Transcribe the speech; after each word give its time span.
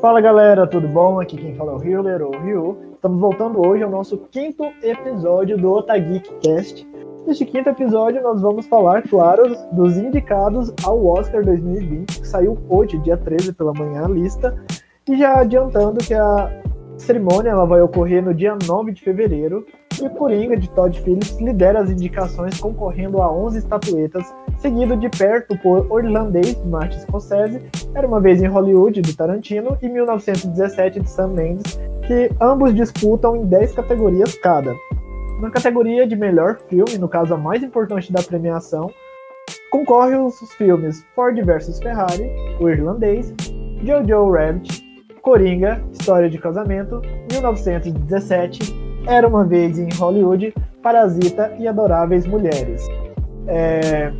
Fala 0.00 0.18
galera, 0.18 0.66
tudo 0.66 0.88
bom? 0.88 1.20
Aqui 1.20 1.36
quem 1.36 1.54
fala 1.54 1.72
é 1.72 1.74
o 1.74 1.84
Hiller, 1.84 2.22
ou 2.22 2.30
Ryu. 2.30 2.78
Estamos 2.94 3.20
voltando 3.20 3.60
hoje 3.66 3.82
ao 3.82 3.90
nosso 3.90 4.16
quinto 4.30 4.64
episódio 4.82 5.58
do 5.58 5.70
Otageek 5.72 6.26
Cast. 6.40 6.88
Neste 7.26 7.44
quinto 7.44 7.68
episódio 7.68 8.22
nós 8.22 8.40
vamos 8.40 8.66
falar, 8.66 9.02
claro, 9.02 9.54
dos 9.72 9.98
indicados 9.98 10.72
ao 10.84 11.04
Oscar 11.04 11.44
2020, 11.44 12.18
que 12.18 12.26
saiu 12.26 12.56
hoje, 12.70 12.96
dia 12.96 13.18
13 13.18 13.52
pela 13.52 13.74
manhã, 13.74 14.06
a 14.06 14.08
lista. 14.08 14.56
E 15.06 15.18
já 15.18 15.38
adiantando 15.38 16.02
que 16.02 16.14
a 16.14 16.50
cerimônia 16.96 17.50
ela 17.50 17.66
vai 17.66 17.82
ocorrer 17.82 18.24
no 18.24 18.32
dia 18.32 18.56
9 18.66 18.92
de 18.92 19.02
fevereiro 19.02 19.66
e 20.00 20.06
o 20.06 20.10
Coringa 20.10 20.56
de 20.56 20.70
Todd 20.70 20.98
Phillips 20.98 21.38
lidera 21.38 21.80
as 21.80 21.90
indicações 21.90 22.58
concorrendo 22.58 23.20
a 23.20 23.30
11 23.30 23.58
estatuetas, 23.58 24.34
seguido 24.56 24.96
de 24.96 25.10
perto 25.10 25.58
por 25.58 25.86
Orlandês 25.92 26.54
de 26.54 26.66
Martin 26.66 27.00
Scorsese, 27.00 27.60
Era 27.94 28.06
Uma 28.06 28.20
Vez 28.20 28.40
em 28.40 28.46
Hollywood 28.46 29.00
de 29.00 29.16
Tarantino 29.16 29.76
e 29.82 29.88
1917 29.88 31.00
de 31.00 31.10
Sam 31.10 31.28
Mendes, 31.28 31.78
que 32.06 32.30
ambos 32.40 32.74
disputam 32.74 33.36
em 33.36 33.44
10 33.46 33.72
categorias 33.72 34.34
cada. 34.36 34.74
Na 35.40 35.50
categoria 35.50 36.06
de 36.06 36.14
melhor 36.14 36.58
filme, 36.68 36.98
no 36.98 37.08
caso 37.08 37.34
a 37.34 37.36
mais 37.36 37.62
importante 37.62 38.12
da 38.12 38.22
premiação, 38.22 38.90
concorrem 39.70 40.24
os 40.24 40.38
filmes 40.52 41.04
Ford 41.14 41.36
vs 41.36 41.80
Ferrari, 41.80 42.30
O 42.60 42.68
Irlandês, 42.68 43.34
Jojo 43.82 44.30
Rabbit, 44.30 44.84
Coringa, 45.20 45.82
História 45.92 46.30
de 46.30 46.38
Casamento, 46.38 47.02
1917 47.32 48.90
era 49.06 49.26
uma 49.26 49.44
vez 49.44 49.78
em 49.78 49.88
Hollywood, 49.94 50.54
Parasita 50.82 51.52
e 51.58 51.66
Adoráveis 51.66 52.26
Mulheres. 52.26 52.86
É, 53.46 54.12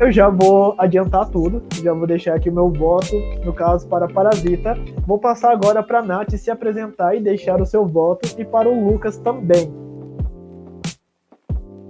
eu 0.00 0.12
já 0.12 0.28
vou 0.28 0.74
adiantar 0.78 1.28
tudo, 1.28 1.62
já 1.82 1.92
vou 1.92 2.06
deixar 2.06 2.34
aqui 2.34 2.50
meu 2.50 2.70
voto, 2.70 3.16
no 3.44 3.52
caso, 3.52 3.88
para 3.88 4.06
Parasita. 4.06 4.76
Vou 5.06 5.18
passar 5.18 5.50
agora 5.52 5.82
para 5.82 5.98
a 5.98 6.02
Nath 6.02 6.30
se 6.36 6.50
apresentar 6.50 7.16
e 7.16 7.20
deixar 7.20 7.60
o 7.60 7.66
seu 7.66 7.84
voto, 7.84 8.28
e 8.38 8.44
para 8.44 8.68
o 8.68 8.90
Lucas 8.90 9.18
também. 9.18 9.72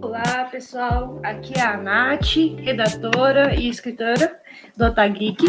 Olá, 0.01 0.49
pessoal. 0.51 1.21
Aqui 1.23 1.59
é 1.59 1.63
a 1.63 1.77
Nath, 1.77 2.37
redatora 2.57 3.55
e 3.55 3.69
escritora 3.69 4.39
do 4.77 4.87
Otageek. 4.87 5.45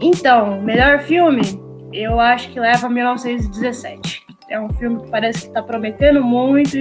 Então, 0.00 0.62
melhor 0.62 1.00
filme? 1.00 1.42
Eu 1.92 2.18
acho 2.18 2.50
que 2.50 2.58
leva 2.58 2.88
1917. 2.88 4.24
É 4.48 4.58
um 4.58 4.70
filme 4.70 5.02
que 5.02 5.10
parece 5.10 5.42
que 5.42 5.48
está 5.48 5.62
prometendo 5.62 6.22
muito 6.22 6.76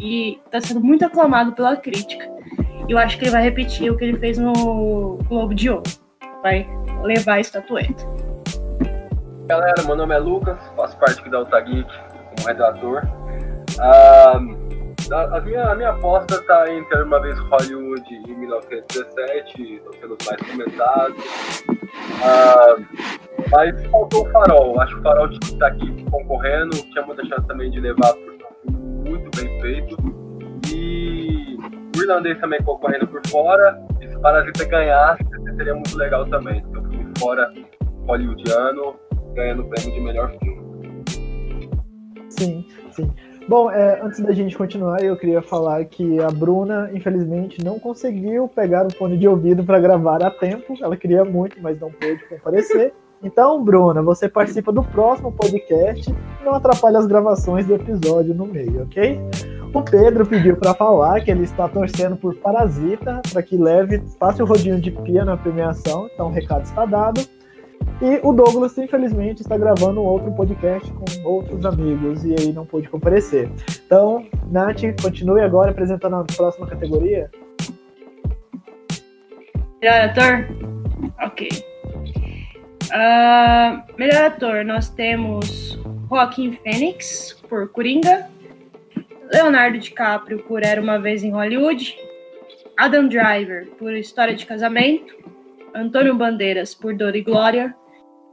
e 0.00 0.38
está 0.44 0.60
sendo 0.60 0.80
muito 0.80 1.04
aclamado 1.04 1.52
pela 1.52 1.76
crítica. 1.76 2.31
Eu 2.88 2.98
acho 2.98 3.18
que 3.18 3.24
ele 3.24 3.30
vai 3.30 3.42
repetir 3.42 3.90
o 3.90 3.96
que 3.96 4.04
ele 4.04 4.18
fez 4.18 4.38
no 4.38 5.18
Globo 5.28 5.54
de 5.54 5.70
Ouro. 5.70 5.82
Vai 6.42 6.68
levar 7.02 7.34
a 7.34 7.40
estatueta. 7.40 8.04
Galera, 9.46 9.82
meu 9.84 9.96
nome 9.96 10.14
é 10.14 10.18
Lucas, 10.18 10.58
faço 10.76 10.96
parte 10.98 11.20
aqui 11.20 11.30
da 11.30 11.38
Alta 11.38 11.62
como 11.62 12.46
redator. 12.46 13.02
Ah, 13.80 14.40
a, 15.10 15.40
minha, 15.40 15.64
a 15.64 15.74
minha 15.74 15.90
aposta 15.90 16.36
está 16.36 16.72
entre 16.72 17.02
Uma 17.02 17.20
Vez 17.20 17.38
Hollywood 17.38 18.02
em 18.14 18.34
1917, 18.34 19.74
estão 19.74 19.92
sendo 19.92 20.16
mais 20.26 20.42
comentados. 20.50 21.24
Ah, 22.24 22.76
mas 23.50 23.86
faltou 23.86 24.26
o 24.26 24.30
Farol. 24.30 24.80
Acho 24.80 24.94
que 24.94 25.00
o 25.00 25.02
Farol 25.02 25.30
está 25.30 25.66
aqui 25.66 26.04
concorrendo. 26.10 26.76
Tinha 26.76 27.04
muita 27.04 27.24
chance 27.26 27.46
também 27.46 27.70
de 27.70 27.80
levar 27.80 28.12
por 28.14 28.32
um 28.68 28.72
muito 29.10 29.30
bem 29.36 29.60
feito. 29.60 29.96
E 30.72 31.31
irlandês 32.02 32.38
também 32.40 32.62
concorrendo 32.62 33.06
por 33.06 33.20
fora. 33.28 33.80
E 34.00 34.08
se 34.08 34.16
o 34.16 34.20
Parasita 34.20 34.64
ganhasse, 34.64 35.24
seria 35.56 35.74
muito 35.74 35.96
legal 35.96 36.26
também. 36.26 36.64
O 36.66 36.88
filme 36.88 37.12
fora 37.18 37.52
hollywoodiano 38.06 38.96
ganhando 39.34 39.62
o 39.62 39.68
prêmio 39.68 39.92
de 39.92 40.00
melhor 40.00 40.30
filme. 40.38 40.62
Sim, 42.28 42.66
sim. 42.90 43.10
Bom, 43.48 43.70
é, 43.70 44.00
antes 44.00 44.20
da 44.20 44.32
gente 44.32 44.56
continuar, 44.56 45.02
eu 45.02 45.16
queria 45.16 45.42
falar 45.42 45.84
que 45.84 46.20
a 46.20 46.30
Bruna, 46.30 46.90
infelizmente, 46.92 47.62
não 47.62 47.78
conseguiu 47.78 48.48
pegar 48.48 48.86
o 48.86 48.92
fone 48.94 49.18
de 49.18 49.26
ouvido 49.26 49.64
para 49.64 49.80
gravar 49.80 50.22
a 50.22 50.30
tempo. 50.30 50.74
Ela 50.80 50.96
queria 50.96 51.24
muito, 51.24 51.60
mas 51.60 51.78
não 51.80 51.90
pôde 51.90 52.24
comparecer. 52.28 52.92
Então, 53.24 53.62
Bruna, 53.62 54.02
você 54.02 54.28
participa 54.28 54.72
do 54.72 54.82
próximo 54.82 55.30
podcast 55.30 56.12
não 56.44 56.54
atrapalha 56.54 56.98
as 56.98 57.06
gravações 57.06 57.66
do 57.66 57.74
episódio 57.74 58.34
no 58.34 58.46
meio, 58.46 58.82
ok? 58.82 59.20
O 59.74 59.82
Pedro 59.82 60.26
pediu 60.26 60.56
para 60.56 60.74
falar 60.74 61.20
que 61.22 61.30
ele 61.30 61.44
está 61.44 61.66
torcendo 61.66 62.14
por 62.16 62.34
Parasita 62.36 63.22
para 63.32 63.42
que 63.42 63.56
leve, 63.56 64.02
passe 64.18 64.42
o 64.42 64.46
rodinho 64.46 64.78
de 64.78 64.90
pia 64.90 65.24
na 65.24 65.36
premiação, 65.36 66.08
então 66.12 66.26
o 66.28 66.30
recado 66.30 66.64
está 66.64 66.84
dado. 66.84 67.22
E 68.00 68.20
o 68.22 68.32
Douglas, 68.32 68.76
infelizmente, 68.76 69.40
está 69.40 69.56
gravando 69.56 70.02
outro 70.02 70.30
podcast 70.32 70.92
com 70.92 71.04
outros 71.28 71.64
amigos 71.64 72.24
e 72.24 72.34
aí 72.38 72.52
não 72.52 72.66
pôde 72.66 72.88
comparecer. 72.88 73.48
Então, 73.86 74.26
Nath, 74.50 74.82
continue 75.00 75.40
agora 75.40 75.70
apresentando 75.70 76.16
a 76.16 76.24
próxima 76.24 76.66
categoria. 76.66 77.30
Melhor 79.80 80.00
ator? 80.02 80.48
Ok. 81.22 81.48
Uh, 82.92 83.82
melhor 83.96 84.24
ator, 84.24 84.64
nós 84.64 84.90
temos 84.90 85.78
Joaquim 86.10 86.52
Phoenix 86.62 87.40
por 87.48 87.68
Coringa, 87.68 88.28
Leonardo 89.32 89.78
DiCaprio 89.78 90.42
por 90.42 90.62
Era 90.62 90.80
Uma 90.80 90.98
Vez 90.98 91.24
em 91.24 91.30
Hollywood, 91.30 91.96
Adam 92.76 93.08
Driver 93.08 93.66
por 93.78 93.94
História 93.94 94.34
de 94.34 94.44
Casamento, 94.44 95.16
Antônio 95.74 96.14
Bandeiras 96.14 96.74
por 96.74 96.94
Dor 96.94 97.16
e 97.16 97.22
Glória 97.22 97.74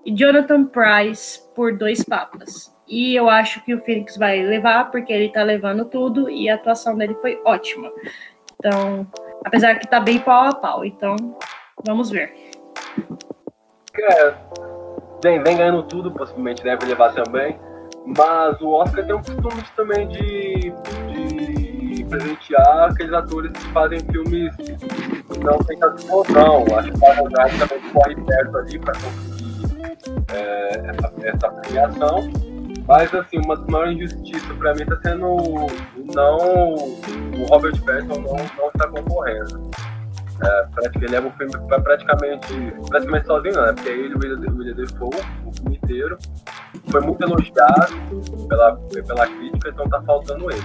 e 0.05 0.13
Jonathan 0.13 0.65
Price 0.65 1.41
por 1.55 1.77
Dois 1.77 2.03
Papas. 2.03 2.75
E 2.85 3.15
eu 3.15 3.29
acho 3.29 3.63
que 3.63 3.73
o 3.73 3.81
Phoenix 3.81 4.17
vai 4.17 4.41
levar, 4.41 4.91
porque 4.91 5.13
ele 5.13 5.29
tá 5.29 5.43
levando 5.43 5.85
tudo 5.85 6.29
e 6.29 6.49
a 6.49 6.55
atuação 6.55 6.97
dele 6.97 7.15
foi 7.15 7.39
ótima. 7.45 7.89
Então, 8.55 9.07
apesar 9.45 9.79
que 9.79 9.87
tá 9.87 10.01
bem 10.01 10.19
pau 10.19 10.47
a 10.47 10.53
pau, 10.53 10.83
então 10.83 11.15
vamos 11.85 12.09
ver. 12.09 12.33
É, 13.97 14.33
vem, 15.23 15.41
vem 15.43 15.57
ganhando 15.57 15.83
tudo, 15.83 16.11
possivelmente 16.11 16.61
deve 16.61 16.85
levar 16.85 17.13
também. 17.13 17.57
Mas 18.05 18.59
o 18.61 18.71
Oscar 18.71 19.05
tem 19.05 19.15
um 19.15 19.21
costume 19.21 19.63
também 19.75 20.07
de, 20.07 20.73
de 21.07 22.05
presentear 22.05 22.89
aqueles 22.91 23.13
atores 23.13 23.51
que 23.51 23.71
fazem 23.71 23.99
filmes 23.99 24.55
não 25.43 25.57
tanta 25.59 25.95
explosão. 25.95 26.65
Acho 26.77 26.91
que 26.91 26.99
o 26.99 27.05
Adam 27.05 27.67
também 27.67 27.91
corre 27.93 28.15
perto 28.15 28.57
ali 28.57 28.79
para 28.79 28.93
conseguir 28.93 29.97
é, 30.33 30.69
essa, 30.89 31.13
essa 31.23 31.49
premiação. 31.49 32.29
Mas, 32.87 33.13
assim, 33.13 33.37
uma 33.45 33.55
das 33.55 33.67
maiores 33.67 33.95
injustiças 33.97 34.57
para 34.57 34.73
mim 34.73 34.81
está 34.81 34.97
sendo 35.03 35.37
não 36.15 36.73
o 37.39 37.45
Robert 37.47 37.79
Pattinson 37.83 38.19
não, 38.21 38.33
não 38.33 38.67
está 38.67 38.87
concorrendo. 38.87 39.69
É, 40.41 40.67
ele 40.95 41.07
leva 41.07 41.27
o 41.27 41.31
filme 41.31 41.51
praticamente, 41.67 42.73
praticamente 42.89 43.27
sozinho, 43.27 43.61
né? 43.61 43.73
Porque 43.73 43.89
ele, 43.89 44.15
o 44.15 44.19
William 44.19 44.75
Defoe, 44.75 45.09
o 45.45 45.53
filme 45.53 45.79
inteiro, 45.83 46.17
foi 46.89 47.01
muito 47.01 47.21
elogiado 47.21 47.93
pela, 48.47 48.75
pela 48.75 49.27
crítica, 49.27 49.69
então 49.69 49.89
tá 49.89 50.01
faltando 50.03 50.49
ele. 50.51 50.63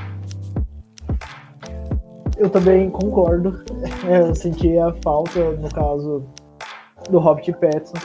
Eu 2.36 2.50
também 2.50 2.90
concordo. 2.90 3.62
É, 4.06 4.20
eu 4.20 4.34
senti 4.34 4.78
a 4.78 4.92
falta, 5.02 5.40
no 5.52 5.68
caso, 5.70 6.26
do 7.08 7.18
Robert 7.18 7.54
Pattinson. 7.58 7.96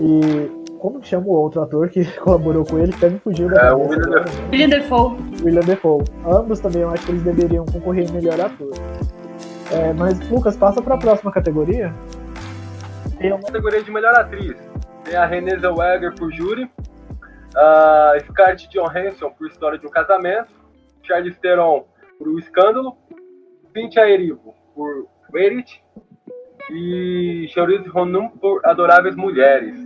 E 0.00 0.50
como 0.78 1.00
que 1.00 1.08
chama 1.08 1.26
o 1.26 1.32
outro 1.32 1.62
ator 1.62 1.88
que 1.90 2.04
colaborou 2.20 2.64
com 2.64 2.78
ele, 2.78 2.94
até 2.94 3.10
me 3.10 3.18
fugiu 3.18 3.48
da 3.50 3.66
é, 3.66 3.72
o 3.74 3.80
William 3.80 3.98
Defoe. 3.98 4.48
William 4.50 4.68
Defoe. 4.68 5.16
William 5.44 5.60
Defoe. 5.60 6.04
Ambos 6.24 6.60
também 6.60 6.82
eu 6.82 6.90
acho 6.90 7.04
que 7.04 7.12
eles 7.12 7.22
deveriam 7.24 7.66
concorrer 7.66 8.08
em 8.08 8.12
melhor 8.12 8.40
ator. 8.40 8.70
É, 9.72 9.92
mas, 9.92 10.28
Lucas, 10.30 10.56
passa 10.56 10.80
para 10.80 10.94
a 10.94 10.98
próxima 10.98 11.32
categoria. 11.32 11.92
Tem 13.18 13.32
a 13.32 13.38
categoria 13.38 13.82
de 13.82 13.90
melhor 13.90 14.14
atriz. 14.14 14.56
Tem 15.04 15.16
a 15.16 15.26
Renée 15.26 15.58
Zellweger 15.58 16.14
por 16.14 16.32
Júri, 16.32 16.70
a 17.56 18.14
Scarlett 18.26 18.68
Johansson 18.68 19.30
por 19.30 19.48
História 19.48 19.78
de 19.78 19.86
um 19.86 19.90
Casamento, 19.90 20.50
Charlize 21.02 21.38
Theron 21.40 21.86
por 22.18 22.28
O 22.28 22.38
Escândalo, 22.38 22.96
Cynthia 23.72 24.08
Erivo 24.08 24.54
por 24.74 25.06
Merit 25.32 25.82
e 26.70 27.46
Charlize 27.52 27.88
Ronan 27.88 28.28
por 28.28 28.60
Adoráveis 28.64 29.16
Mulheres. 29.16 29.78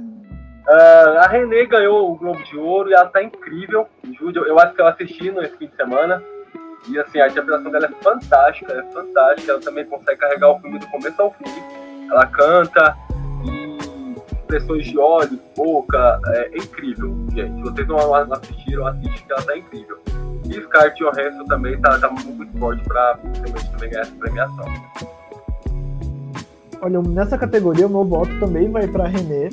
Uh, 0.69 1.19
a 1.19 1.27
Renée 1.27 1.67
ganhou 1.67 2.13
o 2.13 2.17
Globo 2.17 2.43
de 2.45 2.57
Ouro 2.57 2.91
e 2.91 2.95
ela 2.95 3.07
está 3.07 3.23
incrível. 3.23 3.89
Eu 4.21 4.59
acho 4.59 4.75
que 4.75 4.81
eu 4.81 4.87
assisti 4.87 5.31
no 5.31 5.43
fim 5.57 5.67
de 5.67 5.77
semana. 5.77 6.23
E 6.89 6.99
assim, 6.99 7.21
a 7.21 7.29
interpretação 7.29 7.71
dela 7.71 7.87
é 7.87 8.03
fantástica, 8.03 8.73
é 8.73 8.83
fantástica. 8.93 9.53
Ela 9.53 9.61
também 9.61 9.85
consegue 9.87 10.19
carregar 10.19 10.51
o 10.51 10.61
filme 10.61 10.79
do 10.79 10.87
começo 10.89 11.21
ao 11.21 11.33
fim. 11.33 11.63
Ela 12.11 12.27
canta 12.27 12.97
e 13.45 13.79
expressões 14.35 14.87
de 14.87 14.99
olhos, 14.99 15.39
boca, 15.57 16.21
é, 16.29 16.51
é 16.53 16.59
incrível, 16.59 17.15
gente. 17.33 17.61
Vocês 17.63 17.87
não 17.87 18.15
assistiram, 18.33 18.87
assistem 18.87 19.27
que 19.27 19.33
ela 19.33 19.43
tá 19.43 19.57
incrível. 19.57 19.99
E 20.49 20.61
Scarlett 20.63 20.99
Johansson 20.99 21.45
também 21.45 21.81
tá, 21.81 21.99
tá 21.99 22.11
muito 22.11 22.59
forte 22.59 22.83
para 22.85 23.17
possivelmente 23.19 23.71
também 23.71 23.91
ganhar 23.91 24.03
essa 24.03 24.17
premiação. 24.17 24.65
Olha, 26.83 27.03
nessa 27.03 27.39
categoria 27.39 27.87
o 27.87 27.91
meu 27.91 28.05
voto 28.05 28.37
também 28.41 28.71
vai 28.71 28.89
para 28.89 29.07
René. 29.07 29.51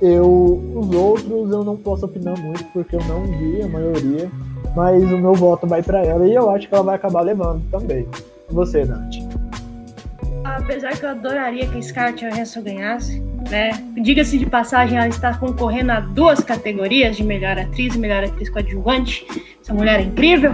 Eu, 0.00 0.60
os 0.74 0.94
outros 0.94 1.50
eu 1.50 1.64
não 1.64 1.76
posso 1.76 2.04
opinar 2.04 2.36
muito 2.38 2.64
porque 2.72 2.96
eu 2.96 3.04
não 3.04 3.22
vi 3.22 3.62
a 3.62 3.68
maioria, 3.68 4.28
mas 4.74 5.02
o 5.12 5.18
meu 5.18 5.34
voto 5.34 5.66
vai 5.66 5.82
para 5.82 6.04
ela 6.04 6.26
e 6.26 6.34
eu 6.34 6.50
acho 6.50 6.68
que 6.68 6.74
ela 6.74 6.84
vai 6.84 6.96
acabar 6.96 7.22
levando 7.22 7.62
também. 7.70 8.06
Você, 8.50 8.84
Nath? 8.84 9.14
Apesar 10.44 10.96
que 10.96 11.04
eu 11.04 11.10
adoraria 11.10 11.66
que 11.68 11.80
Scarlett 11.82 12.24
Johansson 12.24 12.62
ganhasse, 12.62 13.20
né? 13.50 13.70
Diga-se 13.96 14.38
de 14.38 14.46
passagem, 14.46 14.98
ela 14.98 15.08
está 15.08 15.34
concorrendo 15.34 15.92
a 15.92 16.00
duas 16.00 16.40
categorias 16.40 17.16
de 17.16 17.24
melhor 17.24 17.58
atriz 17.58 17.94
e 17.94 17.98
melhor 17.98 18.24
atriz 18.24 18.50
coadjuvante. 18.50 19.26
Essa 19.60 19.72
mulher 19.72 20.00
é 20.00 20.02
incrível. 20.02 20.52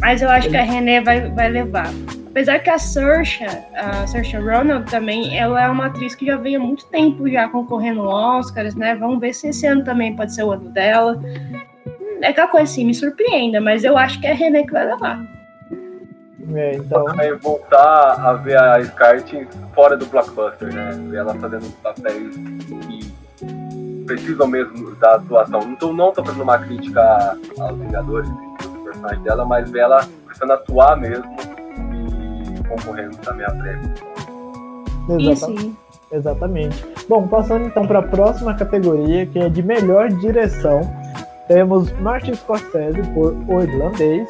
Mas 0.00 0.22
eu 0.22 0.30
acho 0.30 0.48
que 0.48 0.56
a 0.56 0.62
René 0.62 1.00
vai, 1.00 1.30
vai 1.30 1.48
levar. 1.48 1.92
Apesar 2.30 2.60
que 2.60 2.70
a 2.70 2.78
Saoirse, 2.78 3.44
a 3.74 4.06
Saoirse 4.06 4.36
Ronan 4.36 4.82
também, 4.82 5.36
ela 5.36 5.62
é 5.62 5.68
uma 5.68 5.86
atriz 5.86 6.14
que 6.14 6.24
já 6.24 6.36
vem 6.36 6.56
há 6.56 6.60
muito 6.60 6.86
tempo 6.86 7.28
já 7.28 7.48
concorrendo 7.48 8.02
Oscars, 8.02 8.74
né? 8.74 8.94
Vamos 8.94 9.20
ver 9.20 9.34
se 9.34 9.48
esse 9.48 9.66
ano 9.66 9.84
também 9.84 10.16
pode 10.16 10.34
ser 10.34 10.42
o 10.44 10.50
ano 10.50 10.70
dela. 10.70 11.20
É 12.22 12.28
aquela 12.28 12.48
coisa 12.48 12.70
assim, 12.70 12.84
me 12.84 12.94
surpreenda, 12.94 13.60
mas 13.60 13.82
eu 13.82 13.98
acho 13.98 14.20
que 14.20 14.26
é 14.26 14.30
a 14.30 14.34
René 14.34 14.62
que 14.62 14.72
vai 14.72 14.86
levar. 14.86 15.20
É, 16.54 16.76
então. 16.76 17.04
Também 17.04 17.34
voltar 17.36 18.14
a 18.20 18.32
ver 18.34 18.58
a 18.58 18.82
Scarlett 18.84 19.48
fora 19.74 19.96
do 19.96 20.06
blockbuster, 20.06 20.72
né? 20.72 20.90
Ver 21.08 21.18
ela 21.18 21.34
fazendo 21.34 21.68
papéis 21.82 22.36
que 22.36 24.04
precisam 24.06 24.46
mesmo 24.46 24.94
da 24.96 25.16
atuação. 25.16 25.60
Não 25.60 25.76
tô, 25.76 25.92
não 25.92 26.12
tô 26.12 26.24
fazendo 26.24 26.42
uma 26.42 26.58
crítica 26.58 27.36
aos 27.58 27.78
Vingadores, 27.78 28.28
do 28.28 28.84
personagem 28.84 29.22
dela, 29.22 29.44
mas 29.44 29.70
ver 29.70 29.80
ela 29.80 30.06
precisando 30.24 30.52
atuar 30.52 30.96
mesmo 30.96 31.24
e 31.26 32.68
concorrendo 32.68 33.16
também 33.18 33.46
a 33.46 33.50
prêmio. 33.50 33.94
Exatamente. 35.08 35.76
Exatamente. 36.12 36.86
Bom, 37.08 37.26
passando 37.26 37.64
então 37.64 37.86
para 37.86 38.00
a 38.00 38.02
próxima 38.02 38.54
categoria, 38.54 39.24
que 39.26 39.38
é 39.38 39.48
de 39.48 39.62
melhor 39.62 40.08
direção, 40.08 40.82
temos 41.52 41.92
Martin 42.00 42.34
Scorsese 42.34 43.02
por 43.12 43.34
O 43.46 43.62
Irlandês, 43.62 44.26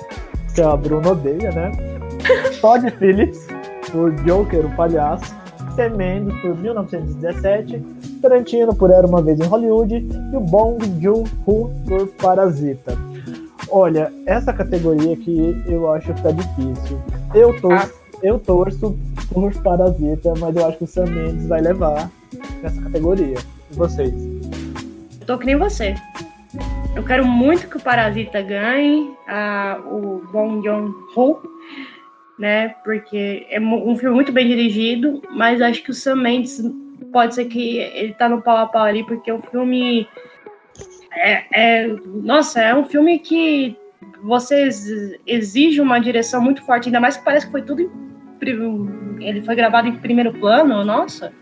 que 0.56 0.60
a 0.60 0.76
Bruno 0.76 1.12
odeia, 1.12 1.52
né? 1.52 1.70
Todd 2.60 2.90
Phillips 2.98 3.46
por 3.92 4.10
Joker, 4.24 4.66
o 4.66 4.74
Palhaço, 4.74 5.32
Sam 5.76 5.90
Mendes 5.90 6.36
por 6.40 6.58
1917, 6.58 7.78
Tarantino 8.20 8.74
por 8.74 8.90
Era 8.90 9.06
Uma 9.06 9.22
Vez 9.22 9.38
em 9.38 9.44
Hollywood 9.44 10.04
e 10.32 10.36
o 10.36 10.40
Bong 10.40 10.84
Joon-ho 11.00 11.70
por 11.86 12.08
Parasita. 12.20 12.98
Olha, 13.70 14.12
essa 14.26 14.52
categoria 14.52 15.14
aqui 15.14 15.62
eu 15.66 15.92
acho 15.92 16.12
que 16.12 16.22
tá 16.22 16.32
difícil. 16.32 16.98
Eu 17.32 17.58
torço, 17.60 17.94
eu 18.20 18.38
torço 18.40 18.98
por 19.32 19.54
Parasita, 19.62 20.34
mas 20.40 20.56
eu 20.56 20.66
acho 20.66 20.78
que 20.78 20.84
o 20.84 20.88
Sam 20.88 21.06
Mendes 21.06 21.46
vai 21.46 21.60
levar 21.60 22.10
nessa 22.60 22.82
categoria. 22.82 23.38
E 23.70 23.76
vocês? 23.76 24.12
Eu 25.20 25.26
tô 25.26 25.38
que 25.38 25.46
nem 25.46 25.56
você. 25.56 25.94
Eu 26.94 27.02
quero 27.02 27.24
muito 27.24 27.68
que 27.68 27.76
o 27.76 27.80
Parasita 27.80 28.42
ganhe, 28.42 29.14
a, 29.26 29.80
o 29.86 30.22
Bong 30.30 30.62
Joon-ho, 30.62 31.42
né? 32.38 32.68
Porque 32.84 33.46
é 33.48 33.58
um 33.58 33.96
filme 33.96 34.14
muito 34.14 34.30
bem 34.30 34.46
dirigido, 34.46 35.22
mas 35.30 35.62
acho 35.62 35.82
que 35.82 35.90
o 35.90 35.94
Sam 35.94 36.16
Mendes 36.16 36.62
pode 37.10 37.34
ser 37.34 37.46
que 37.46 37.78
ele 37.78 38.14
tá 38.14 38.28
no 38.28 38.42
pau 38.42 38.56
a 38.58 38.66
pau 38.66 38.82
ali, 38.82 39.04
porque 39.04 39.32
o 39.32 39.40
filme 39.40 40.06
é, 41.12 41.44
é 41.52 41.96
nossa, 42.06 42.60
é 42.60 42.74
um 42.74 42.84
filme 42.84 43.18
que 43.18 43.76
você 44.22 44.68
exige 45.26 45.80
uma 45.80 45.98
direção 45.98 46.42
muito 46.42 46.62
forte, 46.62 46.86
ainda 46.86 47.00
mais 47.00 47.16
que 47.16 47.24
parece 47.24 47.46
que 47.46 47.52
foi 47.52 47.62
tudo 47.62 47.90
ele 49.20 49.40
foi 49.42 49.54
gravado 49.54 49.88
em 49.88 49.96
primeiro 49.96 50.32
plano, 50.32 50.84
nossa. 50.84 51.32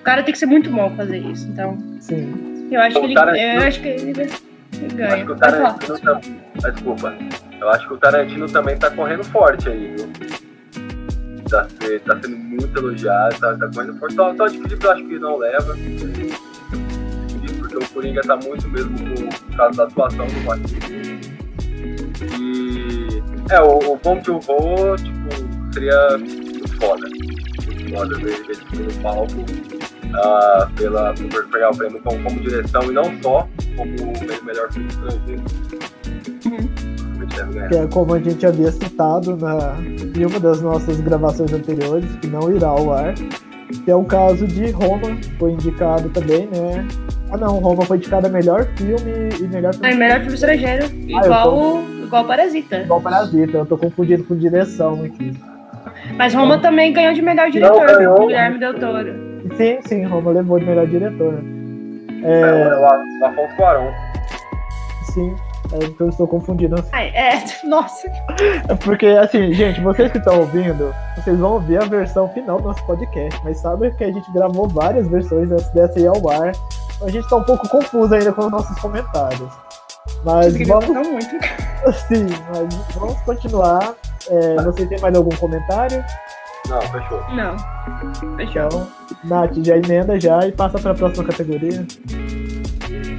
O 0.00 0.02
cara 0.02 0.22
tem 0.22 0.32
que 0.32 0.38
ser 0.38 0.46
muito 0.46 0.70
bom 0.70 0.90
fazer 0.96 1.18
isso, 1.18 1.46
então. 1.46 1.76
Sim. 2.00 2.57
Eu 2.70 2.80
acho 2.82 3.00
que 3.00 3.06
ele, 3.06 3.14
eu 3.14 3.62
acho 3.62 3.80
que 3.80 3.88
ele, 3.88 4.10
ele 4.10 4.94
ganha. 4.94 5.14
Acho 5.14 5.24
que 5.24 5.32
o 5.32 5.36
Tarantino 5.36 5.98
tá... 5.98 6.20
Desculpa. 6.70 7.14
Eu 7.60 7.68
acho 7.70 7.88
que 7.88 7.94
o 7.94 7.96
Tarantino 7.96 8.46
também 8.46 8.78
tá 8.78 8.90
correndo 8.90 9.24
forte 9.24 9.68
aí, 9.68 9.94
viu? 9.96 10.08
Tá, 11.48 11.66
tá 12.04 12.20
sendo 12.20 12.36
muito 12.36 12.78
elogiado, 12.78 13.38
tá, 13.38 13.56
tá 13.56 13.70
correndo 13.74 13.98
forte. 13.98 14.14
Só, 14.14 14.36
só 14.36 14.46
de 14.46 14.58
Felipe 14.58 14.84
eu 14.84 14.90
acho 14.90 15.04
que 15.06 15.18
não 15.18 15.38
leva. 15.38 15.74
Porque 17.58 17.76
o 17.76 17.88
Coringa 17.88 18.20
tá 18.22 18.36
muito 18.36 18.68
mesmo 18.68 18.96
por 18.98 19.56
causa 19.56 19.76
da 19.78 19.84
atuação 19.84 20.26
do 20.26 20.42
Joaquim. 20.42 20.78
E. 22.38 23.22
É, 23.50 23.60
o, 23.62 23.92
o 23.92 23.96
Bom 23.96 24.20
que 24.20 24.28
eu 24.28 24.40
vou, 24.40 24.94
tipo, 24.96 25.72
seria 25.72 26.18
muito 26.18 26.76
foda. 26.76 27.08
Muito 27.08 27.94
foda 27.94 28.18
ver 28.18 28.34
ele 28.34 28.54
tipo, 28.54 28.76
no 28.76 29.02
palco 29.02 29.97
uh, 30.14 30.70
pela, 30.74 31.14
por 31.14 31.46
pegar 31.48 31.70
o 31.70 31.76
prêmio 31.76 32.00
como, 32.02 32.22
como, 32.22 32.40
direção 32.40 32.82
e 32.84 32.92
não 32.92 33.04
só 33.22 33.48
como 33.76 33.92
o 33.92 34.44
melhor 34.44 34.72
filme 34.72 34.88
estrangeiro. 34.88 35.42
Que 37.68 37.76
é 37.76 37.86
como 37.86 38.14
a 38.14 38.18
gente 38.18 38.46
havia 38.46 38.72
citado 38.72 39.36
na, 39.36 39.76
em 40.16 40.26
uma 40.26 40.40
das 40.40 40.60
nossas 40.60 41.00
gravações 41.00 41.52
anteriores, 41.52 42.10
que 42.16 42.26
não 42.26 42.50
irá 42.54 42.68
ao 42.68 42.92
ar, 42.92 43.14
que 43.14 43.90
é 43.90 43.94
o 43.94 44.04
caso 44.04 44.46
de 44.46 44.70
Roma, 44.70 45.16
foi 45.38 45.52
indicado 45.52 46.08
também, 46.10 46.46
né? 46.46 46.86
Ah 47.30 47.36
não, 47.36 47.58
Roma 47.58 47.84
foi 47.84 47.98
indicado 47.98 48.26
a 48.26 48.30
melhor 48.30 48.66
filme 48.76 49.28
e 49.38 49.46
melhor 49.46 49.74
filme. 49.74 49.88
É, 49.88 49.94
melhor 49.94 50.20
filme 50.20 50.34
estrangeiro, 50.34 50.86
ah, 50.86 51.26
igual, 51.26 51.50
tô... 51.50 52.04
igual 52.04 52.24
Parasita. 52.24 52.78
Igual 52.78 53.00
Parasita, 53.00 53.58
eu 53.58 53.66
tô 53.66 53.76
confundindo 53.76 54.24
com 54.24 54.34
direção 54.36 55.04
aqui. 55.04 55.32
Mas 56.16 56.34
Roma 56.34 56.58
também 56.58 56.92
ganhou 56.92 57.12
de 57.12 57.22
melhor 57.22 57.50
diretor, 57.50 57.86
ganhou. 57.86 58.26
Guilherme 58.26 58.58
Del 58.58 58.74
Toro. 58.74 59.27
Sim, 59.56 59.78
sim, 59.86 60.04
Roma 60.04 60.30
levou 60.30 60.58
de 60.58 60.66
melhor 60.66 60.86
diretor. 60.86 61.42
É, 62.22 62.40
é 62.40 62.76
o 62.76 63.26
Afonso 63.26 63.56
Cuarón. 63.56 63.92
Sim, 65.12 65.34
é 65.72 65.78
porque 65.78 66.02
eu 66.02 66.08
estou 66.08 66.26
confundindo. 66.26 66.76
Ai, 66.92 67.08
é, 67.08 67.44
nossa. 67.66 68.08
É 68.68 68.74
porque, 68.74 69.06
assim, 69.06 69.52
gente, 69.52 69.80
vocês 69.80 70.10
que 70.10 70.18
estão 70.18 70.40
ouvindo, 70.40 70.94
vocês 71.16 71.38
vão 71.38 71.54
ouvir 71.54 71.82
a 71.82 71.86
versão 71.86 72.28
final 72.30 72.58
do 72.58 72.68
nosso 72.68 72.84
podcast, 72.84 73.40
mas 73.44 73.58
sabe 73.58 73.90
que 73.92 74.04
a 74.04 74.12
gente 74.12 74.30
gravou 74.32 74.68
várias 74.68 75.08
versões 75.08 75.50
antes 75.50 75.68
dessa 75.70 75.98
ir 76.00 76.06
ao 76.06 76.28
ar. 76.30 76.52
A 77.02 77.10
gente 77.10 77.24
está 77.24 77.36
um 77.36 77.44
pouco 77.44 77.68
confuso 77.68 78.14
ainda 78.14 78.32
com 78.32 78.46
os 78.46 78.50
nossos 78.50 78.78
comentários. 78.80 79.50
Mas 80.24 80.56
vamos. 80.66 80.88
Muito. 80.88 81.36
Sim, 82.08 82.26
mas 82.48 82.74
vamos 82.94 83.20
continuar. 83.20 83.94
É, 84.30 84.62
você 84.62 84.86
tem 84.86 85.00
mais 85.00 85.14
algum 85.14 85.34
comentário? 85.36 86.04
Não, 86.68 86.82
fechou. 86.82 87.24
Não. 87.34 87.56
Fechou. 88.36 88.66
Então, 88.66 88.88
Nath, 89.24 89.54
já 89.64 89.76
emenda 89.76 90.20
já 90.20 90.46
e 90.46 90.52
passa 90.52 90.78
para 90.78 90.92
a 90.92 90.94
próxima 90.94 91.24
categoria. 91.24 91.86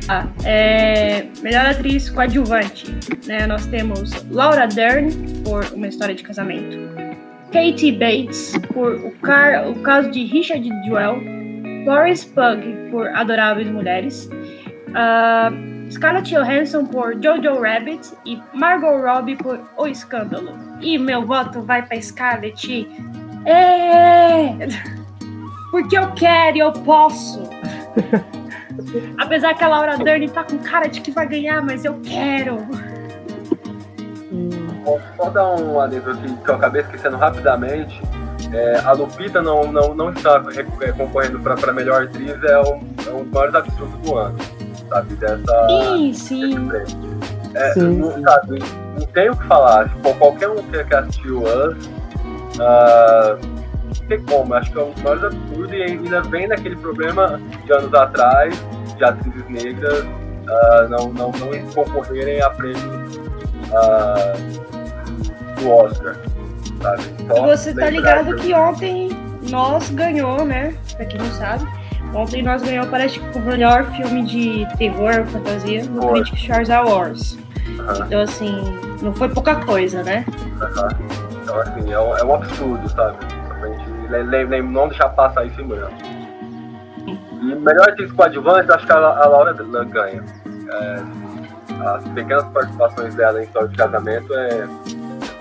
Ah, 0.08 0.26
é, 0.44 1.28
melhor 1.42 1.68
atriz 1.68 2.10
coadjuvante. 2.10 2.96
Né? 3.28 3.46
Nós 3.46 3.66
temos 3.68 4.12
Laura 4.32 4.68
Dern, 4.68 5.12
por 5.44 5.66
Uma 5.74 5.88
História 5.88 6.16
de 6.16 6.24
Casamento. 6.24 6.78
Katie 7.52 7.92
Bates, 7.92 8.54
por 8.74 8.94
O, 8.96 9.12
Car 9.22 9.70
o 9.70 9.76
Caso 9.82 10.10
de 10.12 10.24
Richard 10.26 10.68
Jewell. 10.84 11.22
Boris 11.86 12.26
Pug, 12.26 12.90
por 12.92 13.08
Adoráveis 13.10 13.70
Mulheres. 13.70 14.30
Uh, 14.90 15.92
Scarlett 15.92 16.30
Johansson 16.30 16.86
por 16.86 17.14
Jojo 17.22 17.62
Rabbit 17.62 18.12
e 18.26 18.40
Margot 18.54 19.02
Robbie 19.02 19.36
por 19.36 19.60
O 19.78 19.88
Escândalo. 19.88 20.58
E 20.82 20.98
meu 20.98 21.26
voto 21.26 21.62
vai 21.62 21.84
para 21.84 22.00
Scarlett. 22.02 22.88
É! 23.50 24.68
Porque 25.72 25.98
eu 25.98 26.12
quero 26.14 26.58
e 26.58 26.60
eu 26.60 26.72
posso. 26.72 27.44
Apesar 29.18 29.54
que 29.54 29.64
a 29.64 29.68
Laura 29.68 29.98
Dern 29.98 30.28
tá 30.30 30.44
com 30.44 30.58
cara 30.60 30.88
de 30.88 31.02
que 31.02 31.12
vai 31.12 31.28
ganhar, 31.28 31.62
mas 31.62 31.86
eu 31.86 32.00
quero. 32.02 32.58
Posso 34.86 35.04
só 35.18 35.30
dar 35.30 35.56
um 35.56 35.80
adendo 35.80 36.12
aqui 36.12 36.34
que 36.34 36.50
eu 36.50 36.56
acabei 36.56 36.82
esquecendo 36.82 37.18
rapidamente. 37.18 38.02
É, 38.52 38.80
a 38.80 38.94
Lupita 38.94 39.42
não, 39.42 39.72
não, 39.72 39.94
não 39.94 40.12
está 40.12 40.42
é, 40.56 40.92
concorrendo 40.92 41.40
para 41.40 41.74
melhor 41.74 42.04
atriz, 42.04 42.42
é 42.44 42.60
um, 42.62 42.82
é 43.06 43.12
um 43.12 43.24
dos 43.24 43.32
maiores 43.32 43.56
absurdos 43.56 44.00
do 44.00 44.18
ano 44.18 44.38
sabe? 44.90 45.16
Dessa. 45.16 45.68
Sim, 45.70 46.14
sim. 46.14 46.70
É, 47.56 47.74
sim, 47.74 47.98
não, 47.98 48.12
sim. 48.12 48.24
Sabe, 48.24 48.60
não 49.00 49.08
tem 49.08 49.30
o 49.30 49.36
que 49.36 49.46
falar. 49.46 49.90
Tipo, 49.90 50.14
qualquer 50.16 50.50
um 50.50 50.64
que 50.64 50.96
assistiu 50.96 51.44
Us, 51.44 51.90
uh, 52.56 53.40
não 54.00 54.08
tem 54.08 54.22
como. 54.24 54.54
Acho 54.54 54.72
que 54.72 54.78
é 54.78 54.84
um 54.84 54.92
dos 54.92 55.02
maiores 55.02 55.24
absurdos 55.24 55.72
e 55.74 55.84
ainda 55.84 56.22
vem 56.24 56.48
daquele 56.48 56.76
problema 56.78 57.40
de 57.66 57.74
anos 57.74 57.94
atrás 57.94 58.66
de 58.98 59.04
atrizes 59.04 59.50
negras 59.50 60.04
uh, 60.04 60.90
não, 60.90 61.12
não, 61.14 61.32
não 61.32 61.74
concorrerem 61.74 62.42
a 62.42 62.50
prêmios 62.50 63.16
uh, 63.68 64.34
do 65.60 65.70
Oscar. 65.70 66.18
Sabe? 66.82 67.04
Só 67.28 67.48
Você 67.48 67.74
tá 67.74 67.90
ligado 67.90 68.36
que 68.36 68.54
ontem 68.54 69.10
nós 69.50 69.90
ganhou, 69.90 70.46
né? 70.46 70.76
Pra 70.96 71.06
quem 71.06 71.20
não 71.20 71.32
sabe 71.32 71.66
Ontem 72.14 72.42
nós 72.42 72.64
ganhamos, 72.64 72.90
parece 72.90 73.20
que 73.20 73.38
o 73.38 73.42
melhor 73.42 73.86
filme 73.92 74.26
de 74.26 74.68
terror, 74.78 75.26
fantasia, 75.28 75.84
no 75.86 76.02
Foi. 76.02 76.22
Critics' 76.22 76.42
Choice 76.42 76.72
Awards. 76.72 77.38
Uhum. 77.68 78.06
Então, 78.06 78.22
assim, 78.22 78.58
não 79.02 79.14
foi 79.14 79.30
pouca 79.30 79.56
coisa, 79.58 80.02
né? 80.02 80.26
Uhum. 80.60 81.29
Então, 81.50 81.62
assim, 81.62 81.92
é 81.92 82.00
um, 82.00 82.18
é 82.18 82.24
um 82.24 82.36
absurdo, 82.36 82.90
sabe? 82.90 83.18
A 83.64 83.68
gente 83.68 84.62
não 84.62 84.88
deixar 84.88 85.10
passar 85.10 85.46
isso 85.46 85.60
em 85.60 85.68
branco. 85.68 85.94
E 87.08 87.56
melhor 87.56 87.90
atriz 87.90 88.12
coadjuvante, 88.12 88.72
acho 88.72 88.86
que 88.86 88.92
a, 88.92 88.98
a 88.98 89.28
Laura 89.28 89.54
ganha. 89.86 90.24
É, 90.72 91.04
as 91.84 92.04
pequenas 92.10 92.44
participações 92.50 93.16
dela 93.16 93.40
em 93.42 93.46
história 93.46 93.68
de 93.68 93.76
casamento 93.76 94.32
é 94.34 94.68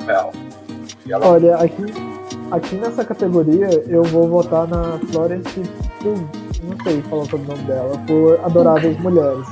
real. 0.06 0.32
Ela... 1.08 1.26
Olha, 1.26 1.56
aqui, 1.56 1.84
aqui 2.50 2.76
nessa 2.76 3.04
categoria 3.04 3.68
eu 3.86 4.02
vou 4.04 4.28
votar 4.28 4.66
na 4.66 4.98
Florence 5.12 5.60
Pugh, 6.00 6.26
não 6.64 6.84
sei 6.84 7.02
falar 7.02 7.24
o 7.24 7.38
nome 7.38 7.62
dela, 7.64 7.98
por 8.06 8.40
Adoráveis 8.44 8.98
Mulheres. 9.00 9.46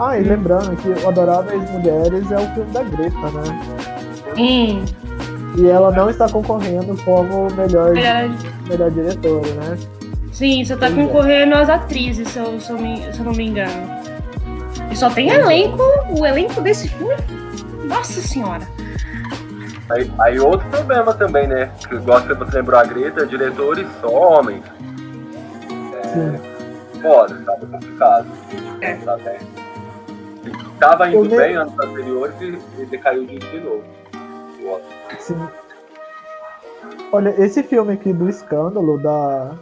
Ah, 0.00 0.18
e 0.18 0.24
lembrando 0.24 0.76
que 0.76 0.88
o 0.88 1.08
Adoráveis 1.08 1.70
Mulheres 1.70 2.32
é 2.32 2.36
o 2.36 2.54
filme 2.54 2.72
da 2.72 2.82
Greta, 2.82 3.30
né? 3.30 3.60
Hum. 4.36 4.84
E 5.56 5.68
ela 5.68 5.92
não 5.92 6.10
está 6.10 6.28
concorrendo 6.28 6.96
como 7.04 7.48
melhor, 7.54 7.92
melhor 8.68 8.90
diretora, 8.90 9.46
né? 9.54 9.78
Sim, 10.32 10.64
você 10.64 10.74
está 10.74 10.90
concorrendo 10.90 11.54
às 11.54 11.68
atrizes, 11.68 12.28
se 12.28 12.38
eu, 12.40 12.60
se, 12.60 12.70
eu 12.72 12.78
me, 12.78 12.96
se 13.12 13.20
eu 13.20 13.24
não 13.24 13.32
me 13.32 13.46
engano. 13.46 14.04
E 14.90 14.96
só 14.96 15.08
tem 15.08 15.28
elenco, 15.30 15.80
o 16.18 16.26
elenco 16.26 16.60
desse 16.60 16.88
filme. 16.88 17.14
Nossa 17.84 18.20
senhora. 18.20 18.66
Aí, 19.90 20.10
aí 20.18 20.40
outro 20.40 20.68
problema 20.70 21.14
também, 21.14 21.46
né? 21.46 21.70
Que 21.88 21.96
gosta 21.98 22.34
que 22.34 22.34
você 22.34 22.56
lembrou 22.56 22.80
a 22.80 22.84
Greta, 22.84 23.24
diretores 23.26 23.86
só 24.00 24.08
homens. 24.10 24.64
É, 26.02 27.00
foda, 27.00 27.40
sabe? 27.44 27.66
Complicado. 27.66 28.26
É. 28.80 28.94
Tá 28.94 29.18
Tava 30.80 31.08
indo 31.10 31.28
bem 31.36 31.54
anos 31.54 31.78
anteriores 31.78 32.34
e, 32.40 32.58
e 32.80 32.86
decaiu 32.86 33.24
de 33.24 33.60
novo. 33.60 33.84
Sim. 35.18 35.36
Olha, 37.12 37.34
esse 37.38 37.62
filme 37.62 37.92
aqui 37.92 38.12
do 38.12 38.28
escândalo 38.28 38.98
da 38.98 39.56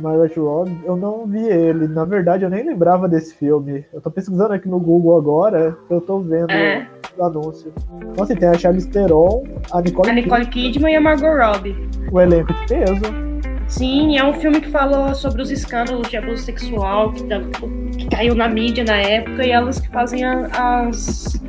Margaret 0.00 0.32
Robbie, 0.36 0.80
eu 0.84 0.96
não 0.96 1.26
vi 1.26 1.44
ele. 1.44 1.88
Na 1.88 2.04
verdade, 2.04 2.44
eu 2.44 2.50
nem 2.50 2.64
lembrava 2.64 3.08
desse 3.08 3.34
filme. 3.34 3.84
Eu 3.92 4.00
tô 4.00 4.10
pesquisando 4.10 4.52
aqui 4.52 4.68
no 4.68 4.78
Google 4.78 5.16
agora, 5.16 5.76
eu 5.90 6.00
tô 6.00 6.20
vendo 6.20 6.50
é. 6.50 6.86
o 7.16 7.24
anúncio. 7.24 7.72
Nossa, 8.16 8.34
tem 8.34 8.48
a 8.48 8.54
Charlize 8.54 8.88
Theron, 8.90 9.44
a 9.72 9.80
Nicole, 9.80 10.10
a 10.10 10.12
Nicole 10.12 10.46
Kidman, 10.46 10.72
Kidman 10.72 10.92
e 10.92 10.96
a 10.96 11.00
Margot 11.00 11.36
Robbie. 11.36 11.76
O 12.12 12.20
elenco 12.20 12.52
de 12.52 12.66
peso. 12.66 13.24
Sim, 13.66 14.18
é 14.18 14.24
um 14.24 14.34
filme 14.34 14.60
que 14.60 14.70
falou 14.70 15.14
sobre 15.14 15.42
os 15.42 15.50
escândalos 15.50 16.08
de 16.08 16.16
abuso 16.16 16.42
sexual 16.42 17.12
que, 17.12 17.24
que 17.98 18.08
caiu 18.08 18.34
na 18.34 18.46
mídia 18.46 18.84
na 18.84 18.96
época 18.96 19.44
e 19.44 19.50
elas 19.50 19.80
que 19.80 19.88
fazem 19.88 20.22
as, 20.24 21.42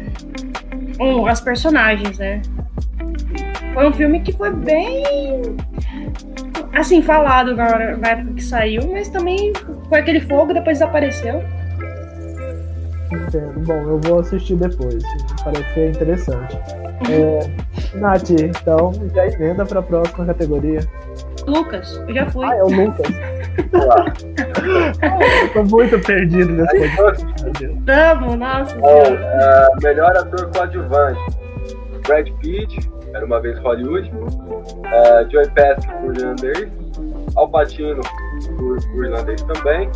um, 0.99 1.27
as 1.27 1.41
personagens, 1.41 2.17
né? 2.17 2.41
Foi 3.75 3.87
um 3.87 3.91
filme 3.91 4.21
que 4.21 4.31
foi 4.31 4.51
bem 4.51 5.03
assim, 6.73 7.01
falado 7.01 7.55
na, 7.55 7.97
na 7.97 8.07
época 8.07 8.33
que 8.33 8.43
saiu, 8.43 8.89
mas 8.91 9.09
também 9.09 9.51
foi 9.89 9.99
aquele 9.99 10.21
fogo 10.21 10.53
depois 10.53 10.79
desapareceu. 10.79 11.43
Entendo. 13.11 13.59
Bom, 13.65 13.81
eu 13.81 13.99
vou 13.99 14.19
assistir 14.19 14.55
depois. 14.55 15.03
Parece 15.43 15.73
ser 15.73 15.89
interessante. 15.89 16.57
É, 17.09 17.39
Nath, 17.99 18.29
então 18.31 18.93
já 19.13 19.27
emenda 19.27 19.65
para 19.65 19.79
a 19.79 19.83
próxima 19.83 20.25
categoria. 20.25 20.79
Lucas, 21.45 22.01
eu 22.07 22.15
já 22.15 22.25
fui. 22.29 22.45
Ah, 22.45 22.55
é 22.55 22.63
o 22.63 22.67
Lucas. 22.67 23.07
eu 25.53 25.53
tô 25.53 25.63
muito 25.63 25.99
perdido 25.99 26.53
nesse 26.53 26.95
podcast. 26.95 27.81
Tamo, 27.85 28.35
nossa. 28.35 28.75
Bom, 28.77 29.13
uh, 29.13 29.83
melhor 29.83 30.17
ator 30.17 30.49
coadjuvante: 30.51 31.19
Brad 32.07 32.27
Pitt, 32.39 32.79
era 33.15 33.25
uma 33.25 33.39
vez 33.39 33.57
Hollywood. 33.59 34.11
Uh, 34.11 35.31
Joey 35.31 35.49
Pesci 35.51 35.87
por 36.01 36.15
irlandês. 36.15 36.71
Al 37.35 37.49
Pacino 37.49 38.01
por, 38.57 38.85
por 38.91 39.05
irlandês 39.05 39.41
também. 39.43 39.89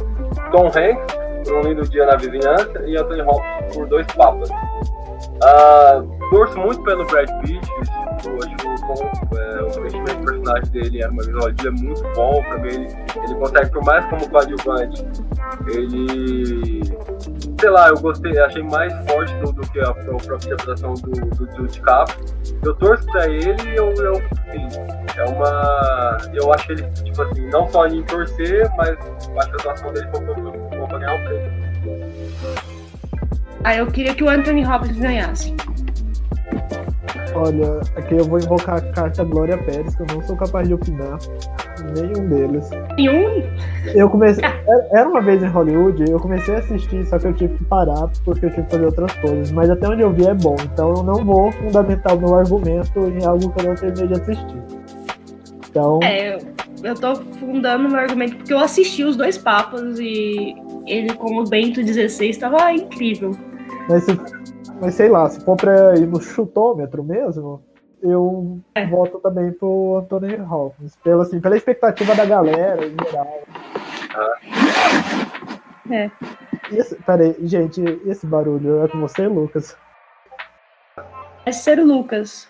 Tom 0.52 0.68
Hanks 0.68 1.16
por 1.46 1.58
Um 1.58 1.62
Lindo 1.62 1.88
Dia 1.90 2.06
na 2.06 2.16
Vizinhança. 2.16 2.84
E 2.86 2.98
Anthony 2.98 3.22
Hopkins 3.22 3.76
por 3.76 3.88
Dois 3.88 4.08
Papas. 4.08 4.50
Uh, 5.44 6.30
torço 6.30 6.58
muito 6.58 6.82
pelo 6.84 7.06
Brad 7.06 7.30
Pitt. 7.42 7.70
Eu 8.26 8.38
acho 8.38 8.60
bom. 8.88 9.38
É, 9.38 9.62
o 9.64 9.80
investimento 9.80 10.20
do 10.20 10.26
personagem 10.26 10.72
dele 10.72 11.04
era 11.04 11.12
uma 11.12 11.24
Hollywood 11.24 11.68
é 11.68 11.72
muito 11.72 12.04
bom. 12.14 12.42
Pra 12.44 12.58
mim, 12.58 12.68
ele, 12.68 12.88
ele 13.24 13.36
consegue, 13.36 13.72
por 13.72 13.84
mais 13.84 14.06
como 14.06 14.30
coadjuvante, 14.30 15.06
ele 15.68 16.82
sei 17.60 17.70
lá, 17.70 17.90
eu 17.90 18.00
gostei, 18.00 18.38
achei 18.40 18.64
mais 18.64 18.94
forte 19.10 19.34
do, 19.36 19.52
do 19.52 19.62
que 19.70 19.80
a, 19.80 19.90
a 19.90 19.94
própria 19.94 20.36
interpretação 20.36 20.94
do, 20.94 21.12
do, 21.12 21.46
do. 21.46 21.70
Eu 22.64 22.74
torço 22.76 23.06
pra 23.08 23.28
ele 23.28 23.62
e 23.70 23.76
eu, 23.76 23.94
eu 23.96 24.14
assim, 24.14 24.68
é 25.18 25.24
uma. 25.26 26.18
Eu 26.34 26.54
acho 26.54 26.72
ele, 26.72 26.84
tipo 27.04 27.22
assim, 27.22 27.48
não 27.50 27.68
só 27.70 27.88
em 27.88 28.04
torcer, 28.04 28.70
mas 28.78 28.90
acho 28.90 29.30
que 29.30 29.38
a 29.38 29.44
atuação 29.44 29.94
dele 29.94 30.08
foi 30.14 30.88
pra 30.88 30.98
ganhar 30.98 31.16
o 31.16 31.26
prêmio. 31.26 32.69
Ah, 33.64 33.76
eu 33.76 33.88
queria 33.88 34.16
que 34.16 34.24
o 34.24 34.30
Anthony 34.30 34.66
Hopkins 34.66 34.98
ganhasse. 34.98 35.54
Olha, 37.36 37.80
aqui 37.96 38.16
eu 38.16 38.26
vou 38.26 38.40
invocar 38.40 38.78
a 38.78 38.82
carta 38.82 39.24
Glória 39.24 39.58
Pérez, 39.58 39.96
que 39.96 40.02
eu 40.02 40.08
não 40.14 40.22
sou 40.24 40.36
capaz 40.36 40.68
de 40.68 40.74
opinar. 40.74 41.18
Nenhum 41.96 42.28
deles. 42.28 42.70
Nenhum? 42.98 43.44
Eu 43.94 44.10
comecei. 44.10 44.44
Era 44.92 45.08
uma 45.08 45.22
vez 45.22 45.42
em 45.42 45.48
Hollywood, 45.48 46.10
eu 46.10 46.20
comecei 46.20 46.56
a 46.56 46.60
assistir, 46.60 47.06
só 47.06 47.18
que 47.18 47.28
eu 47.28 47.34
tive 47.34 47.58
que 47.58 47.64
parar 47.66 48.10
porque 48.26 48.46
eu 48.46 48.50
tive 48.52 48.64
que 48.64 48.72
fazer 48.72 48.86
outras 48.86 49.14
coisas. 49.16 49.52
Mas 49.52 49.70
até 49.70 49.88
onde 49.88 50.02
eu 50.02 50.12
vi 50.12 50.26
é 50.26 50.34
bom, 50.34 50.56
então 50.62 50.94
eu 50.96 51.04
não 51.04 51.24
vou 51.24 51.52
fundamentar 51.52 52.16
o 52.16 52.20
meu 52.20 52.36
argumento 52.36 53.00
em 53.00 53.26
algo 53.26 53.50
que 53.52 53.62
eu 53.62 53.70
não 53.70 53.76
terminei 53.76 54.08
de 54.08 54.14
assistir. 54.14 54.64
Então. 55.70 56.00
É, 56.04 56.36
eu, 56.36 56.40
eu 56.84 56.96
tô 56.96 57.16
fundando 57.16 57.88
meu 57.88 58.00
argumento 58.00 58.38
porque 58.38 58.54
eu 58.54 58.60
assisti 58.60 59.04
os 59.04 59.16
dois 59.16 59.38
papas 59.38 60.00
e 60.00 60.56
ele, 60.88 61.14
como 61.14 61.44
Bento 61.46 61.82
XVI, 61.82 62.30
estava 62.30 62.74
incrível. 62.74 63.32
Mas 63.90 64.04
se 64.04 64.12
mas 64.82 64.96
sei 64.96 65.10
lá, 65.10 65.30
se 65.30 65.44
for 65.44 65.58
pra 65.58 65.96
ir 65.96 66.08
no 66.08 66.22
chutômetro 66.22 67.04
mesmo, 67.04 67.62
eu 68.02 68.60
é. 68.76 68.86
voto 68.88 69.20
também 69.20 69.52
pro 69.52 69.98
Anthony 69.98 70.40
Hopkins. 70.40 70.96
Pela, 71.04 71.24
assim, 71.24 71.42
pela 71.42 71.58
expectativa 71.58 72.16
da 72.16 72.26
galera 72.26 72.86
em 72.86 72.96
geral. 73.06 73.44
Ah. 74.16 74.34
É. 75.92 76.12
Esse, 76.72 76.96
peraí, 76.96 77.36
gente, 77.42 77.82
esse 78.06 78.26
barulho 78.26 78.84
é 78.84 78.88
com 78.88 79.02
você, 79.02 79.28
Lucas? 79.28 79.76
É 81.46 81.52
ser 81.52 81.80
o 81.80 81.86
Lucas. 81.86 82.48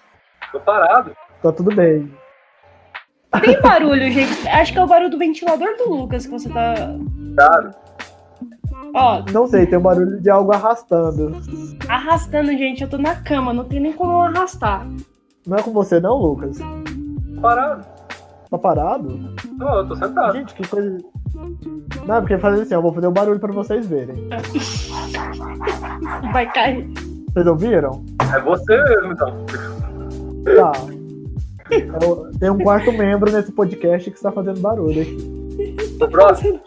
Tô 0.51 0.59
parado. 0.59 1.15
Tá 1.41 1.51
tudo 1.51 1.73
bem. 1.73 2.13
Tem 3.41 3.61
barulho, 3.61 4.11
gente. 4.11 4.47
Acho 4.49 4.73
que 4.73 4.79
é 4.79 4.83
o 4.83 4.87
barulho 4.87 5.09
do 5.09 5.17
ventilador 5.17 5.77
do 5.77 5.89
Lucas 5.89 6.25
que 6.25 6.31
você 6.31 6.49
tá. 6.49 6.75
Claro. 7.35 7.71
Ó, 8.93 9.23
não 9.31 9.47
sei, 9.47 9.65
tem 9.65 9.77
um 9.77 9.81
barulho 9.81 10.19
de 10.21 10.29
algo 10.29 10.51
arrastando. 10.51 11.35
Arrastando, 11.87 12.51
gente, 12.51 12.83
eu 12.83 12.89
tô 12.89 12.97
na 12.97 13.15
cama, 13.15 13.53
não 13.53 13.63
tem 13.63 13.79
nem 13.79 13.93
como 13.93 14.19
arrastar. 14.19 14.87
Não 15.45 15.57
é 15.57 15.63
com 15.63 15.71
você 15.71 15.99
não, 15.99 16.17
Lucas? 16.17 16.57
Parado. 17.41 17.85
Tá 18.49 18.57
parado? 18.57 19.35
Não, 19.57 19.77
eu 19.77 19.87
tô 19.87 19.95
sentado. 19.95 20.33
Gente, 20.33 20.53
que 20.55 20.67
coisa. 20.67 20.97
Não, 22.07 22.19
porque 22.21 22.37
fazer 22.39 22.63
assim, 22.63 22.73
eu 22.73 22.81
vou 22.81 22.93
fazer 22.93 23.07
um 23.07 23.13
barulho 23.13 23.39
pra 23.39 23.53
vocês 23.53 23.85
verem. 23.85 24.27
Vai 26.33 26.51
cair. 26.51 26.89
Vocês 27.31 27.45
ouviram? 27.45 28.03
É 28.35 28.39
você 28.41 28.83
mesmo, 28.83 29.11
então. 29.13 29.45
Tá. 30.55 30.71
Eu, 32.01 32.31
tem 32.39 32.49
um 32.49 32.57
quarto 32.57 32.91
membro 32.91 33.31
nesse 33.31 33.51
podcast 33.51 34.09
que 34.09 34.17
está 34.17 34.31
fazendo 34.31 34.59
barulho 34.59 35.01
aqui. 35.01 35.77
Próximo. 36.09 36.59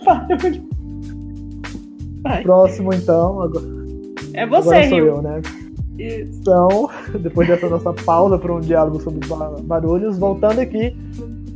Próximo, 2.43 2.93
então. 2.93 3.43
Agora, 3.43 3.65
é 4.35 4.47
você, 4.47 4.69
agora 4.69 4.89
sou 4.89 4.99
Rio. 4.99 5.07
eu, 5.07 5.23
né? 5.23 5.43
Isso. 5.99 6.41
Então, 6.41 6.91
depois 7.21 7.49
dessa 7.49 7.69
nossa 7.69 7.93
pausa 7.93 8.39
para 8.39 8.53
um 8.53 8.61
diálogo 8.61 9.01
sobre 9.01 9.21
barulhos, 9.63 10.19
voltando 10.19 10.61
aqui. 10.61 10.97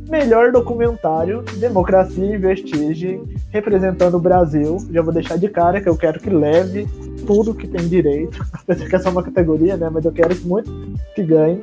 Melhor 0.09 0.53
documentário, 0.53 1.43
Democracia 1.57 2.33
e 2.33 2.37
Vestigem, 2.37 3.23
representando 3.49 4.15
o 4.15 4.19
Brasil. 4.21 4.77
Já 4.89 5.01
vou 5.01 5.13
deixar 5.13 5.37
de 5.37 5.49
cara 5.49 5.81
que 5.81 5.89
eu 5.89 5.97
quero 5.97 6.17
que 6.17 6.29
leve 6.29 6.87
tudo 7.25 7.53
que 7.53 7.67
tem 7.67 7.89
direito. 7.89 8.41
Apesar 8.53 8.87
que 8.87 8.95
é 8.95 8.99
só 8.99 9.09
uma 9.09 9.21
categoria, 9.21 9.75
né? 9.75 9.89
Mas 9.91 10.05
eu 10.05 10.13
quero 10.13 10.33
muito 10.45 10.71
que 11.13 11.23
ganhe. 11.23 11.61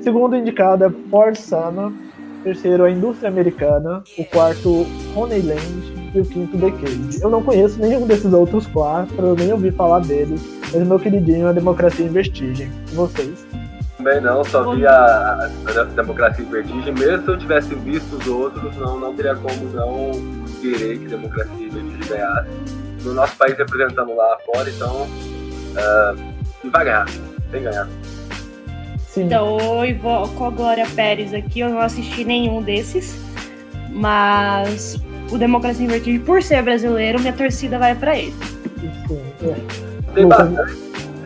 Segundo 0.00 0.34
indicado 0.34 0.84
é 0.84 0.90
For 1.10 1.36
Sama. 1.36 1.92
Terceiro, 2.42 2.84
a 2.84 2.90
Indústria 2.90 3.28
Americana. 3.28 4.02
O 4.16 4.24
quarto, 4.24 4.86
Honeyland 5.14 5.95
e 6.18 6.22
o 6.22 6.24
quinto 6.24 6.58
The 6.58 6.70
Cage. 6.70 7.22
Eu 7.22 7.30
não 7.30 7.42
conheço 7.42 7.78
nenhum 7.78 8.06
desses 8.06 8.32
outros 8.32 8.66
quatro, 8.66 9.14
eu 9.18 9.34
nem 9.34 9.52
ouvi 9.52 9.70
falar 9.70 10.00
deles, 10.00 10.40
mas 10.72 10.86
meu 10.86 10.98
queridinho 10.98 11.48
é 11.48 11.52
Democracia 11.52 12.04
em 12.04 12.08
Vestigem. 12.08 12.70
E 12.90 12.94
vocês? 12.94 13.46
Também 13.96 14.20
não, 14.20 14.44
só 14.44 14.74
vi 14.74 14.86
a, 14.86 15.50
a, 15.66 15.84
Democracia 15.94 16.44
em 16.44 16.48
Vertigem. 16.48 16.94
Mesmo 16.94 17.24
se 17.24 17.28
eu 17.30 17.38
tivesse 17.38 17.74
visto 17.74 18.16
os 18.16 18.26
outros, 18.26 18.76
não, 18.76 19.00
não 19.00 19.14
teria 19.14 19.34
como 19.34 19.64
não 19.72 20.10
querer 20.60 20.98
que 20.98 21.08
Democracia 21.08 21.66
em 21.66 21.70
Vertigem 21.70 22.08
ganhasse. 22.08 22.48
No 23.02 23.14
nosso 23.14 23.36
país 23.36 23.56
representando 23.56 24.14
lá 24.14 24.38
fora, 24.44 24.68
então 24.68 25.02
uh, 25.02 26.70
vai 26.70 26.84
ganhar, 26.84 27.06
tem 27.50 27.62
ganhar. 27.62 27.88
Sim. 29.08 29.24
Então, 29.24 29.56
oi, 29.78 29.98
com 30.36 30.44
a 30.44 30.50
Glória 30.50 30.86
Pérez 30.94 31.32
aqui, 31.32 31.60
eu 31.60 31.70
não 31.70 31.80
assisti 31.80 32.22
nenhum 32.24 32.60
desses, 32.60 33.18
mas 33.90 35.00
o 35.30 35.38
Democracia 35.38 35.84
em 35.84 35.88
Vertigem 35.88 36.20
por 36.20 36.42
ser 36.42 36.62
brasileiro, 36.62 37.20
minha 37.20 37.32
torcida 37.32 37.78
vai 37.78 37.94
para 37.94 38.16
ele. 38.16 38.34
Sim, 39.06 39.20
é. 39.42 40.12
Tem 40.14 40.26
bastante, 40.26 40.72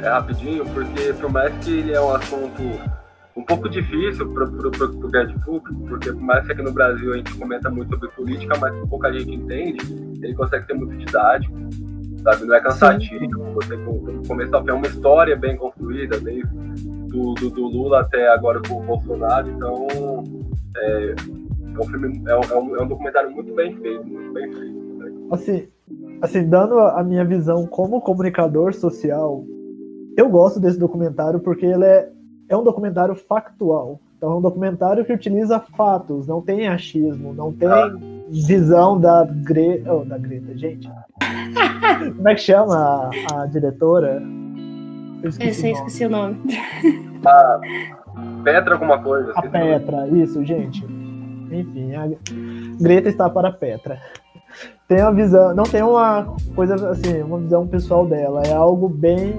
é 0.02 0.08
rapidinho, 0.08 0.64
porque 0.66 1.12
por 1.14 1.30
mais 1.30 1.52
que 1.64 1.78
ele 1.78 1.92
é 1.92 2.00
um 2.00 2.14
assunto 2.14 2.62
um 3.36 3.44
pouco 3.44 3.68
difícil 3.68 4.28
para 4.32 4.44
o 4.44 5.08
grande 5.08 5.34
público, 5.44 5.74
porque 5.88 6.12
por 6.12 6.20
mais 6.20 6.44
que 6.44 6.52
aqui 6.52 6.62
no 6.62 6.72
Brasil 6.72 7.12
a 7.12 7.16
gente 7.16 7.34
comenta 7.34 7.70
muito 7.70 7.90
sobre 7.90 8.08
política, 8.10 8.56
mas 8.58 8.74
pouca 8.88 9.12
gente 9.12 9.32
entende, 9.32 9.78
ele 10.22 10.34
consegue 10.34 10.66
ser 10.66 10.74
muito 10.74 10.96
didático, 10.96 11.54
sabe? 12.22 12.44
Não 12.44 12.54
é 12.54 12.60
cansativo, 12.60 13.52
você 13.54 13.76
começa 14.26 14.56
a 14.56 14.60
ver 14.60 14.72
uma 14.72 14.86
história 14.86 15.36
bem 15.36 15.56
construída, 15.56 16.18
desde 16.18 16.48
do, 17.08 17.34
do, 17.34 17.50
do, 17.50 17.66
Lula 17.66 18.00
até 18.00 18.28
agora 18.28 18.60
com 18.66 18.74
o 18.74 18.82
Bolsonaro, 18.82 19.48
então 19.48 19.86
é, 20.76 21.14
é 21.74 21.80
um, 21.80 21.86
filme, 21.86 22.22
é, 22.26 22.36
um, 22.36 22.76
é 22.76 22.82
um 22.82 22.88
documentário 22.88 23.30
muito 23.30 23.54
bem 23.54 23.76
feito, 23.76 24.06
muito 24.06 24.32
bem 24.32 24.52
feito. 24.52 24.74
Né? 24.98 25.12
Assim, 25.30 25.68
assim, 26.22 26.48
dando 26.48 26.78
a 26.78 27.02
minha 27.02 27.24
visão 27.24 27.66
como 27.66 28.00
comunicador 28.00 28.74
social, 28.74 29.44
eu 30.16 30.28
gosto 30.28 30.60
desse 30.60 30.78
documentário 30.78 31.40
porque 31.40 31.66
ele 31.66 31.84
é, 31.84 32.10
é 32.48 32.56
um 32.56 32.64
documentário 32.64 33.14
factual. 33.14 34.00
Então 34.16 34.32
é 34.32 34.36
um 34.36 34.42
documentário 34.42 35.04
que 35.04 35.12
utiliza 35.12 35.58
fatos, 35.60 36.26
não 36.26 36.42
tem 36.42 36.68
achismo, 36.68 37.32
não 37.32 37.50
tem 37.50 37.68
ah. 37.68 37.90
visão 38.28 39.00
da, 39.00 39.24
Gre... 39.24 39.82
Oh, 39.88 40.04
da 40.04 40.18
Greta, 40.18 40.56
gente. 40.58 40.86
Como 42.16 42.28
é 42.28 42.34
que 42.34 42.42
chama 42.42 43.10
a, 43.32 43.42
a 43.42 43.46
diretora? 43.46 44.22
Eu 45.22 45.30
esqueci, 45.30 45.68
eu 45.68 45.72
esqueci 45.72 46.04
o 46.04 46.10
nome. 46.10 46.38
A 47.24 47.60
Petra 48.44 48.74
alguma 48.74 49.02
coisa. 49.02 49.32
A 49.34 49.42
Petra, 49.42 50.06
isso, 50.08 50.44
gente. 50.44 50.99
Enfim, 51.50 51.94
a 51.94 52.08
Greta 52.80 53.08
está 53.08 53.28
para 53.28 53.50
Petra. 53.50 54.00
Tem 54.88 55.00
uma 55.02 55.12
visão, 55.12 55.54
não 55.54 55.64
tem 55.64 55.82
uma 55.82 56.34
coisa 56.54 56.90
assim, 56.90 57.22
uma 57.22 57.38
visão 57.38 57.66
pessoal 57.66 58.06
dela, 58.06 58.42
é 58.42 58.52
algo 58.52 58.88
bem 58.88 59.34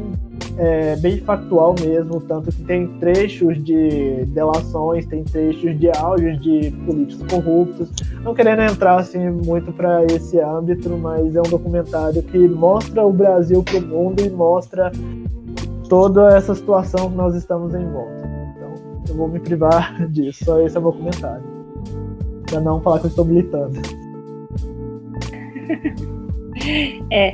é, 0.57 0.95
bem 0.97 1.17
factual 1.19 1.75
mesmo, 1.79 2.19
tanto 2.21 2.51
que 2.51 2.63
tem 2.63 2.87
trechos 2.99 3.63
de 3.63 4.25
delações, 4.27 5.05
tem 5.05 5.23
trechos 5.23 5.77
de 5.79 5.89
áudios 5.97 6.39
de 6.41 6.71
políticos 6.85 7.25
corruptos. 7.27 7.91
Não 8.23 8.33
querendo 8.33 8.61
entrar 8.61 8.99
assim 8.99 9.29
muito 9.29 9.71
para 9.71 10.03
esse 10.05 10.39
âmbito, 10.39 10.89
mas 10.97 11.35
é 11.35 11.39
um 11.39 11.49
documentário 11.49 12.21
que 12.23 12.37
mostra 12.47 13.05
o 13.05 13.13
Brasil 13.13 13.63
para 13.63 13.77
o 13.77 13.81
mundo 13.81 14.21
e 14.21 14.29
mostra 14.29 14.91
toda 15.87 16.35
essa 16.35 16.55
situação 16.55 17.09
que 17.09 17.17
nós 17.17 17.35
estamos 17.35 17.73
em 17.73 17.85
volta. 17.85 18.29
Então, 18.55 18.73
eu 19.09 19.15
vou 19.15 19.27
me 19.27 19.39
privar 19.39 20.05
disso, 20.09 20.45
só 20.45 20.61
esse 20.61 20.75
é 20.75 20.79
o 20.79 20.83
meu 20.83 20.93
comentário. 20.93 21.60
Para 22.51 22.59
não 22.59 22.81
falar 22.81 22.99
que 22.99 23.05
eu 23.05 23.09
estou 23.09 23.23
militando. 23.23 23.81
é. 27.09 27.31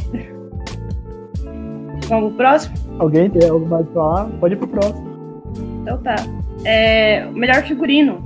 Vamos 2.08 2.30
pro 2.30 2.38
próximo? 2.38 2.76
Alguém 3.00 3.30
tem 3.30 3.50
algo 3.50 3.66
mais 3.66 3.84
pra 3.88 3.94
falar? 3.96 4.26
Pode 4.40 4.54
ir 4.54 4.58
pro 4.58 4.68
próximo. 4.68 5.44
Então 5.82 5.98
tá. 6.04 6.16
É, 6.64 7.26
melhor 7.32 7.64
figurino. 7.64 8.24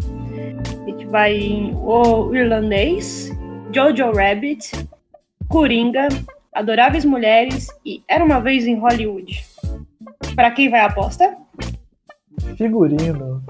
A 0.82 0.90
gente 0.90 1.06
vai 1.08 1.34
em 1.34 1.74
O 1.76 2.36
Irlandês, 2.36 3.32
Jojo 3.74 4.12
Rabbit, 4.12 4.72
Coringa, 5.48 6.10
Adoráveis 6.54 7.06
Mulheres 7.06 7.70
e 7.86 8.04
Era 8.08 8.26
Uma 8.26 8.42
Vez 8.42 8.68
em 8.68 8.78
Hollywood. 8.78 9.46
Para 10.36 10.52
quem 10.52 10.70
vai 10.70 10.82
a 10.82 10.88
aposta? 10.88 11.38
Figurino. 12.58 13.42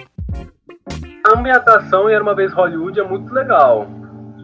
A 1.23 1.37
ambientação 1.37 2.09
em 2.09 2.13
Era 2.13 2.23
Uma 2.23 2.35
Vez 2.35 2.51
Hollywood 2.53 2.99
é 2.99 3.03
muito 3.03 3.33
legal, 3.33 3.87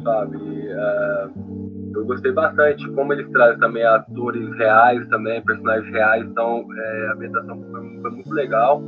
sabe? 0.03 0.67
É 0.69 1.27
eu 1.97 2.05
gostei 2.05 2.31
bastante 2.31 2.87
como 2.91 3.11
eles 3.13 3.29
trazem 3.31 3.59
também 3.59 3.83
atores 3.83 4.55
reais 4.57 5.07
também, 5.07 5.43
personagens 5.43 5.91
reais, 5.91 6.25
então 6.25 6.65
é, 6.71 7.07
a 7.07 7.13
ambientação 7.13 7.61
foi, 7.71 8.01
foi, 8.01 8.11
muito 8.11 8.33
legal. 8.33 8.81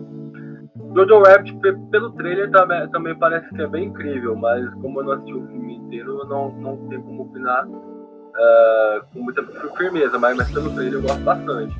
Jojo 0.95 1.21
Rabbit, 1.23 1.59
pelo 1.91 2.11
trailer, 2.11 2.49
também, 2.51 2.89
também 2.89 3.17
parece 3.17 3.61
é 3.61 3.67
bem 3.67 3.85
incrível, 3.85 4.35
mas 4.35 4.67
como 4.75 4.99
eu 4.99 5.05
não 5.05 5.11
assisti 5.13 5.33
o 5.33 5.47
filme 5.47 5.75
inteiro, 5.75 6.19
eu 6.19 6.25
não, 6.25 6.51
não 6.51 6.77
tenho 6.87 7.03
como 7.03 7.23
opinar 7.23 7.67
uh, 7.67 9.05
com 9.13 9.21
muita 9.21 9.43
firmeza, 9.77 10.17
mas, 10.17 10.37
mas 10.37 10.51
pelo 10.51 10.73
trailer 10.73 10.93
eu 10.93 11.01
gosto 11.01 11.23
bastante. 11.23 11.75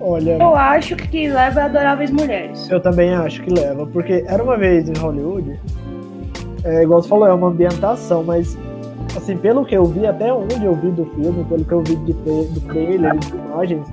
Olha. 0.00 0.38
Eu 0.40 0.54
acho 0.54 0.96
que 0.96 1.28
leva 1.28 1.62
Adoráveis 1.62 2.10
Mulheres. 2.10 2.68
Eu 2.70 2.80
também 2.80 3.14
acho 3.14 3.42
que 3.42 3.50
leva, 3.50 3.86
porque 3.86 4.24
era 4.26 4.42
uma 4.42 4.56
vez 4.56 4.88
em 4.88 4.96
Hollywood 4.96 5.58
é, 6.64 6.82
igual 6.82 7.02
você 7.02 7.08
falou, 7.08 7.26
é 7.26 7.32
uma 7.32 7.48
ambientação, 7.48 8.22
mas 8.22 8.58
assim, 9.16 9.36
pelo 9.36 9.64
que 9.64 9.76
eu 9.76 9.84
vi, 9.84 10.06
até 10.06 10.32
onde 10.32 10.64
eu 10.64 10.74
vi 10.74 10.90
do 10.90 11.04
filme, 11.06 11.44
pelo 11.44 11.64
que 11.64 11.72
eu 11.72 11.82
vi 11.82 11.96
de, 11.96 12.12
do 12.12 12.60
trailer, 12.66 13.16
de 13.18 13.36
imagens, 13.36 13.88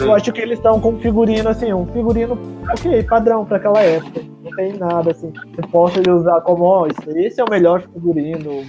eu 0.00 0.14
acho 0.14 0.32
que 0.32 0.40
eles 0.40 0.58
estão 0.58 0.80
com 0.80 0.90
um 0.90 0.98
figurino, 0.98 1.48
assim, 1.48 1.72
um 1.72 1.86
figurino, 1.86 2.38
ok, 2.70 3.02
padrão 3.02 3.44
para 3.44 3.56
aquela 3.56 3.82
época. 3.82 4.20
Não 4.42 4.50
tem 4.52 4.76
nada, 4.78 5.10
assim, 5.10 5.30
que 5.30 5.68
possa 5.68 6.00
usar 6.08 6.40
como, 6.42 6.64
ó, 6.64 6.82
oh, 6.82 7.16
esse 7.16 7.40
é 7.40 7.44
o 7.44 7.50
melhor 7.50 7.82
figurino. 7.82 8.62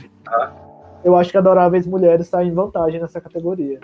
Eu 1.03 1.15
acho 1.15 1.32
que 1.32 1.38
Adoráveis 1.38 1.86
Mulheres 1.86 2.25
está 2.25 2.43
em 2.43 2.51
vantagem 2.51 2.99
nessa 2.99 3.21
categoria. 3.21 3.80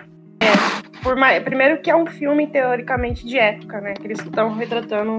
Por 1.04 1.16
mais, 1.16 1.42
primeiro 1.42 1.82
que 1.82 1.90
é 1.90 1.94
um 1.94 2.06
filme, 2.06 2.46
teoricamente, 2.46 3.26
de 3.26 3.38
época, 3.38 3.78
né? 3.80 3.92
Que 3.92 4.06
eles 4.06 4.18
estão 4.18 4.54
retratando 4.54 5.18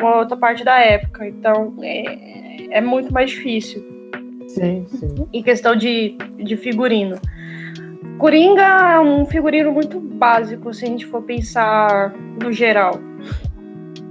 uma 0.00 0.16
outra 0.18 0.36
parte 0.36 0.64
da 0.64 0.78
época. 0.78 1.26
Então, 1.26 1.74
é, 1.82 2.78
é 2.78 2.80
muito 2.80 3.12
mais 3.12 3.30
difícil. 3.30 3.84
Sim, 4.46 4.86
sim. 4.86 5.28
Em 5.32 5.42
questão 5.42 5.74
de, 5.74 6.16
de 6.38 6.56
figurino. 6.56 7.18
Coringa 8.18 8.62
é 8.62 9.00
um 9.00 9.26
figurino 9.26 9.72
muito 9.72 9.98
básico, 9.98 10.72
se 10.72 10.84
a 10.84 10.88
gente 10.88 11.06
for 11.06 11.22
pensar 11.22 12.14
no 12.40 12.52
geral. 12.52 13.00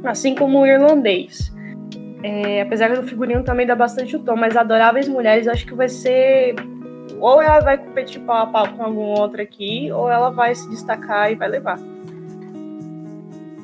Assim 0.04 0.36
como 0.36 0.60
o 0.60 0.68
irlandês. 0.68 1.50
É, 2.24 2.62
apesar 2.62 2.94
do 2.94 3.04
figurino 3.04 3.44
também 3.44 3.66
dá 3.66 3.76
bastante 3.76 4.18
o 4.18 4.20
tom, 4.20 4.36
mas 4.36 4.58
Adoráveis 4.58 5.08
Mulheres 5.08 5.48
acho 5.48 5.66
que 5.66 5.74
vai 5.74 5.88
ser. 5.88 6.56
Ou 7.20 7.42
ela 7.42 7.60
vai 7.60 7.78
competir 7.78 8.22
pau 8.22 8.38
a 8.38 8.46
pau 8.48 8.68
com 8.70 8.84
algum 8.84 9.20
outro 9.20 9.42
aqui, 9.42 9.92
ou 9.92 10.10
ela 10.10 10.30
vai 10.30 10.54
se 10.54 10.70
destacar 10.70 11.32
e 11.32 11.36
vai 11.36 11.48
levar. 11.48 11.80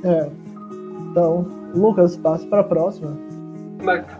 É. 0.04 0.30
Então, 1.12 1.46
Lucas, 1.74 2.18
passo 2.18 2.48
para 2.48 2.62
a 2.62 2.64
próxima 2.64 3.18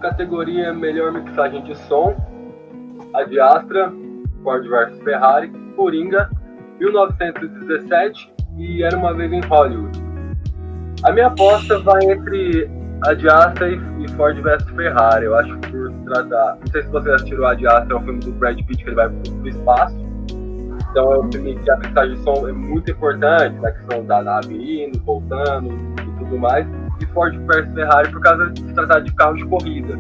categoria 0.02 0.74
melhor 0.74 1.12
mixagem 1.14 1.64
de 1.64 1.76
som, 1.88 2.16
a 3.14 3.24
de 3.24 3.40
Astra, 3.40 3.92
Ford 4.44 4.68
vs 4.68 5.02
Ferrari, 5.04 5.50
Coringa, 5.76 6.30
1917 6.80 8.34
e 8.58 8.84
Era 8.84 8.98
Uma 8.98 9.14
Vez 9.14 9.32
em 9.32 9.42
Hollywood. 9.42 10.04
A 11.04 11.12
minha 11.12 11.28
aposta 11.28 11.80
vai 11.80 12.04
entre 12.04 12.70
a 13.04 13.46
Astra 13.46 13.70
e 13.70 14.08
Ford 14.16 14.40
vs 14.42 14.64
Ferrari. 14.76 15.26
Eu 15.26 15.36
acho 15.36 15.58
que 15.60 15.72
por 15.72 15.92
tratar. 16.06 16.58
Não 16.60 16.68
sei 16.72 16.82
se 16.84 16.90
você 16.90 17.12
assistiu 17.12 17.46
a 17.46 17.52
Astra, 17.52 17.88
é 17.90 17.96
um 17.96 18.04
filme 18.04 18.20
do 18.20 18.32
Brad 18.34 18.58
Pitt 18.58 18.84
que 18.84 18.90
ele 18.90 18.96
vai 18.96 19.10
pro 19.10 19.48
espaço. 19.48 19.96
Então 20.92 21.14
é 21.14 21.20
um 21.20 21.32
filme 21.32 21.56
que 21.56 21.72
a 21.72 21.78
mixagem 21.78 22.16
de 22.16 22.24
som 22.24 22.48
é 22.48 22.52
muito 22.52 22.92
importante, 22.92 23.60
na 23.60 23.72
questão 23.72 24.06
da 24.06 24.22
nave 24.22 24.86
indo, 24.86 25.00
voltando 25.00 25.70
e 25.72 26.20
tudo 26.20 26.38
mais 26.38 26.68
de 27.00 27.06
Ford 27.08 27.36
versus 27.48 27.74
Ferrari 27.74 28.12
por 28.12 28.22
causa 28.22 28.50
de 28.52 28.62
se 28.62 28.74
tratar 28.74 29.00
de 29.00 29.12
carro 29.14 29.36
de 29.36 29.46
corrida. 29.46 29.98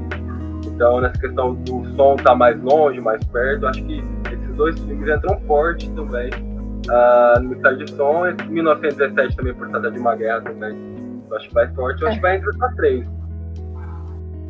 Então, 0.65 1.01
nessa 1.01 1.19
questão 1.19 1.55
do 1.55 1.85
som 1.95 2.15
estar 2.15 2.31
tá 2.31 2.35
mais 2.35 2.61
longe, 2.61 2.99
mais 3.01 3.23
perto, 3.25 3.67
acho 3.67 3.83
que 3.83 4.03
esses 4.31 4.55
dois 4.55 4.79
filmes 4.79 5.07
entram 5.07 5.39
forte 5.41 5.89
também 5.91 6.29
uh, 6.29 7.39
no 7.41 7.49
mixagem 7.49 7.85
de 7.85 7.91
som. 7.91 8.23
1917 8.49 9.35
também 9.35 9.53
por 9.53 9.69
tratar 9.69 9.89
de 9.89 9.99
uma 9.99 10.15
guerra 10.15 10.41
também. 10.41 10.92
Eu 11.33 11.37
acho 11.37 11.47
que 11.47 11.53
vai 11.55 11.67
forte, 11.69 12.01
eu 12.03 12.07
acho 12.07 12.17
que 12.17 12.21
vai 12.21 12.35
entre 12.37 12.49
as 12.61 12.75
três. 12.75 13.07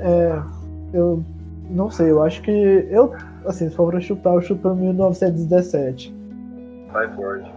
É, 0.02 0.42
eu 0.94 1.24
não 1.70 1.90
sei, 1.90 2.12
eu 2.12 2.22
acho 2.22 2.42
que 2.42 2.52
eu, 2.52 3.16
assim, 3.46 3.70
se 3.70 3.76
for 3.76 3.90
pra 3.90 4.02
chutar, 4.02 4.34
eu 4.34 4.42
chuto 4.42 4.76
1917. 4.76 6.14
Vai 6.92 7.08
forte. 7.16 7.50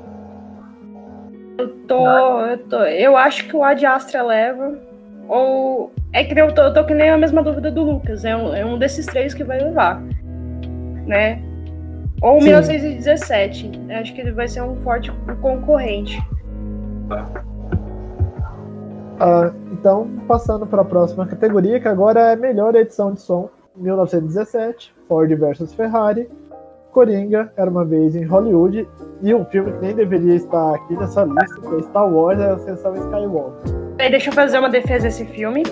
Eu 1.59 1.69
tô, 1.89 2.41
eu 2.43 2.59
tô. 2.69 2.77
Eu 2.85 3.17
acho 3.17 3.49
que 3.49 3.57
o 3.57 3.65
Ad 3.65 3.85
Astra 3.85 4.23
leva. 4.23 4.79
Ou. 5.29 5.93
É 6.13 6.23
que 6.23 6.39
eu 6.39 6.55
tô, 6.55 6.63
eu 6.63 6.73
tô 6.73 6.85
que 6.85 6.95
nem 6.95 7.11
a 7.11 7.19
mesma 7.19 7.43
dúvida 7.43 7.69
do 7.69 7.83
Lucas. 7.83 8.25
É 8.25 8.37
um, 8.37 8.55
é 8.55 8.65
um 8.65 8.79
desses 8.79 9.07
três 9.07 9.35
que 9.35 9.43
vai 9.43 9.59
levar. 9.59 10.01
Né? 11.05 11.43
Ou 12.23 12.41
Sim. 12.41 12.51
1917. 12.51 13.73
Acho 13.91 14.15
que 14.15 14.21
ele 14.21 14.33
vai 14.33 14.47
ser 14.47 14.63
um 14.63 14.77
forte 14.83 15.11
concorrente. 15.41 16.17
Ah, 19.19 19.53
então, 19.73 20.09
passando 20.27 20.67
para 20.67 20.83
a 20.83 20.85
próxima 20.85 21.27
categoria, 21.27 21.81
que 21.81 21.89
agora 21.89 22.33
é 22.33 22.37
melhor 22.37 22.75
edição 22.75 23.13
de 23.13 23.21
som. 23.21 23.49
1917, 23.77 24.95
Ford 25.07 25.31
versus 25.35 25.73
Ferrari, 25.75 26.29
Coringa, 26.93 27.53
Era 27.57 27.71
Uma 27.71 27.85
Vez 27.85 28.17
em 28.17 28.25
Hollywood, 28.25 28.89
e 29.23 29.35
um 29.35 29.45
filme 29.45 29.73
que 29.73 29.81
nem 29.81 29.95
deveria 29.95 30.35
estar 30.35 30.75
aqui 30.75 30.95
nessa 30.97 31.25
lista, 31.25 31.61
que 31.61 31.75
é 31.75 31.83
Star 31.83 32.11
Wars, 32.11 32.41
é 32.41 32.51
a 32.51 32.55
Ascensão 32.55 32.95
Skywalker. 32.95 33.73
deixa 34.11 34.31
eu 34.31 34.35
fazer 34.35 34.59
uma 34.59 34.71
defesa 34.71 35.05
desse 35.05 35.27
filme. 35.27 35.63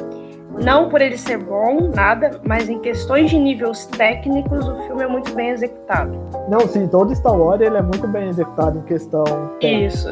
Não 0.63 0.89
por 0.89 1.01
ele 1.01 1.19
ser 1.19 1.39
bom, 1.39 1.91
nada, 1.95 2.41
mas 2.45 2.69
em 2.69 2.79
questões 2.79 3.29
de 3.31 3.39
níveis 3.39 3.87
técnicos, 3.87 4.67
o 4.69 4.77
filme 4.87 5.03
é 5.03 5.07
muito 5.07 5.35
bem 5.35 5.51
executado. 5.51 6.13
Não, 6.49 6.61
sim, 6.61 6.87
todo 6.87 7.15
Star 7.15 7.37
Wars 7.37 7.61
ele 7.61 7.77
é 7.77 7.83
muito 7.83 8.07
bem 8.09 8.29
executado 8.29 8.79
em 8.79 8.83
questão. 8.83 9.25
técnica. 9.61 9.87
Isso. 9.87 10.09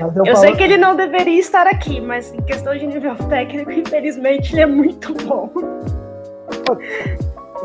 Mas 0.00 0.16
Eu 0.16 0.24
falo 0.26 0.36
sei 0.36 0.54
que 0.56 0.62
ele 0.62 0.76
não 0.76 0.94
deveria 0.96 1.38
estar 1.40 1.66
aqui, 1.66 2.00
mas 2.00 2.32
em 2.34 2.42
questão 2.42 2.76
de 2.76 2.86
nível 2.86 3.14
técnico, 3.28 3.70
infelizmente, 3.72 4.52
ele 4.54 4.62
é 4.62 4.66
muito 4.66 5.14
bom. 5.26 5.48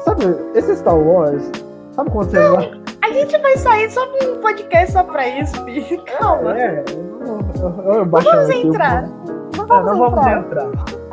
Sabe, 0.04 0.24
esse 0.56 0.76
Star 0.78 0.98
Wars, 0.98 1.50
sabe 1.94 2.10
quando 2.12 2.30
você 2.32 2.50
vai. 2.50 2.72
A 3.04 3.12
gente 3.14 3.38
vai 3.38 3.58
sair 3.58 3.90
só 3.92 4.02
um 4.24 4.38
podcast 4.42 4.92
só 4.94 5.04
pra 5.04 5.28
isso, 5.28 5.64
filho. 5.66 6.02
Calma. 6.20 6.60
É, 6.60 6.84
eu, 6.90 7.40
eu, 7.88 7.94
eu 7.94 8.06
vamos 8.06 8.50
entrar. 8.50 9.04
eu- 9.04 9.66
Não 9.68 9.78
É, 9.78 9.84
não 9.84 9.98
vamos 9.98 10.28
entrar. 10.28 11.05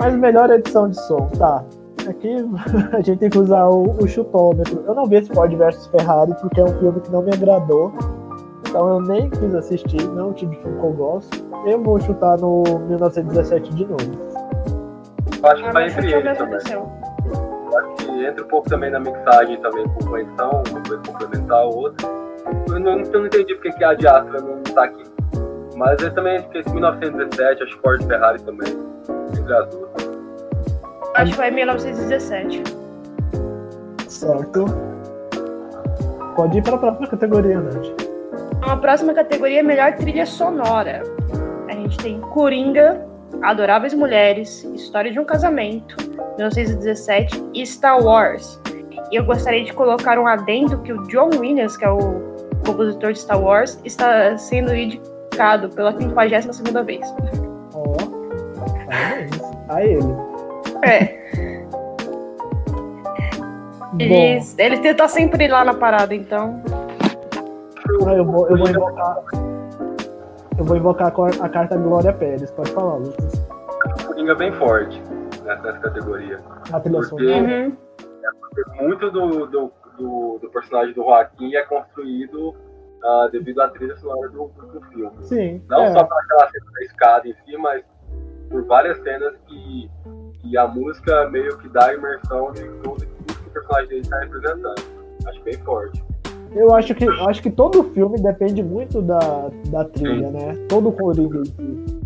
Mas 0.00 0.16
melhor 0.16 0.50
edição 0.50 0.88
de 0.88 0.98
som, 0.98 1.28
tá. 1.38 1.62
Aqui 2.08 2.34
a 2.96 3.02
gente 3.02 3.18
tem 3.18 3.28
que 3.28 3.38
usar 3.38 3.68
o, 3.68 3.90
o 4.02 4.08
chutômetro. 4.08 4.82
Eu 4.86 4.94
não 4.94 5.04
vi 5.04 5.16
esse 5.16 5.30
Ford 5.32 5.54
vs 5.54 5.86
Ferrari 5.88 6.34
porque 6.40 6.58
é 6.58 6.64
um 6.64 6.78
filme 6.78 7.00
que 7.00 7.12
não 7.12 7.20
me 7.22 7.34
agradou. 7.34 7.92
Então 8.66 8.88
eu 8.88 9.00
nem 9.02 9.28
quis 9.28 9.54
assistir, 9.54 10.02
não 10.02 10.20
é 10.20 10.24
um 10.28 10.32
tipo 10.32 10.52
de 10.52 10.58
filme 10.62 10.80
que 10.80 10.86
eu 10.86 10.92
gosto. 10.92 11.44
Eu 11.66 11.82
vou 11.82 12.00
chutar 12.00 12.38
no 12.38 12.62
1917 12.88 13.74
de 13.74 13.84
novo. 13.84 14.00
Eu 15.42 15.50
acho 15.50 15.62
que 15.62 15.72
vai 15.72 15.84
mas 15.84 15.98
entre 15.98 16.14
eles 16.14 16.38
também. 16.38 16.58
Eu 16.72 17.78
acho 17.78 17.94
que 17.96 18.24
entra 18.24 18.44
um 18.44 18.48
pouco 18.48 18.70
também 18.70 18.90
na 18.90 19.00
mixagem 19.00 19.60
também 19.60 19.86
com 19.86 20.04
uma 20.06 20.20
edição, 20.20 20.62
uma 20.70 20.80
coisa 20.82 21.02
complementar 21.06 21.58
a 21.58 21.64
outra. 21.64 22.08
Eu 22.68 22.80
não, 22.80 23.00
eu 23.00 23.20
não 23.20 23.26
entendi 23.26 23.54
porque 23.54 23.72
que 23.72 23.84
a 23.84 23.92
Diastra 23.92 24.40
não 24.40 24.62
tá 24.62 24.84
aqui. 24.84 25.04
Mas 25.76 26.02
eu 26.02 26.14
também 26.14 26.36
acho 26.36 26.48
que 26.48 26.58
esse 26.58 26.70
1917, 26.72 27.62
acho 27.62 27.76
que 27.76 27.82
Ford 27.82 28.02
Ferrari 28.04 28.42
também, 28.42 28.68
Acho 31.14 31.30
que 31.30 31.36
foi 31.36 31.48
em 31.48 31.54
1917. 31.54 32.62
Certo? 34.08 34.64
Pode 36.36 36.58
ir 36.58 36.62
para 36.62 36.76
a 36.76 36.78
próxima 36.78 37.06
categoria, 37.08 37.60
Nath. 37.60 38.10
Então, 38.56 38.70
a 38.70 38.76
próxima 38.76 39.14
categoria 39.14 39.60
é 39.60 39.62
melhor 39.62 39.96
trilha 39.96 40.26
sonora. 40.26 41.02
A 41.68 41.72
gente 41.72 41.96
tem 41.98 42.20
Coringa, 42.20 43.06
Adoráveis 43.42 43.94
Mulheres, 43.94 44.64
História 44.74 45.10
de 45.10 45.18
um 45.18 45.24
Casamento, 45.24 45.96
1917 46.36 47.42
e 47.54 47.66
Star 47.66 48.02
Wars. 48.02 48.60
E 49.10 49.16
eu 49.16 49.24
gostaria 49.24 49.64
de 49.64 49.72
colocar 49.72 50.18
um 50.18 50.26
adendo 50.26 50.78
que 50.82 50.92
o 50.92 51.02
John 51.08 51.30
Williams, 51.38 51.76
que 51.76 51.84
é 51.84 51.90
o 51.90 51.98
compositor 52.64 53.12
de 53.12 53.18
Star 53.18 53.42
Wars, 53.42 53.80
está 53.84 54.36
sendo 54.36 54.74
indicado 54.74 55.68
pela 55.70 55.92
52ª 55.94 56.84
vez. 56.84 57.06
Ó, 57.74 58.19
parabéns 58.90 59.30
a 59.68 59.84
ele. 59.84 60.16
É, 60.82 61.20
ele, 63.98 64.40
ele 64.58 64.78
tenta 64.78 65.08
sempre 65.08 65.44
ir 65.44 65.48
lá 65.48 65.64
na 65.64 65.74
parada, 65.74 66.14
então... 66.14 66.62
Ah, 68.06 68.14
eu 68.14 68.24
vou, 68.24 68.48
eu 68.48 68.56
vou 68.56 68.68
invocar. 68.68 69.16
Eu 70.58 70.64
vou 70.64 70.76
invocar 70.76 71.08
a 71.08 71.10
cor- 71.10 71.42
a 71.42 71.48
carta 71.48 71.76
Glória 71.76 72.12
Pérez. 72.12 72.50
Pode 72.50 72.70
falar, 72.72 72.96
Lucas. 72.96 73.32
O 74.02 74.06
Coringa 74.06 74.32
é 74.32 74.34
bem 74.34 74.52
forte 74.52 75.02
nessa, 75.44 75.62
nessa 75.62 75.78
categoria. 75.80 76.40
A 76.72 76.80
trilha 76.80 77.00
Porque-. 77.00 77.24
Uhum. 77.24 77.76
Muito 78.80 79.10
do, 79.10 79.46
do, 79.46 79.72
do, 79.98 80.38
do 80.40 80.50
personagem 80.50 80.94
do 80.94 81.02
Joaquim 81.02 81.54
é 81.54 81.62
construído 81.62 82.54
ah, 83.04 83.28
devido 83.32 83.60
à 83.60 83.68
trilha 83.68 83.96
sonora 83.96 84.28
do, 84.28 84.48
do, 84.48 84.66
do 84.66 84.80
filme. 84.86 85.12
Sim. 85.22 85.62
Não 85.68 85.82
é. 85.82 85.92
só 85.92 86.04
para 86.04 86.18
aquela 86.22 86.48
cena 86.50 86.66
da 86.72 86.82
escada 86.82 87.28
em 87.28 87.34
si, 87.44 87.56
mas 87.56 87.82
por 88.50 88.64
várias 88.64 89.00
cenas 89.02 89.34
que, 89.46 89.90
que 90.40 90.58
a 90.58 90.66
música 90.66 91.30
meio 91.30 91.56
que 91.58 91.68
dá 91.68 91.86
a 91.86 91.94
imersão 91.94 92.52
de 92.52 92.64
tudo, 92.82 93.06
tudo 93.06 93.24
que 93.26 93.48
o 93.48 93.50
personagem 93.52 93.88
dele 93.88 94.00
está 94.00 94.18
representando. 94.18 95.00
Acho 95.26 95.42
bem 95.42 95.54
forte. 95.58 96.02
Eu 96.52 96.74
acho 96.74 96.94
que, 96.94 97.08
acho 97.28 97.42
que 97.42 97.50
todo 97.50 97.84
filme 97.94 98.20
depende 98.20 98.62
muito 98.62 99.00
da, 99.00 99.50
da 99.68 99.84
trilha, 99.84 100.30
né? 100.30 100.56
Todo 100.68 100.90
Coringa 100.90 101.38
em 101.38 101.44
si. 101.44 102.00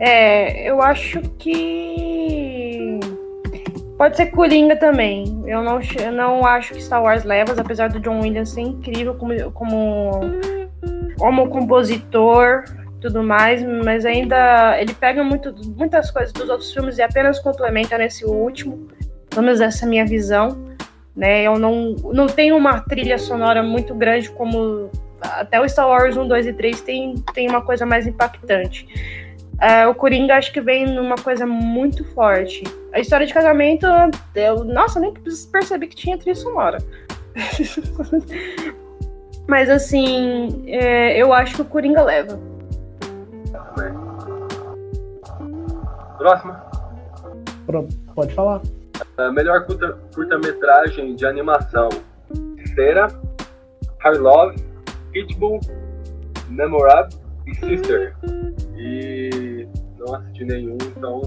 É, 0.00 0.68
eu 0.68 0.82
acho 0.82 1.20
que. 1.38 2.98
Pode 3.96 4.16
ser 4.16 4.26
Coringa 4.26 4.74
também. 4.76 5.24
Eu 5.46 5.62
não, 5.62 5.78
eu 6.02 6.10
não 6.10 6.44
acho 6.44 6.72
que 6.74 6.82
Star 6.82 7.02
Wars 7.02 7.22
leva, 7.22 7.52
apesar 7.60 7.90
do 7.90 8.00
John 8.00 8.20
Williams 8.20 8.48
ser 8.48 8.62
incrível 8.62 9.14
como, 9.14 9.52
como, 9.52 10.20
como 11.18 11.48
compositor 11.48 12.64
tudo 13.00 13.22
mais, 13.22 13.62
mas 13.62 14.04
ainda 14.04 14.78
ele 14.80 14.94
pega 14.94 15.24
muito, 15.24 15.54
muitas 15.76 16.10
coisas 16.10 16.32
dos 16.32 16.48
outros 16.48 16.72
filmes 16.72 16.98
e 16.98 17.02
apenas 17.02 17.38
complementa 17.38 17.96
nesse 17.96 18.24
último. 18.24 18.88
Pelo 19.28 19.42
menos 19.42 19.60
essa 19.60 19.84
é 19.84 19.86
a 19.86 19.88
minha 19.88 20.06
visão. 20.06 20.70
Né? 21.16 21.42
Eu 21.42 21.58
não, 21.58 21.96
não 22.12 22.26
tenho 22.26 22.56
uma 22.56 22.80
trilha 22.80 23.18
sonora 23.18 23.62
muito 23.62 23.94
grande 23.94 24.30
como 24.30 24.90
até 25.20 25.60
o 25.60 25.68
Star 25.68 25.88
Wars 25.88 26.16
1, 26.16 26.28
2 26.28 26.46
e 26.46 26.52
3 26.52 26.80
tem, 26.80 27.14
tem 27.34 27.48
uma 27.48 27.62
coisa 27.62 27.84
mais 27.84 28.06
impactante. 28.06 28.86
É, 29.60 29.86
o 29.86 29.94
Coringa 29.94 30.36
acho 30.36 30.52
que 30.52 30.60
vem 30.60 30.86
numa 30.86 31.16
coisa 31.16 31.46
muito 31.46 32.02
forte. 32.14 32.64
A 32.92 33.00
história 33.00 33.26
de 33.26 33.34
casamento, 33.34 33.86
eu, 34.34 34.64
nossa, 34.64 34.98
nem 34.98 35.12
percebi 35.52 35.86
que 35.86 35.96
tinha 35.96 36.16
trilha 36.16 36.34
sonora. 36.34 36.78
Mas 39.46 39.68
assim, 39.68 40.64
é, 40.66 41.20
eu 41.20 41.32
acho 41.32 41.56
que 41.56 41.62
o 41.62 41.66
Coringa 41.66 42.02
leva. 42.02 42.40
Próxima. 46.18 46.64
Pronto, 47.66 47.96
pode 48.14 48.34
falar. 48.34 48.60
A 49.16 49.32
melhor 49.32 49.64
curta- 49.66 49.98
curta-metragem 50.14 51.14
de 51.16 51.24
animação. 51.26 51.88
Cera, 52.74 53.08
Love, 54.18 54.62
Pitbull, 55.12 55.60
Memorab 56.48 57.14
e 57.46 57.54
Sister. 57.54 58.14
E 58.76 59.66
não 59.98 60.14
assisti 60.14 60.44
nenhum, 60.44 60.76
então 60.96 61.22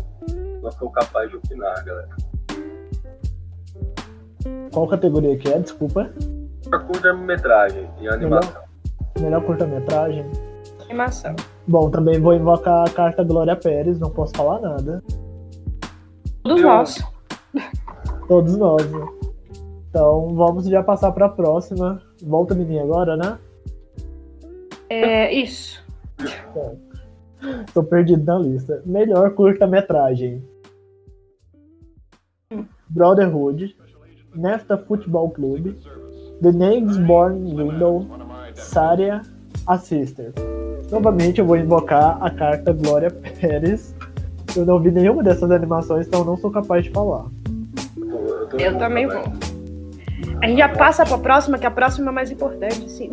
não 0.61 0.71
sou 0.71 0.89
capaz 0.91 1.29
de 1.29 1.37
opinar, 1.37 1.83
galera. 1.83 2.09
Qual 4.71 4.87
categoria 4.87 5.37
que 5.37 5.49
é? 5.51 5.59
Desculpa. 5.59 6.09
Melhor 6.65 6.85
curta-metragem 6.87 7.89
em 7.99 8.07
animação. 8.07 8.61
Melhor 9.19 9.43
curta-metragem. 9.43 10.25
Animação. 10.93 11.35
Bom, 11.67 11.89
também 11.89 12.19
vou 12.21 12.35
invocar 12.35 12.87
a 12.87 12.89
carta 12.91 13.23
Glória 13.23 13.55
Pérez, 13.55 13.99
não 13.99 14.11
posso 14.11 14.31
falar 14.35 14.59
nada. 14.61 15.03
Todos 16.43 16.61
Eu- 16.61 16.67
nós. 16.67 17.03
Todos 18.27 18.57
nós, 18.57 18.91
né? 18.91 19.07
Então 19.89 20.29
vamos 20.35 20.65
já 20.67 20.83
passar 20.83 21.11
para 21.11 21.25
a 21.25 21.29
próxima. 21.29 21.99
Volta 22.23 22.53
mim 22.53 22.77
agora, 22.79 23.17
né? 23.17 23.37
É, 24.89 25.33
isso. 25.33 25.83
Tô 27.73 27.83
perdido 27.83 28.23
na 28.23 28.37
lista. 28.37 28.81
Melhor 28.85 29.31
curta-metragem. 29.33 30.43
Brotherhood, 32.87 33.75
Nesta 34.35 34.77
Futebol 34.77 35.31
Clube, 35.31 35.75
The 36.41 36.51
Names 36.51 36.97
Born 36.97 37.55
Window, 37.55 38.05
Saria, 38.53 39.21
A 39.65 39.77
Sister. 39.77 40.33
Novamente 40.93 41.39
eu 41.39 41.45
vou 41.47 41.57
invocar 41.57 42.19
a 42.21 42.29
carta 42.29 42.71
Glória 42.71 43.09
Pérez. 43.09 43.95
Eu 44.55 44.63
não 44.63 44.79
vi 44.79 44.91
nenhuma 44.91 45.23
dessas 45.23 45.49
animações, 45.49 46.05
então 46.05 46.23
não 46.23 46.37
sou 46.37 46.51
capaz 46.51 46.83
de 46.83 46.91
falar. 46.91 47.25
Eu, 48.59 48.77
também 48.77 49.07
vou. 49.07 49.23
A 50.39 50.47
gente 50.47 50.59
já 50.59 50.69
passa 50.69 51.03
pra 51.03 51.17
próxima, 51.17 51.57
que 51.57 51.65
a 51.65 51.71
próxima 51.71 52.11
é 52.11 52.13
mais 52.13 52.29
importante, 52.29 52.87
sim. 52.91 53.09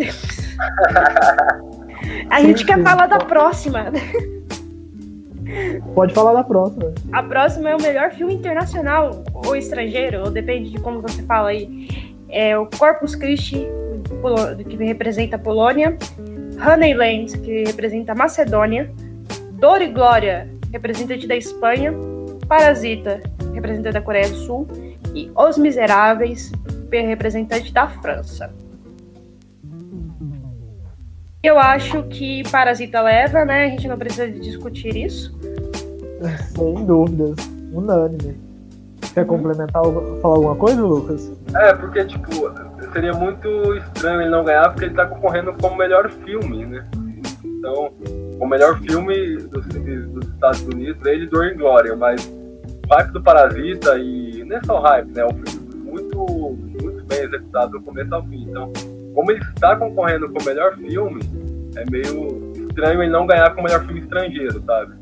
A 2.29 2.43
gente 2.43 2.61
Sim, 2.61 2.67
quer 2.67 2.77
sim. 2.77 2.83
falar 2.83 3.07
da 3.07 3.19
próxima. 3.19 3.87
Pode 5.95 6.13
falar 6.13 6.35
da 6.35 6.45
próxima. 6.45 6.93
A 7.13 7.23
próxima 7.23 7.71
é 7.71 7.77
o 7.77 7.81
melhor 7.81 8.11
filme 8.13 8.35
internacional 8.35 9.25
ou 9.33 9.57
estrangeiro, 9.57 10.25
ou 10.25 10.31
depende 10.31 10.71
de 10.71 10.79
como 10.81 11.01
você 11.01 11.23
fala 11.23 11.49
aí. 11.49 11.89
É 12.29 12.59
o 12.59 12.67
Corpus 12.67 13.15
Christi, 13.15 13.67
que 14.69 14.77
representa 14.77 15.37
a 15.37 15.39
Polônia, 15.39 15.97
Honeyland, 16.61 17.39
que 17.39 17.65
representa 17.65 18.13
a 18.13 18.15
Macedônia, 18.15 18.91
Dor 19.53 19.83
e 19.83 19.89
Glória, 19.89 20.49
representante 20.73 21.27
da 21.27 21.37
Espanha, 21.37 21.93
Parasita, 22.47 23.21
representante 23.55 23.95
da 23.95 24.03
Coreia 24.03 24.29
do 24.29 24.37
Sul, 24.37 24.69
e 25.15 25.31
Os 25.35 25.59
Miseráveis, 25.59 26.53
representante 26.91 27.73
da 27.73 27.89
França. 27.89 28.55
Eu 31.43 31.59
acho 31.59 32.03
que 32.05 32.43
Parasita 32.51 33.01
leva, 33.01 33.45
né? 33.45 33.65
A 33.65 33.69
gente 33.71 33.89
não 33.89 33.97
precisa 33.97 34.31
discutir 34.31 34.95
isso. 34.97 35.35
Sem 36.55 36.85
dúvidas. 36.85 37.37
Unânime. 37.73 38.50
Quer 39.15 39.27
complementar, 39.27 39.83
falar 40.23 40.35
alguma 40.35 40.57
coisa, 40.57 40.83
Lucas? 40.83 41.33
É, 41.55 41.75
porque, 41.75 42.05
tipo, 42.05 42.31
seria 42.93 43.13
muito 43.13 43.49
estranho 43.77 44.23
ele 44.23 44.31
não 44.31 44.45
ganhar, 44.45 44.71
porque 44.71 44.85
ele 44.85 44.95
tá 44.95 45.07
concorrendo 45.07 45.53
como 45.61 45.77
melhor 45.77 46.09
filme, 46.11 46.65
né? 46.65 46.89
Então, 47.45 47.93
o 48.39 48.47
melhor 48.47 48.79
filme 48.81 49.37
dos, 49.37 49.67
dos 49.67 50.29
Estados 50.29 50.63
Unidos 50.63 51.05
é 51.07 51.15
ele 51.15 51.27
Dor 51.27 51.47
e 51.47 51.55
Glória, 51.55 51.97
mas 51.97 52.31
hype 52.91 53.13
do 53.13 53.23
Parasita 53.23 53.99
e 53.99 54.45
não 54.45 54.57
é 54.57 54.61
só 54.65 54.79
o 54.79 54.83
hype, 54.83 55.13
né? 55.13 55.23
É 55.23 55.27
um 55.27 55.45
filme 55.45 55.75
muito, 55.77 56.17
muito 56.83 57.05
bem 57.05 57.23
executado 57.23 57.73
do 57.73 57.81
começo 57.83 58.15
ao 58.15 58.23
fim. 58.27 58.47
Então, 58.49 58.73
como 59.15 59.31
ele 59.31 59.41
está 59.41 59.77
concorrendo 59.77 60.29
com 60.29 60.41
o 60.41 60.45
melhor 60.45 60.77
filme, 60.77 61.21
é 61.77 61.85
meio 61.91 62.53
estranho 62.69 63.03
ele 63.03 63.13
não 63.13 63.27
ganhar 63.27 63.51
com 63.55 63.61
o 63.61 63.65
melhor 63.65 63.85
filme 63.85 64.01
estrangeiro, 64.01 64.63
sabe? 64.65 64.95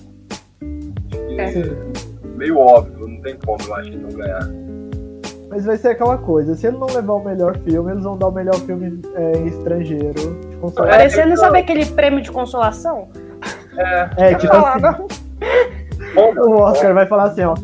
É. 1.39 2.08
Meio 2.39 2.57
óbvio, 2.57 3.09
não 3.09 3.21
tem 3.21 3.37
como, 3.45 3.59
eu 3.67 3.75
acho, 3.75 3.91
não 3.99 4.11
ganhar. 4.11 4.49
Mas 5.51 5.65
vai 5.65 5.77
ser 5.77 5.89
aquela 5.89 6.17
coisa, 6.17 6.55
se 6.55 6.69
ele 6.69 6.77
não 6.77 6.87
levar 6.87 7.15
o 7.15 7.25
melhor 7.25 7.59
filme, 7.59 7.91
eles 7.91 8.05
vão 8.05 8.17
dar 8.17 8.29
o 8.29 8.31
melhor 8.31 8.55
filme 8.61 9.01
é, 9.17 9.39
estrangeiro. 9.41 10.39
Parecendo, 10.73 11.33
é, 11.33 11.37
sabe 11.37 11.59
aquele 11.59 11.85
prêmio 11.85 12.23
de 12.23 12.31
consolação? 12.31 13.09
É, 13.77 14.11
é 14.19 14.35
tipo 14.35 14.53
assim. 14.55 15.03
o 16.17 16.53
Oscar 16.61 16.95
vai 16.95 17.07
falar 17.07 17.25
assim, 17.25 17.43
ó. 17.43 17.55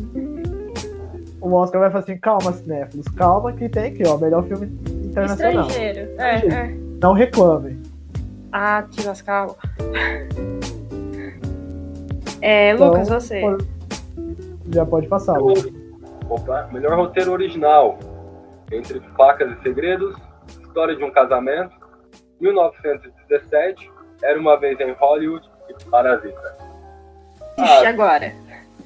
O 1.39 1.53
Oscar 1.53 1.79
vai 1.79 1.89
falar 1.89 2.03
assim, 2.03 2.17
calma, 2.17 2.51
cinéfilos, 2.51 3.07
calma 3.15 3.53
que 3.53 3.69
tem 3.69 3.85
aqui, 3.85 4.03
ó, 4.05 4.17
melhor 4.17 4.43
filme 4.43 4.65
internacional. 5.05 5.67
Estrangeiro, 5.67 6.09
é, 6.17 6.47
é. 6.47 6.75
Não 7.01 7.13
reclame. 7.13 7.81
Ah, 8.51 8.83
te 8.91 9.07
lascava. 9.07 9.55
É, 12.41 12.73
então, 12.73 12.89
Lucas, 12.89 13.07
você. 13.07 13.41
Já 14.69 14.85
pode 14.85 15.07
passar. 15.07 15.37
Opa, 16.29 16.69
melhor 16.71 16.95
roteiro 16.97 17.31
original. 17.31 17.99
Entre 18.71 18.99
Facas 19.15 19.51
e 19.51 19.61
Segredos, 19.61 20.15
História 20.61 20.95
de 20.95 21.03
um 21.03 21.11
Casamento, 21.11 21.75
1917, 22.41 23.91
Era 24.23 24.39
uma 24.39 24.59
Vez 24.59 24.79
em 24.79 24.91
Hollywood 24.93 25.47
e 25.69 25.85
Parasita. 25.85 26.57
Ixi, 27.57 27.85
ah, 27.85 27.89
agora. 27.89 28.33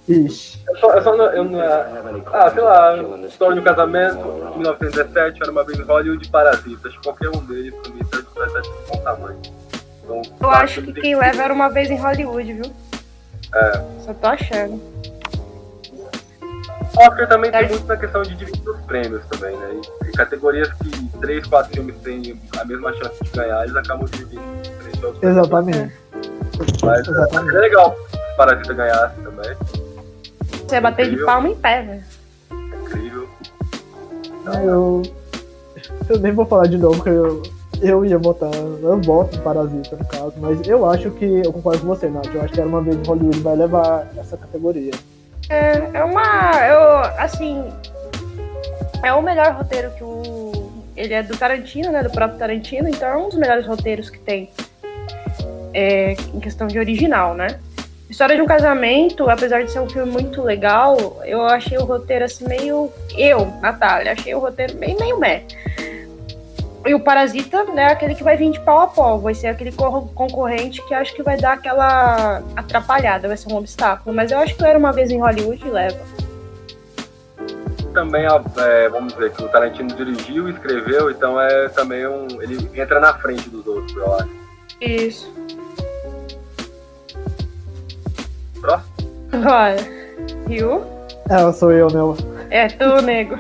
Ixi. 0.08 0.64
Eu 0.68 0.78
só, 0.78 0.94
eu 0.94 1.02
só 1.02 1.16
eu 1.16 1.44
não, 1.46 1.60
ah, 1.62 2.52
sei 2.52 2.62
lá, 2.62 2.98
História 3.26 3.54
de 3.56 3.62
um 3.62 3.64
Casamento, 3.64 4.26
1917, 4.56 5.42
Era 5.42 5.52
uma 5.52 5.64
Vez 5.64 5.80
em 5.80 5.84
Hollywood 5.84 6.28
e 6.28 6.30
Parasita. 6.30 6.88
Acho 6.90 6.98
que 6.98 7.04
qualquer 7.04 7.30
um 7.30 7.46
deles, 7.46 7.74
pra 7.74 7.92
mim, 7.94 8.02
vai 8.36 8.48
estar 8.48 8.60
de 8.60 8.70
bom 8.70 9.04
tamanho. 9.04 9.42
Então, 10.04 10.22
eu 10.42 10.50
acho 10.50 10.82
que 10.82 10.94
quem 10.94 11.16
leva 11.16 11.44
era 11.44 11.54
uma 11.54 11.70
vez 11.70 11.90
em 11.90 11.98
Hollywood, 11.98 12.54
viu? 12.54 12.72
É. 13.54 13.72
Só 14.00 14.14
tô 14.14 14.28
achando. 14.28 14.82
Oscar 16.98 17.28
também 17.28 17.52
tem 17.52 17.70
muito 17.70 17.86
na 17.86 17.98
questão 17.98 18.22
de 18.24 18.36
dividir 18.36 18.70
os 18.70 18.80
prêmios 18.82 19.22
também, 19.28 19.56
né? 19.56 19.82
Em 20.06 20.12
categorias 20.12 20.72
que 20.74 21.10
três, 21.20 21.46
quatro 21.48 21.74
filmes 21.74 21.96
têm 21.98 22.40
a 22.60 22.66
mesma 22.66 22.94
chance 22.94 23.24
de 23.24 23.30
ganhar, 23.32 23.64
eles 23.64 23.76
acabam 23.76 24.06
dividindo. 24.10 24.42
Exatamente. 25.22 25.94
Mas 26.84 27.08
é, 27.08 27.12
Exatamente. 27.12 27.56
é 27.56 27.60
legal 27.60 27.96
se 28.10 28.38
Parasita 28.38 28.74
ganhasse 28.74 29.16
também. 29.22 29.56
Você 30.68 30.76
ia 30.76 30.82
bater 30.82 31.04
Incrível. 31.04 31.26
de 31.26 31.32
palma 31.32 31.50
em 31.50 31.56
pé, 31.56 31.82
velho. 31.82 32.04
Incrível. 32.82 33.30
Então, 34.42 34.64
eu, 34.64 35.02
eu 36.10 36.20
nem 36.20 36.32
vou 36.32 36.46
falar 36.46 36.68
de 36.68 36.78
novo, 36.78 36.96
porque 36.96 37.10
eu, 37.10 37.44
eu 37.82 38.06
ia 38.06 38.18
votar, 38.18 38.54
eu 38.54 39.02
voto 39.02 39.36
em 39.36 39.42
Parasita 39.42 39.96
no 39.96 40.06
caso, 40.06 40.34
mas 40.38 40.68
eu 40.68 40.86
acho 40.90 41.12
que, 41.12 41.26
eu 41.46 41.54
concordo 41.54 41.82
com 41.82 41.88
você, 41.88 42.10
Nath, 42.10 42.34
eu 42.34 42.42
acho 42.42 42.54
que 42.54 42.60
era 42.60 42.70
uma 42.70 42.82
vez 42.82 42.96
Hollywood 43.08 43.40
vai 43.40 43.56
levar 43.56 44.08
essa 44.18 44.38
categoria. 44.38 44.92
É, 45.50 45.98
é 45.98 46.04
uma, 46.04 46.68
eu, 46.68 47.00
assim, 47.18 47.64
é 49.04 49.12
o 49.14 49.22
melhor 49.22 49.54
roteiro 49.54 49.92
que 49.92 50.04
o, 50.04 50.72
ele 50.96 51.14
é 51.14 51.24
do 51.24 51.36
Tarantino, 51.36 51.92
né, 51.92 52.04
do 52.04 52.10
próprio 52.10 52.38
Tarantino, 52.38 52.88
então 52.88 53.08
é 53.08 53.18
um 53.18 53.30
dos 53.30 53.38
melhores 53.38 53.66
roteiros 53.66 54.10
que 54.10 54.20
tem, 54.20 54.52
é, 55.74 56.14
em 56.34 56.40
questão 56.40 56.68
de 56.68 56.78
original, 56.78 57.34
né. 57.34 57.60
História 58.10 58.36
de 58.36 58.42
um 58.42 58.48
casamento, 58.48 59.30
apesar 59.30 59.64
de 59.64 59.72
ser 59.72 59.80
um 59.80 59.90
filme 59.90 60.12
muito 60.12 60.42
legal, 60.42 61.22
eu 61.26 61.44
achei 61.46 61.78
o 61.78 61.86
roteiro 61.86 62.26
assim 62.26 62.48
meio. 62.48 62.92
Eu, 63.16 63.46
Natália, 63.62 64.14
achei 64.14 64.34
o 64.34 64.40
roteiro 64.40 64.76
meio 64.78 64.98
meio 65.00 65.20
meh. 65.20 65.44
E 66.86 66.94
o 66.96 67.00
Parasita, 67.00 67.66
né, 67.66 67.84
é 67.84 67.92
aquele 67.92 68.16
que 68.16 68.24
vai 68.24 68.38
vir 68.38 68.52
de 68.52 68.60
pau 68.62 68.80
a 68.80 68.88
pau, 68.88 69.20
vai 69.20 69.34
ser 69.34 69.48
aquele 69.48 69.72
concorrente 69.72 70.82
que 70.88 70.94
acho 70.94 71.14
que 71.14 71.22
vai 71.22 71.38
dar 71.38 71.54
aquela 71.54 72.42
atrapalhada, 72.56 73.28
vai 73.28 73.36
ser 73.36 73.52
um 73.52 73.58
obstáculo. 73.58 74.16
Mas 74.16 74.32
eu 74.32 74.40
acho 74.40 74.56
que 74.56 74.64
era 74.64 74.80
uma 74.80 74.94
vez 74.94 75.12
em 75.12 75.20
Hollywood 75.20 75.62
e 75.66 75.70
leva. 75.70 76.00
Também, 77.94 78.26
é, 78.26 78.90
vamos 78.90 79.14
dizer, 79.14 79.32
que 79.34 79.44
o 79.44 79.50
Tarantino 79.50 79.94
dirigiu 79.96 80.48
e 80.48 80.54
escreveu, 80.54 81.12
então 81.12 81.40
é 81.40 81.68
também 81.70 82.08
um. 82.08 82.28
Ele 82.42 82.70
entra 82.80 83.00
na 83.00 83.14
frente 83.16 83.50
dos 83.50 83.66
outros, 83.68 83.96
eu 83.98 84.16
acho. 84.16 84.30
Isso. 84.80 85.34
Próximo? 88.62 88.94
Olha. 89.34 90.00
Rio? 90.48 90.86
É, 91.30 91.52
sou 91.52 91.72
eu, 91.72 91.88
meu. 91.92 92.16
É, 92.50 92.68
tu, 92.68 93.02
nego. 93.02 93.36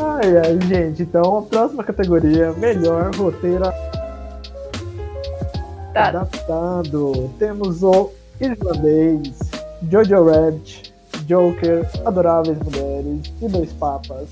Ai, 0.00 0.36
ai, 0.38 0.58
gente, 0.66 1.02
então 1.02 1.38
a 1.38 1.42
próxima 1.42 1.84
categoria, 1.84 2.52
melhor 2.54 3.14
roteiro 3.14 3.64
tá. 5.92 6.08
adaptado. 6.08 7.30
Temos 7.38 7.82
o 7.82 8.10
Irlandês, 8.40 9.38
Jojo 9.88 10.24
Rabbit, 10.24 10.94
Joker, 11.26 11.88
Adoráveis 12.04 12.58
Mulheres 12.58 13.32
e 13.40 13.48
Dois 13.48 13.72
Papas. 13.74 14.28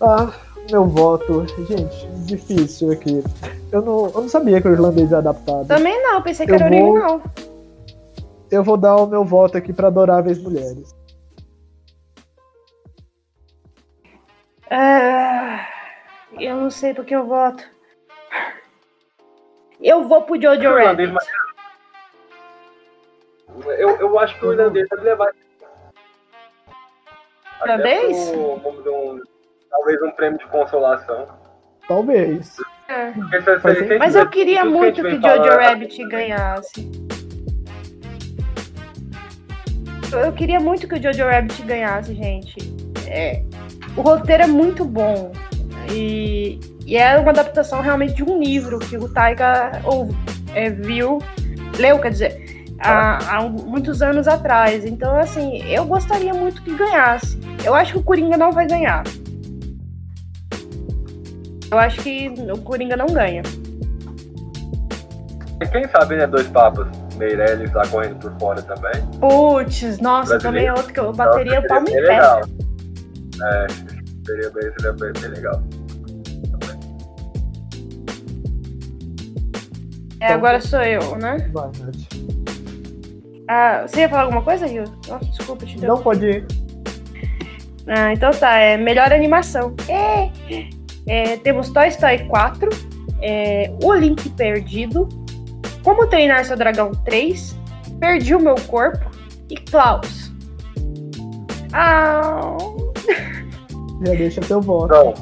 Ah, 0.00 0.32
meu 0.70 0.86
voto, 0.86 1.46
gente, 1.68 2.06
difícil 2.26 2.92
aqui. 2.92 3.22
Eu 3.70 3.82
não, 3.82 4.06
eu 4.06 4.20
não 4.22 4.28
sabia 4.28 4.60
que 4.60 4.68
o 4.68 4.72
irlandês 4.72 5.12
é 5.12 5.16
adaptado. 5.16 5.66
Também 5.66 6.02
não, 6.02 6.20
pensei 6.22 6.44
que 6.44 6.52
eu 6.52 6.56
era 6.56 6.68
vou, 6.68 6.90
original. 6.90 7.22
Eu 8.50 8.64
vou 8.64 8.76
dar 8.76 8.96
o 8.96 9.06
meu 9.06 9.24
voto 9.24 9.56
aqui 9.56 9.72
para 9.72 9.88
Adoráveis 9.88 10.38
Mulheres. 10.42 10.94
Ah, 14.70 15.66
eu 16.38 16.56
não 16.56 16.70
sei 16.70 16.92
porque 16.94 17.14
eu 17.14 17.26
voto. 17.26 17.64
Eu 19.80 20.06
vou 20.06 20.22
pro 20.22 20.40
Jojo 20.40 20.74
Rabbit. 20.74 21.14
Eu, 23.78 23.96
eu 23.96 24.18
acho 24.18 24.38
que 24.38 24.46
o 24.46 24.52
irlandês 24.52 24.88
deve 24.88 25.02
levar. 25.02 25.32
Ver 27.82 28.36
um, 28.36 29.20
talvez 29.70 30.02
um 30.02 30.10
prêmio 30.12 30.38
de 30.38 30.46
consolação. 30.46 31.28
Talvez. 31.86 32.56
É. 32.88 33.12
Mas 33.98 34.14
eu 34.14 34.28
queria 34.28 34.64
muito 34.64 35.02
que 35.02 35.14
o 35.14 35.20
Jojo 35.20 35.58
Rabbit 35.58 36.08
ganhasse. 36.08 36.90
Eu 40.12 40.32
queria 40.32 40.60
muito 40.60 40.88
que 40.88 40.94
o 40.94 41.02
Jojo 41.02 41.24
Rabbit 41.24 41.62
ganhasse, 41.62 42.14
gente. 42.14 42.56
É, 43.06 43.42
o 43.98 44.02
roteiro 44.02 44.44
é 44.44 44.46
muito 44.46 44.84
bom. 44.84 45.32
E, 45.92 46.60
e 46.86 46.96
é 46.96 47.18
uma 47.18 47.30
adaptação 47.30 47.80
realmente 47.80 48.14
de 48.14 48.22
um 48.22 48.40
livro 48.40 48.78
que 48.78 48.96
o 48.96 49.08
Taiga 49.08 49.72
ou, 49.84 50.14
é, 50.54 50.70
viu, 50.70 51.18
leu, 51.76 51.98
quer 51.98 52.12
dizer, 52.12 52.64
há, 52.78 53.36
há, 53.36 53.42
muitos 53.42 54.00
anos 54.00 54.28
atrás. 54.28 54.84
Então, 54.84 55.18
assim, 55.18 55.64
eu 55.64 55.84
gostaria 55.84 56.32
muito 56.32 56.62
que 56.62 56.76
ganhasse. 56.76 57.40
Eu 57.64 57.74
acho 57.74 57.94
que 57.94 57.98
o 57.98 58.02
Coringa 58.02 58.36
não 58.36 58.52
vai 58.52 58.68
ganhar. 58.68 59.02
Eu 61.70 61.78
acho 61.78 62.00
que 62.00 62.32
o 62.52 62.58
Coringa 62.58 62.96
não 62.96 63.06
ganha. 63.06 63.42
E 65.60 65.66
quem 65.66 65.88
sabe, 65.88 66.16
né, 66.16 66.26
dois 66.26 66.46
papas. 66.46 66.86
Meirelles 67.16 67.72
lá 67.72 67.84
correndo 67.88 68.14
por 68.20 68.32
fora 68.38 68.62
também. 68.62 69.04
Putz, 69.18 69.98
nossa, 69.98 70.38
Brasileiro. 70.38 70.42
também 70.42 70.66
é 70.66 70.72
outro 70.72 70.92
que 70.92 71.00
eu 71.00 71.12
bateria 71.12 71.58
o 71.58 71.66
palmo 71.66 71.88
em 71.88 71.94
pé. 71.94 72.20
É, 73.42 73.66
seria 74.28 74.50
bem, 74.50 74.70
seria 74.78 74.92
bem, 74.92 75.12
bem 75.20 75.30
legal. 75.30 75.62
É, 80.20 80.32
agora 80.32 80.60
sou 80.60 80.82
eu, 80.82 81.16
né? 81.16 81.48
Vai, 81.52 81.70
Nath. 81.78 82.28
Ah, 83.48 83.86
você 83.86 84.00
ia 84.00 84.08
falar 84.08 84.22
alguma 84.22 84.42
coisa, 84.42 84.66
Rio? 84.66 84.84
Nossa, 85.08 85.24
desculpa, 85.24 85.64
te 85.64 85.78
deu. 85.78 85.88
Não 85.88 86.02
pode 86.02 86.26
ir. 86.26 86.46
Ah, 87.86 88.12
então 88.12 88.30
tá, 88.32 88.58
é 88.58 88.76
melhor 88.76 89.12
animação. 89.12 89.74
É, 89.88 90.30
é, 91.06 91.36
temos 91.38 91.70
Toy 91.70 91.88
Story 91.88 92.26
4, 92.28 92.68
é, 93.22 93.72
O 93.82 93.94
Link 93.94 94.28
Perdido, 94.30 95.08
Como 95.82 96.06
Treinar 96.06 96.44
Seu 96.44 96.56
Dragão 96.56 96.92
3, 97.06 97.56
Perdi 97.98 98.34
o 98.34 98.40
Meu 98.40 98.56
Corpo 98.66 99.10
e 99.48 99.54
Klaus. 99.54 100.30
Ah, 101.72 102.56
já 104.04 104.12
deixa 104.14 104.40
teu 104.40 104.60
voto. 104.60 104.94
Não. 104.94 105.14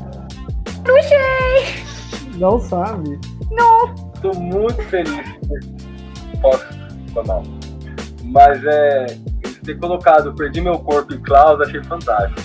Não 0.87 1.03
sei. 1.03 2.39
Não 2.39 2.61
sabe? 2.61 3.19
Não. 3.51 3.95
Tô 4.21 4.33
muito 4.35 4.83
feliz. 4.85 5.25
Posso, 6.41 6.67
foi 7.13 7.25
mal. 7.25 7.43
Mas 8.25 8.65
é. 8.65 9.07
Ter 9.65 9.79
colocado 9.79 10.33
Perdi 10.35 10.61
Meu 10.61 10.79
Corpo 10.79 11.13
e 11.13 11.19
Klaus, 11.19 11.61
achei 11.61 11.83
fantástico. 11.83 12.41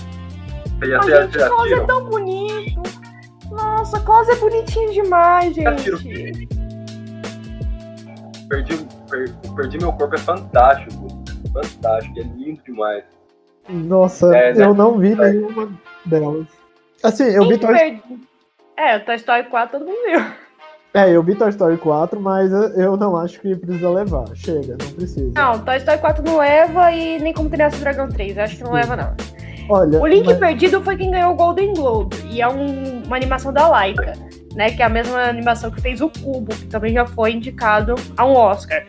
Você 0.80 0.96
Ai, 0.96 1.28
gente, 1.28 1.38
Klaus 1.38 1.72
é 1.72 1.80
tão 1.86 2.10
bonito. 2.10 2.82
Nossa, 3.52 4.00
Klaus 4.00 4.28
é 4.30 4.36
bonitinho 4.36 4.92
demais, 4.92 5.54
gente. 5.54 6.48
Perdi, 8.50 8.88
per, 9.10 9.36
Perdi 9.56 9.78
Meu 9.78 9.94
Corpo 9.94 10.16
é 10.16 10.18
fantástico. 10.18 11.08
Fantástico, 11.54 12.20
é 12.20 12.24
lindo 12.24 12.62
demais. 12.64 13.04
Nossa, 13.70 14.36
É, 14.36 14.54
eu 14.56 14.74
não 14.74 14.98
vi 14.98 15.16
nenhuma 15.16 15.70
delas. 16.06 16.46
Assim, 17.04 17.24
eu 17.26 17.44
vi 17.48 17.58
Quem 17.58 17.60
Toy... 17.60 17.74
per- 17.74 18.02
É, 18.78 18.98
o 18.98 19.06
Toy 19.06 19.16
Story 19.16 19.44
4 19.46 19.80
todo 19.80 19.88
mundo 19.88 19.98
viu. 20.06 20.20
É, 20.94 21.10
eu 21.10 21.24
vi 21.24 21.36
Toy 21.36 21.50
Story 21.50 21.78
4, 21.78 22.20
mas 22.20 22.52
eu- 22.52 22.98
não 22.98 23.16
acho 23.16 23.40
que 23.40 23.56
precisa 23.56 23.90
levar. 23.90 24.26
Chega, 24.36 24.76
não 24.82 24.92
precisa. 24.94 25.32
Não, 25.36 25.60
Toy 25.60 25.78
Story 25.78 26.00
4 26.00 26.24
não 26.24 26.38
leva 26.38 26.92
e 26.92 27.18
nem 27.20 27.34
como 27.34 27.50
Criança 27.50 27.78
Dragão 27.78 28.10
3. 28.10 28.36
Eu 28.38 28.44
acho 28.44 28.58
que 28.58 28.64
não 28.64 28.74
leva, 28.74 28.96
não. 28.96 29.16
Olha, 29.70 30.02
O 30.02 30.06
Link 30.08 30.26
mas- 30.26 30.38
Perdido 30.38 30.82
foi 30.82 30.98
quem 30.98 31.12
ganhou 31.12 31.32
o 31.32 31.36
Golden 31.36 31.74
Globe. 31.74 32.16
E 32.30 32.42
é 32.42 32.48
um- 32.50 33.04
uma 33.06 33.16
animação 33.16 33.54
da 33.54 33.68
Laika, 33.70 34.14
né? 34.54 34.70
Que 34.72 34.82
é 34.82 34.86
a 34.86 34.90
mesma 34.90 35.18
animação 35.24 35.72
que 35.72 35.80
fez 35.80 36.02
o 36.02 36.10
Cubo, 36.10 36.54
que 36.54 36.66
também 36.66 36.94
já 36.94 37.06
foi 37.06 37.32
indicado 37.32 37.96
a 38.18 38.26
um 38.26 38.34
Oscar. 38.34 38.84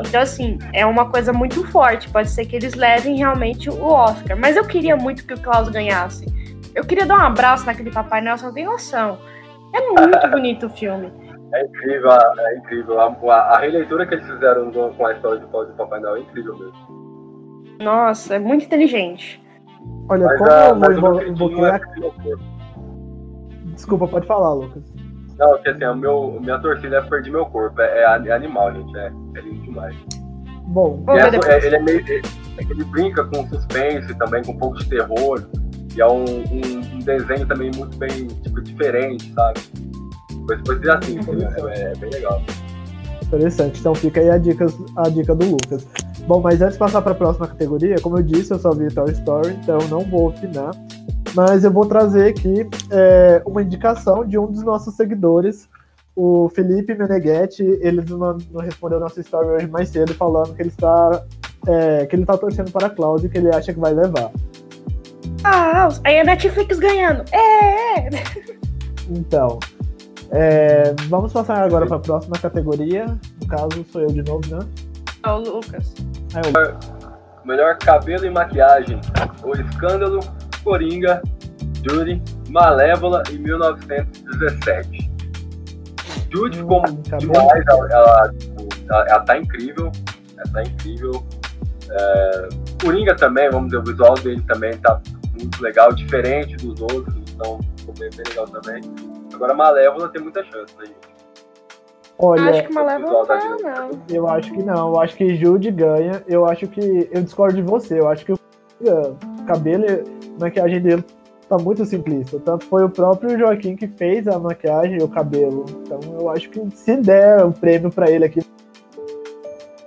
Então, 0.00 0.20
assim, 0.20 0.58
é 0.72 0.84
uma 0.86 1.10
coisa 1.10 1.32
muito 1.32 1.66
forte. 1.70 2.08
Pode 2.10 2.30
ser 2.30 2.46
que 2.46 2.56
eles 2.56 2.74
levem 2.74 3.16
realmente 3.16 3.68
o 3.68 3.82
Oscar. 3.84 4.36
Mas 4.38 4.56
eu 4.56 4.64
queria 4.66 4.96
muito 4.96 5.24
que 5.26 5.34
o 5.34 5.40
Klaus 5.40 5.68
ganhasse. 5.68 6.24
Eu 6.74 6.84
queria 6.84 7.04
dar 7.06 7.18
um 7.18 7.26
abraço 7.26 7.66
naquele 7.66 7.90
Papai 7.90 8.20
Noel, 8.22 8.38
você 8.38 8.46
não 8.46 8.54
tem 8.54 8.64
noção. 8.64 9.18
É 9.74 9.80
muito 9.90 10.26
bonito 10.30 10.66
o 10.66 10.70
filme. 10.70 11.12
É 11.54 11.64
incrível, 11.66 12.10
é 12.10 12.56
incrível. 12.56 13.00
A, 13.00 13.06
a- 13.34 13.56
a 13.56 13.58
releitura 13.58 14.06
que 14.06 14.14
eles 14.14 14.26
fizeram 14.26 14.70
do- 14.70 14.90
com 14.94 15.06
a 15.06 15.12
história 15.12 15.38
de 15.40 15.46
Papai 15.76 16.00
Noel 16.00 16.16
é 16.16 16.20
incrível 16.20 16.56
mesmo. 16.58 17.76
Nossa, 17.82 18.36
é 18.36 18.38
muito 18.38 18.64
inteligente. 18.64 19.42
olha, 20.08 20.24
Mas, 20.26 20.38
como 20.38 20.50
a, 20.50 20.68
eu 20.68 20.74
mas 20.76 20.96
o 20.98 21.00
meu 21.02 21.10
invo- 21.10 21.18
queridinho 21.18 21.34
invoquei 21.68 22.32
é. 22.32 22.36
Desculpa, 23.74 24.06
pode 24.08 24.26
falar, 24.26 24.52
Lucas. 24.54 24.91
Não, 25.42 25.50
porque 25.54 25.70
assim, 25.70 25.82
a 25.82 25.92
meu, 25.92 26.38
minha 26.40 26.56
torcida 26.60 26.98
é 26.98 27.00
Perdi 27.02 27.28
Meu 27.28 27.44
Corpo. 27.46 27.80
É, 27.80 28.04
é 28.04 28.28
é 28.28 28.32
animal, 28.32 28.72
gente. 28.72 28.96
É, 28.96 29.06
é 29.06 29.40
lindo 29.40 29.62
demais. 29.62 29.96
Bom, 30.66 31.02
é- 31.08 31.30
depois. 31.30 31.50
é- 31.52 31.66
ele 31.66 31.76
é 31.76 31.82
meio. 31.82 32.00
é- 32.00 32.22
ele 32.70 32.84
brinca 32.84 33.24
com 33.24 33.48
suspense 33.48 34.14
também, 34.14 34.44
com 34.44 34.52
um 34.52 34.58
pouco 34.58 34.78
de 34.78 34.88
terror. 34.88 35.42
E 35.96 36.00
é 36.00 36.06
um, 36.06 36.24
um- 36.24 36.94
um 36.94 36.98
desenho 37.00 37.44
também 37.46 37.72
muito 37.74 37.96
bem, 37.98 38.28
tipo, 38.28 38.60
diferente, 38.62 39.32
sabe? 39.34 39.60
Depois, 40.30 40.58
depois 40.62 40.78
você 40.80 40.90
assiste, 40.90 41.30
né? 41.32 41.54
É, 41.74 41.80
é 41.92 41.96
bem 41.96 42.10
legal. 42.10 42.40
interessante. 43.22 43.80
Então 43.80 43.94
fica 43.94 44.20
aí 44.20 44.30
a 44.30 44.38
dica, 44.38 44.66
a 44.96 45.08
dica 45.08 45.34
do 45.34 45.46
Lucas. 45.46 45.86
Bom, 46.26 46.40
mas 46.40 46.62
antes 46.62 46.74
de 46.74 46.78
passar 46.78 47.02
para 47.02 47.12
a 47.12 47.14
próxima 47.14 47.48
categoria, 47.48 47.96
como 48.00 48.18
eu 48.18 48.22
disse, 48.22 48.52
eu 48.52 48.58
só 48.58 48.70
vi 48.70 48.88
Toy 48.88 49.10
Story, 49.10 49.58
então 49.62 49.78
não 49.88 50.00
vou 50.00 50.28
opinar. 50.28 50.70
Mas 51.34 51.64
eu 51.64 51.70
vou 51.70 51.86
trazer 51.86 52.28
aqui 52.28 52.68
é, 52.90 53.42
uma 53.44 53.62
indicação 53.62 54.24
de 54.24 54.38
um 54.38 54.46
dos 54.46 54.62
nossos 54.62 54.94
seguidores, 54.94 55.68
o 56.14 56.48
Felipe 56.50 56.94
Meneghetti. 56.94 57.62
Ele 57.80 58.02
respondeu 58.60 59.00
nossa 59.00 59.20
story 59.20 59.48
hoje 59.48 59.66
mais 59.66 59.88
cedo, 59.88 60.14
falando 60.14 60.54
que 60.54 60.62
ele 60.62 60.68
está 60.68 61.24
é, 61.66 62.06
que 62.06 62.14
ele 62.14 62.22
está 62.22 62.36
torcendo 62.36 62.70
para 62.70 62.86
a 62.86 62.90
Cláudia 62.90 63.26
e 63.26 63.30
que 63.30 63.38
ele 63.38 63.54
acha 63.54 63.72
que 63.72 63.80
vai 63.80 63.92
levar. 63.92 64.30
Ah, 65.44 65.88
aí 66.04 66.20
a 66.20 66.24
Netflix 66.24 66.78
ganhando. 66.78 67.24
É, 67.32 67.98
é. 67.98 68.10
Então, 69.10 69.58
é, 70.30 70.94
vamos 71.08 71.32
passar 71.32 71.62
agora 71.62 71.86
para 71.86 71.96
a 71.96 72.00
próxima 72.00 72.38
categoria. 72.38 73.06
No 73.40 73.46
caso, 73.46 73.84
sou 73.90 74.02
eu 74.02 74.08
de 74.08 74.22
novo, 74.22 74.42
né? 74.54 74.60
Ó, 75.24 75.38
o 75.38 75.56
Lucas. 75.56 75.94
Aí 76.34 76.42
eu- 76.54 77.02
Melhor 77.44 77.76
cabelo 77.78 78.24
e 78.24 78.30
maquiagem. 78.30 79.00
O 79.42 79.50
Escândalo, 79.52 80.20
Coringa, 80.62 81.20
Judy, 81.84 82.22
Malévola 82.48 83.22
e 83.30 83.36
1917. 83.38 85.10
Judy 86.32 86.58
ficou 86.58 86.78
Hum, 86.88 87.02
cabelo. 87.10 87.32
demais, 87.32 87.64
ela, 87.68 87.88
ela, 87.92 88.32
ela- 88.88 89.06
ela 89.08 89.20
tá 89.24 89.36
incrível. 89.38 89.90
Ela 90.38 90.52
tá 90.52 90.62
incrível. 90.62 91.26
É, 91.90 92.48
Coringa 92.82 93.14
também, 93.16 93.50
vamos 93.50 93.66
dizer, 93.70 93.78
o 93.78 93.84
visual 93.84 94.14
dele 94.14 94.40
também 94.46 94.76
tá 94.78 95.00
muito 95.38 95.60
legal, 95.62 95.92
diferente 95.92 96.56
dos 96.56 96.80
outros, 96.80 97.14
então 97.34 97.58
ficou 97.76 97.94
bem, 97.98 98.08
bem 98.16 98.24
legal 98.28 98.46
também. 98.46 98.80
Agora 99.34 99.52
Malévola 99.52 100.08
tem 100.08 100.22
muita 100.22 100.42
chance, 100.44 100.74
né, 100.78 100.86
gente? 100.86 101.11
Olha, 102.18 102.50
Acho 102.50 102.62
que 102.64 102.70
uma 102.70 102.82
leva 102.82 103.04
não 103.06 103.24
vai, 103.24 103.40
direita. 103.40 103.62
não. 103.80 103.90
Eu 104.08 104.28
acho 104.28 104.52
que 104.52 104.62
não, 104.62 104.88
eu 104.94 105.00
acho 105.00 105.16
que 105.16 105.34
Jude 105.36 105.70
ganha. 105.70 106.22
Eu 106.28 106.46
acho 106.46 106.66
que. 106.68 107.08
Eu 107.10 107.22
discordo 107.22 107.56
de 107.56 107.62
você, 107.62 107.98
eu 107.98 108.08
acho 108.08 108.24
que 108.24 108.32
o 108.32 108.38
cabelo 109.46 109.84
e 109.84 109.90
a 109.90 110.40
maquiagem 110.40 110.80
dele 110.80 111.04
tá 111.48 111.56
muito 111.58 111.84
simplista. 111.84 112.38
Tanto 112.40 112.64
foi 112.66 112.84
o 112.84 112.88
próprio 112.90 113.36
Joaquim 113.38 113.74
que 113.74 113.88
fez 113.88 114.28
a 114.28 114.38
maquiagem 114.38 114.98
e 115.00 115.02
o 115.02 115.08
cabelo. 115.08 115.64
Então 115.82 115.98
eu 116.20 116.28
acho 116.30 116.48
que 116.50 116.60
se 116.76 116.96
der 116.98 117.44
o 117.44 117.50
prêmio 117.52 117.90
pra 117.90 118.08
ele 118.10 118.24
aqui, 118.24 118.40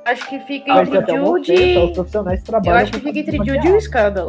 Acho 0.06 0.30
que 0.30 0.40
fica 0.42 0.72
entre 0.84 0.98
ofensa 1.00 1.26
Judy. 1.26 1.78
aos 1.78 1.92
profissionais 1.92 2.40
que 2.44 2.48
Eu 2.50 2.52
trabalham. 2.62 2.78
acho 2.84 2.92
que 2.92 3.00
fica 3.00 3.20
entre. 3.20 3.38
Judy 3.38 3.68
e 3.68 3.72
o 3.72 3.76
Escândalo. 3.78 4.28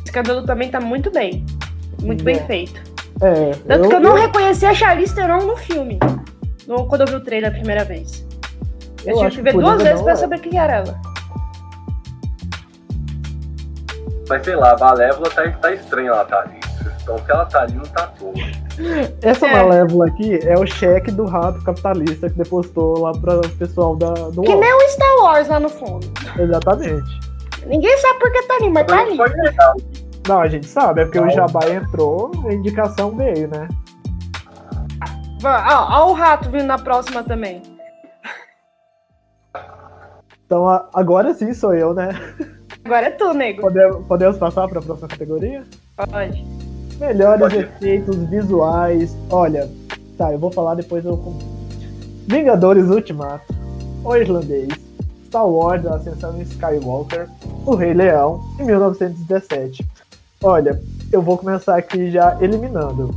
O 0.00 0.04
Escândalo 0.04 0.46
também 0.46 0.70
tá 0.70 0.80
muito 0.80 1.10
bem. 1.10 1.44
Muito 2.02 2.24
bem 2.24 2.36
É. 2.36 2.46
feito. 2.46 2.80
É, 3.20 3.50
Tanto 3.66 3.88
que 3.88 3.94
eu 3.94 4.00
não 4.00 4.14
reconheci 4.14 4.64
a 4.66 4.74
Charlize 4.74 5.14
Theron 5.14 5.44
no 5.44 5.56
filme. 5.56 5.98
No, 6.66 6.86
quando 6.86 7.02
eu 7.02 7.06
vi 7.08 7.14
o 7.16 7.20
trailer 7.24 7.50
a 7.50 7.52
primeira 7.54 7.84
vez. 7.84 8.26
Eu, 9.04 9.14
tive 9.14 9.26
acho 9.26 9.36
que 9.36 9.42
ver 9.42 9.52
Coringa 9.54 9.70
duas 9.72 9.82
vezes 9.82 9.96
não 9.98 10.04
pra 10.04 10.16
saber 10.16 10.40
quem 10.40 10.58
era 10.58 10.76
ela. 10.76 11.00
Mas 14.28 14.44
sei 14.44 14.56
lá, 14.56 14.72
a 14.72 14.78
Malévola 14.78 15.30
tá, 15.30 15.50
tá 15.52 15.72
estranha 15.72 16.08
ela 16.10 16.24
tá 16.24 16.40
ali. 16.40 16.58
Então 17.02 17.16
se 17.18 17.30
ela 17.30 17.46
tá 17.46 17.62
ali, 17.62 17.74
não 17.74 17.84
tá 17.84 18.04
à 18.04 18.06
toa. 18.08 18.32
Essa 19.22 19.46
É. 19.46 19.52
malévola 19.52 20.06
aqui 20.08 20.38
é 20.46 20.54
o 20.58 20.66
cheque 20.66 21.10
do 21.10 21.24
rato 21.24 21.62
capitalista 21.64 22.28
que 22.28 22.36
depositou 22.36 23.00
lá 23.00 23.12
para 23.12 23.38
o 23.40 23.48
pessoal 23.56 23.96
da, 23.96 24.12
do 24.12 24.42
Que 24.42 24.54
nem 24.54 24.72
o 24.74 24.88
Star 24.90 25.16
Wars 25.22 25.48
lá 25.48 25.58
no 25.58 25.68
fundo. 25.70 26.06
Exatamente. 26.38 27.20
Ninguém 27.66 27.96
sabe 27.98 28.18
por 28.20 28.30
que 28.30 28.42
tá 28.42 28.54
ali, 28.56 28.70
mas 28.70 28.86
tá 28.86 29.00
ali. 29.00 29.16
pode. 29.16 29.34
Não, 30.28 30.40
a 30.40 30.48
gente 30.48 30.66
sabe, 30.66 31.00
é 31.00 31.04
porque 31.04 31.18
o. 31.18 31.30
Jabá 31.30 31.66
entrou, 31.70 32.30
a 32.46 32.52
indicação 32.52 33.16
veio, 33.16 33.48
né? 33.48 33.66
Ó, 35.42 36.02
ó 36.02 36.10
o 36.10 36.12
rato 36.12 36.50
vindo 36.50 36.66
na 36.66 36.78
próxima 36.78 37.22
também. 37.22 37.62
Então 40.44 40.66
agora 40.92 41.32
sim 41.32 41.54
sou 41.54 41.74
eu, 41.74 41.94
né? 41.94 42.10
Agora 42.84 43.06
é 43.06 43.10
tu, 43.10 43.32
nego. 43.32 43.62
Podemos, 43.62 44.06
podemos 44.06 44.38
passar 44.38 44.68
para 44.68 44.78
a 44.80 44.82
próxima 44.82 45.08
categoria? 45.08 45.64
Pode. 45.96 46.44
Melhores 46.98 47.40
Pode. 47.40 47.58
efeitos 47.58 48.16
visuais. 48.28 49.16
Olha, 49.30 49.68
tá, 50.16 50.32
eu 50.32 50.38
vou 50.38 50.50
falar 50.50 50.74
depois 50.74 51.04
eu. 51.04 51.16
Vingadores 52.26 52.88
Ultimato, 52.88 53.54
O 54.04 54.14
Irlandês, 54.14 54.68
Star 55.26 55.46
Wars 55.46 55.86
A 55.86 55.96
Ascensão 55.96 56.36
em 56.36 56.42
Skywalker, 56.42 57.28
O 57.64 57.74
Rei 57.74 57.94
Leão, 57.94 58.42
em 58.58 58.64
1917. 58.64 59.86
Olha, 60.42 60.80
eu 61.10 61.20
vou 61.20 61.36
começar 61.36 61.76
aqui 61.76 62.12
já 62.12 62.38
eliminando. 62.40 63.12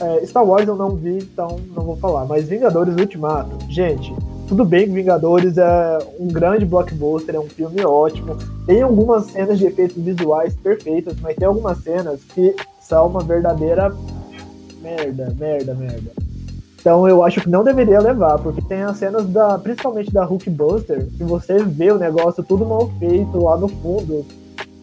É, 0.00 0.26
Star 0.26 0.44
Wars 0.44 0.66
eu 0.66 0.74
não 0.74 0.96
vi, 0.96 1.18
então 1.18 1.60
não 1.74 1.84
vou 1.84 1.96
falar. 1.96 2.24
Mas 2.24 2.48
Vingadores 2.48 2.96
Ultimato, 2.96 3.56
gente, 3.70 4.12
tudo 4.48 4.64
bem 4.64 4.86
que 4.86 4.92
Vingadores 4.92 5.56
é 5.58 5.98
um 6.18 6.26
grande 6.26 6.66
blockbuster, 6.66 7.36
é 7.36 7.38
um 7.38 7.48
filme 7.48 7.84
ótimo. 7.84 8.36
Tem 8.66 8.82
algumas 8.82 9.26
cenas 9.26 9.58
de 9.58 9.66
efeitos 9.66 10.02
visuais 10.02 10.56
perfeitas, 10.56 11.14
mas 11.20 11.36
tem 11.36 11.46
algumas 11.46 11.78
cenas 11.78 12.20
que 12.34 12.56
são 12.80 13.06
uma 13.06 13.20
verdadeira 13.22 13.94
merda, 14.82 15.32
merda, 15.38 15.72
merda. 15.72 16.10
Então 16.80 17.06
eu 17.08 17.22
acho 17.22 17.40
que 17.40 17.48
não 17.48 17.62
deveria 17.62 18.00
levar, 18.00 18.38
porque 18.38 18.60
tem 18.62 18.82
as 18.82 18.96
cenas 18.96 19.24
da, 19.26 19.56
principalmente 19.56 20.12
da 20.12 20.24
Hulkbuster, 20.24 21.06
que 21.16 21.22
você 21.22 21.62
vê 21.62 21.92
o 21.92 21.98
negócio 21.98 22.42
tudo 22.42 22.66
mal 22.66 22.90
feito 22.98 23.38
lá 23.38 23.56
no 23.56 23.68
fundo. 23.68 24.26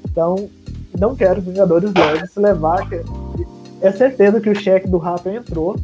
Então, 0.06 0.50
não 1.00 1.16
quero 1.16 1.42
que 1.42 1.50
Vingadores 1.50 1.92
leve 1.94 2.28
se 2.28 2.40
levar. 2.40 2.88
que- 2.90 3.02
É 3.82 3.92
certeza 3.92 4.40
que 4.40 4.50
o 4.50 4.56
cheque 4.56 4.88
do 4.88 4.98
rato 4.98 5.28
entrou. 5.30 5.76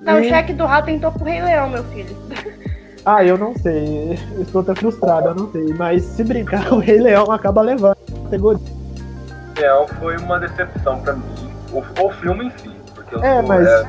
Não, 0.00 0.16
o 0.16 0.20
E- 0.20 0.28
cheque 0.28 0.52
do 0.52 0.66
rato 0.66 0.90
entrou 0.90 1.10
pro 1.12 1.24
Rei 1.24 1.40
Leão, 1.42 1.68
meu 1.70 1.82
filho. 1.84 2.14
Ah, 3.06 3.24
eu 3.24 3.38
não 3.38 3.54
sei. 3.56 4.18
Estou 4.38 4.60
até 4.60 4.74
frustrado, 4.74 5.28
eu 5.28 5.34
não 5.34 5.50
sei. 5.50 5.72
Mas 5.74 6.02
se 6.04 6.22
brincar, 6.24 6.70
o 6.72 6.78
Rei 6.78 7.00
Leão 7.00 7.30
acaba 7.30 7.62
levando 7.62 7.96
a 8.16 8.22
categoria. 8.24 8.66
Leão 9.58 9.86
foi 10.00 10.16
uma 10.18 10.38
decepção 10.40 11.00
pra 11.00 11.14
mim. 11.14 11.22
O, 11.72 11.78
o 12.06 12.10
filme 12.12 12.46
em 12.46 12.50
si. 12.58 12.70
Porque 12.94 13.14
eu 13.14 13.22
É, 13.24 13.38
sou- 13.38 13.48
mas- 13.48 13.66
É, 13.66 13.88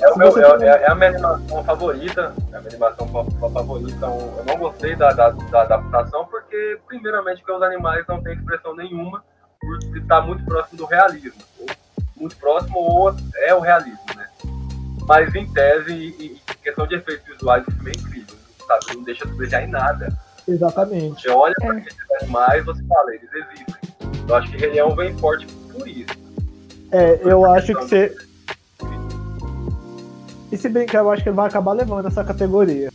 é, 0.00 0.16
meu- 0.16 0.28
é- 0.28 0.32
for- 0.32 0.62
é- 0.62 0.66
é 0.82 0.90
a 0.90 0.94
minha 0.94 1.10
animação 1.10 1.64
favorita. 1.64 2.34
É 2.52 2.56
a 2.56 2.60
minha 2.60 2.70
animação 2.70 3.08
fa- 3.08 3.24
fa- 3.40 3.50
favorita. 3.50 3.90
Então, 3.96 4.34
eu 4.38 4.44
não 4.44 4.56
gostei 4.58 4.94
da, 4.96 5.10
da, 5.12 5.30
da 5.30 5.62
adaptação, 5.62 6.24
porque, 6.26 6.78
primeiramente, 6.86 7.38
porque 7.40 7.52
os 7.52 7.62
animais 7.62 8.04
não 8.08 8.22
têm 8.22 8.34
expressão 8.34 8.74
nenhuma, 8.74 9.22
por 9.60 9.96
estar 9.96 10.20
muito 10.20 10.44
próximo 10.44 10.78
do 10.78 10.84
realismo. 10.84 11.40
Ou 11.60 11.66
muito 12.16 12.36
próximo 12.36 12.78
ou 12.78 13.14
é 13.36 13.54
o 13.54 13.60
realismo, 13.60 14.00
né? 14.16 14.26
Mas 15.06 15.34
em 15.34 15.46
tese, 15.52 15.92
e, 15.92 16.08
e 16.48 16.54
questão 16.62 16.86
de 16.86 16.96
efeitos 16.96 17.26
visuais, 17.26 17.64
o 17.66 17.70
filme 17.72 17.90
é 17.90 17.98
incrível. 18.00 18.34
Sabe? 18.66 18.96
Não 18.96 19.02
deixa 19.04 19.24
de 19.26 19.32
brilhar 19.34 19.62
em 19.62 19.68
nada. 19.68 20.08
Exatamente. 20.48 21.22
Você 21.22 21.30
olha 21.30 21.54
É. 21.60 21.66
para 21.66 21.76
aqueles 21.76 21.96
animais, 22.22 22.64
você 22.64 22.82
fala, 22.84 23.14
eles 23.14 23.28
existem. 23.32 23.76
Eu 24.28 24.34
acho 24.34 24.50
que 24.50 24.56
Rei 24.56 24.70
Leão 24.72 24.94
vem 24.96 25.16
forte 25.18 25.46
por 25.46 25.86
isso. 25.86 26.10
É, 26.90 27.18
eu 27.22 27.44
acho 27.52 27.66
que 27.68 27.74
você. 27.74 28.16
E 30.50 30.56
se 30.56 30.68
brincar, 30.68 31.00
eu 31.00 31.10
acho 31.10 31.22
que 31.22 31.28
ele 31.28 31.36
vai 31.36 31.48
acabar 31.48 31.72
levando 31.72 32.06
essa 32.06 32.24
categoria. 32.24 32.90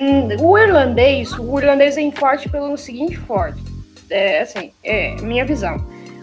Hum, 0.00 0.28
o 0.40 0.58
irlandês, 0.58 1.32
o 1.38 1.58
irlandês 1.58 1.96
vem 1.96 2.10
forte 2.12 2.48
pelo 2.48 2.76
seguinte 2.76 3.16
forte. 3.16 3.60
é, 4.10 4.40
assim, 4.40 4.72
é 4.82 5.14
minha 5.22 5.44
visão. 5.44 5.76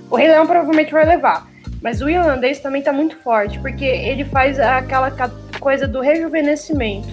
O 0.10 0.16
Rei 0.16 0.28
Leão 0.28 0.46
provavelmente 0.46 0.92
vai 0.92 1.06
levar. 1.06 1.50
Mas 1.82 2.02
o 2.02 2.10
irlandês 2.10 2.60
também 2.60 2.82
tá 2.82 2.94
muito 2.94 3.18
forte, 3.18 3.60
porque 3.60 3.86
ele 3.86 4.24
faz 4.26 4.60
aquela 4.60 5.12
coisa 5.60 5.88
do 5.88 6.00
rejuvenescimento 6.00 7.10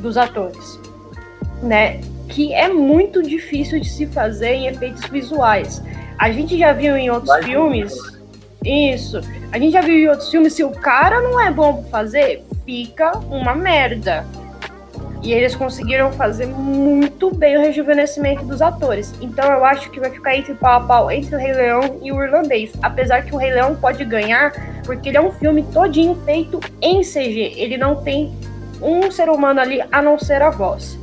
dos 0.00 0.16
atores, 0.16 0.80
né? 1.62 2.00
Que 2.28 2.52
é 2.52 2.68
muito 2.68 3.22
difícil 3.22 3.78
de 3.78 3.88
se 3.88 4.06
fazer 4.06 4.52
em 4.54 4.66
efeitos 4.66 5.04
visuais. 5.06 5.82
A 6.18 6.30
gente 6.32 6.58
já 6.58 6.72
viu 6.72 6.96
em 6.96 7.08
outros 7.08 7.28
Vai 7.28 7.42
filmes. 7.44 7.94
Isso. 8.64 9.20
A 9.52 9.58
gente 9.58 9.72
já 9.72 9.80
viu 9.80 9.96
em 9.96 10.08
outros 10.08 10.30
filmes, 10.30 10.52
se 10.52 10.62
o 10.62 10.70
cara 10.70 11.20
não 11.20 11.40
é 11.40 11.50
bom 11.50 11.82
pra 11.82 11.90
fazer, 11.90 12.44
fica 12.64 13.16
uma 13.30 13.54
merda. 13.54 14.24
E 15.22 15.32
eles 15.32 15.54
conseguiram 15.54 16.10
fazer 16.12 16.46
muito 16.46 17.34
bem 17.34 17.56
o 17.56 17.60
rejuvenescimento 17.60 18.44
dos 18.44 18.62
atores. 18.62 19.12
Então 19.20 19.44
eu 19.52 19.64
acho 19.64 19.90
que 19.90 20.00
vai 20.00 20.10
ficar 20.10 20.34
entre 20.34 20.54
pau 20.54 20.80
a 20.80 20.80
pau 20.80 21.10
entre 21.10 21.34
o 21.34 21.38
Rei 21.38 21.52
Leão 21.52 21.98
e 22.02 22.10
o 22.10 22.22
Irlandês. 22.22 22.72
Apesar 22.82 23.22
que 23.22 23.34
o 23.34 23.38
Rei 23.38 23.52
Leão 23.52 23.76
pode 23.76 24.02
ganhar, 24.04 24.52
porque 24.84 25.10
ele 25.10 25.18
é 25.18 25.20
um 25.20 25.32
filme 25.32 25.62
todinho 25.64 26.14
feito 26.24 26.58
em 26.80 27.02
CG. 27.02 27.54
Ele 27.56 27.76
não 27.76 27.96
tem 27.96 28.34
um 28.80 29.10
ser 29.10 29.28
humano 29.28 29.60
ali 29.60 29.82
a 29.92 30.00
não 30.00 30.18
ser 30.18 30.40
a 30.40 30.48
voz. 30.48 30.98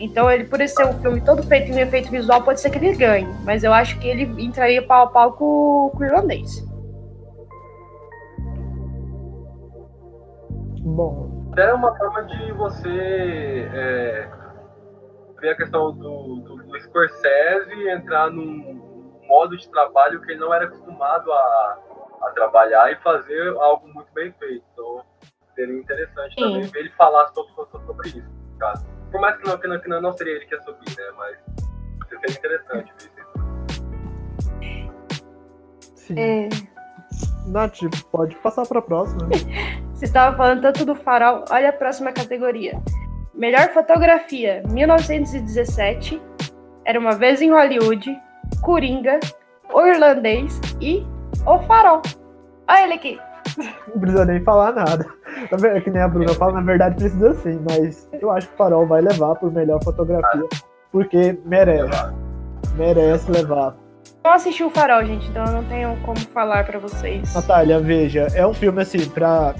Então, 0.00 0.30
ele, 0.30 0.44
por 0.44 0.66
ser 0.66 0.86
um 0.86 0.94
filme 1.00 1.20
todo 1.20 1.42
feito 1.42 1.70
em 1.70 1.78
efeito 1.78 2.10
visual, 2.10 2.42
pode 2.42 2.60
ser 2.60 2.70
que 2.70 2.78
ele 2.78 2.96
ganhe. 2.96 3.28
Mas 3.44 3.62
eu 3.62 3.72
acho 3.72 3.98
que 3.98 4.08
ele 4.08 4.24
entraria 4.42 4.82
pau 4.82 5.04
a 5.04 5.06
pau 5.08 5.32
com, 5.32 5.90
com 5.94 6.02
o 6.02 6.04
irlandês. 6.04 6.64
Bom, 10.90 11.54
é 11.56 11.72
uma 11.72 11.96
forma 11.96 12.24
de 12.24 12.52
você 12.52 13.68
é, 13.72 14.28
ver 15.40 15.50
a 15.50 15.56
questão 15.56 15.92
do, 15.92 16.36
do, 16.36 16.56
do 16.56 16.80
Scorsese 16.80 17.88
entrar 17.88 18.30
num 18.30 19.20
modo 19.26 19.56
de 19.56 19.68
trabalho 19.70 20.20
que 20.20 20.32
ele 20.32 20.40
não 20.40 20.52
era 20.52 20.66
acostumado 20.66 21.32
a, 21.32 21.78
a 22.22 22.30
trabalhar 22.34 22.92
e 22.92 22.96
fazer 22.96 23.48
algo 23.58 23.86
muito 23.88 24.12
bem 24.12 24.32
feito. 24.32 24.64
Então, 24.72 25.04
seria 25.54 25.78
interessante 25.78 26.34
Sim. 26.34 26.40
também 26.40 26.62
ver 26.62 26.80
ele 26.80 26.90
falar 26.90 27.28
sobre, 27.28 27.52
sobre 27.86 28.08
isso, 28.08 28.30
caso. 28.58 28.84
Por 29.12 29.20
mais 29.20 29.36
que 29.36 29.48
não, 29.48 29.58
que 29.58 29.68
não, 29.68 29.80
que 29.80 29.88
não, 29.88 30.00
não 30.00 30.12
seria 30.12 30.34
ele 30.34 30.46
que 30.46 30.54
ia 30.54 30.60
subir, 30.62 30.96
né? 30.96 31.04
Mas 31.16 31.38
seria 32.08 32.36
interessante 32.36 32.92
ver 32.98 33.10
isso. 33.16 33.30
Sim. 35.96 36.18
É... 36.18 36.48
Nath, 37.46 37.80
pode 38.10 38.36
passar 38.36 38.66
para 38.66 38.80
a 38.80 38.82
próxima. 38.82 39.28
Você 40.00 40.06
estava 40.06 40.34
falando 40.34 40.62
tanto 40.62 40.86
do 40.86 40.94
farol. 40.94 41.44
Olha 41.50 41.68
a 41.68 41.72
próxima 41.74 42.10
categoria. 42.10 42.80
Melhor 43.34 43.68
fotografia, 43.68 44.62
1917. 44.70 46.18
Era 46.86 46.98
uma 46.98 47.12
vez 47.12 47.42
em 47.42 47.50
Hollywood. 47.50 48.18
Coringa. 48.62 49.20
O 49.70 49.86
Irlandês 49.86 50.58
e 50.80 51.06
O 51.44 51.58
Farol. 51.58 52.00
Olha 52.66 52.84
ele 52.84 52.94
aqui. 52.94 53.20
Não 53.58 54.00
precisa 54.00 54.24
nem 54.24 54.42
falar 54.42 54.72
nada. 54.72 55.06
É 55.52 55.80
que 55.82 55.90
nem 55.90 56.00
a 56.00 56.08
Bruna 56.08 56.32
fala, 56.32 56.54
na 56.54 56.62
verdade 56.62 56.94
precisa 56.94 57.34
sim, 57.34 57.60
mas 57.68 58.08
eu 58.22 58.30
acho 58.30 58.48
que 58.48 58.54
o 58.54 58.56
Farol 58.56 58.86
vai 58.86 59.02
levar 59.02 59.34
por 59.34 59.52
melhor 59.52 59.84
fotografia, 59.84 60.48
porque 60.90 61.38
merece. 61.44 62.14
Merece 62.74 63.30
levar. 63.30 63.76
Não 64.24 64.32
assisti 64.32 64.64
o 64.64 64.70
Farol, 64.70 65.04
gente, 65.04 65.28
então 65.28 65.44
eu 65.44 65.52
não 65.52 65.64
tenho 65.64 65.94
como 66.06 66.18
falar 66.20 66.64
para 66.64 66.78
vocês. 66.78 67.34
Natália, 67.34 67.78
veja, 67.78 68.28
é 68.34 68.46
um 68.46 68.54
filme 68.54 68.80
assim, 68.80 69.06
pra 69.10 69.54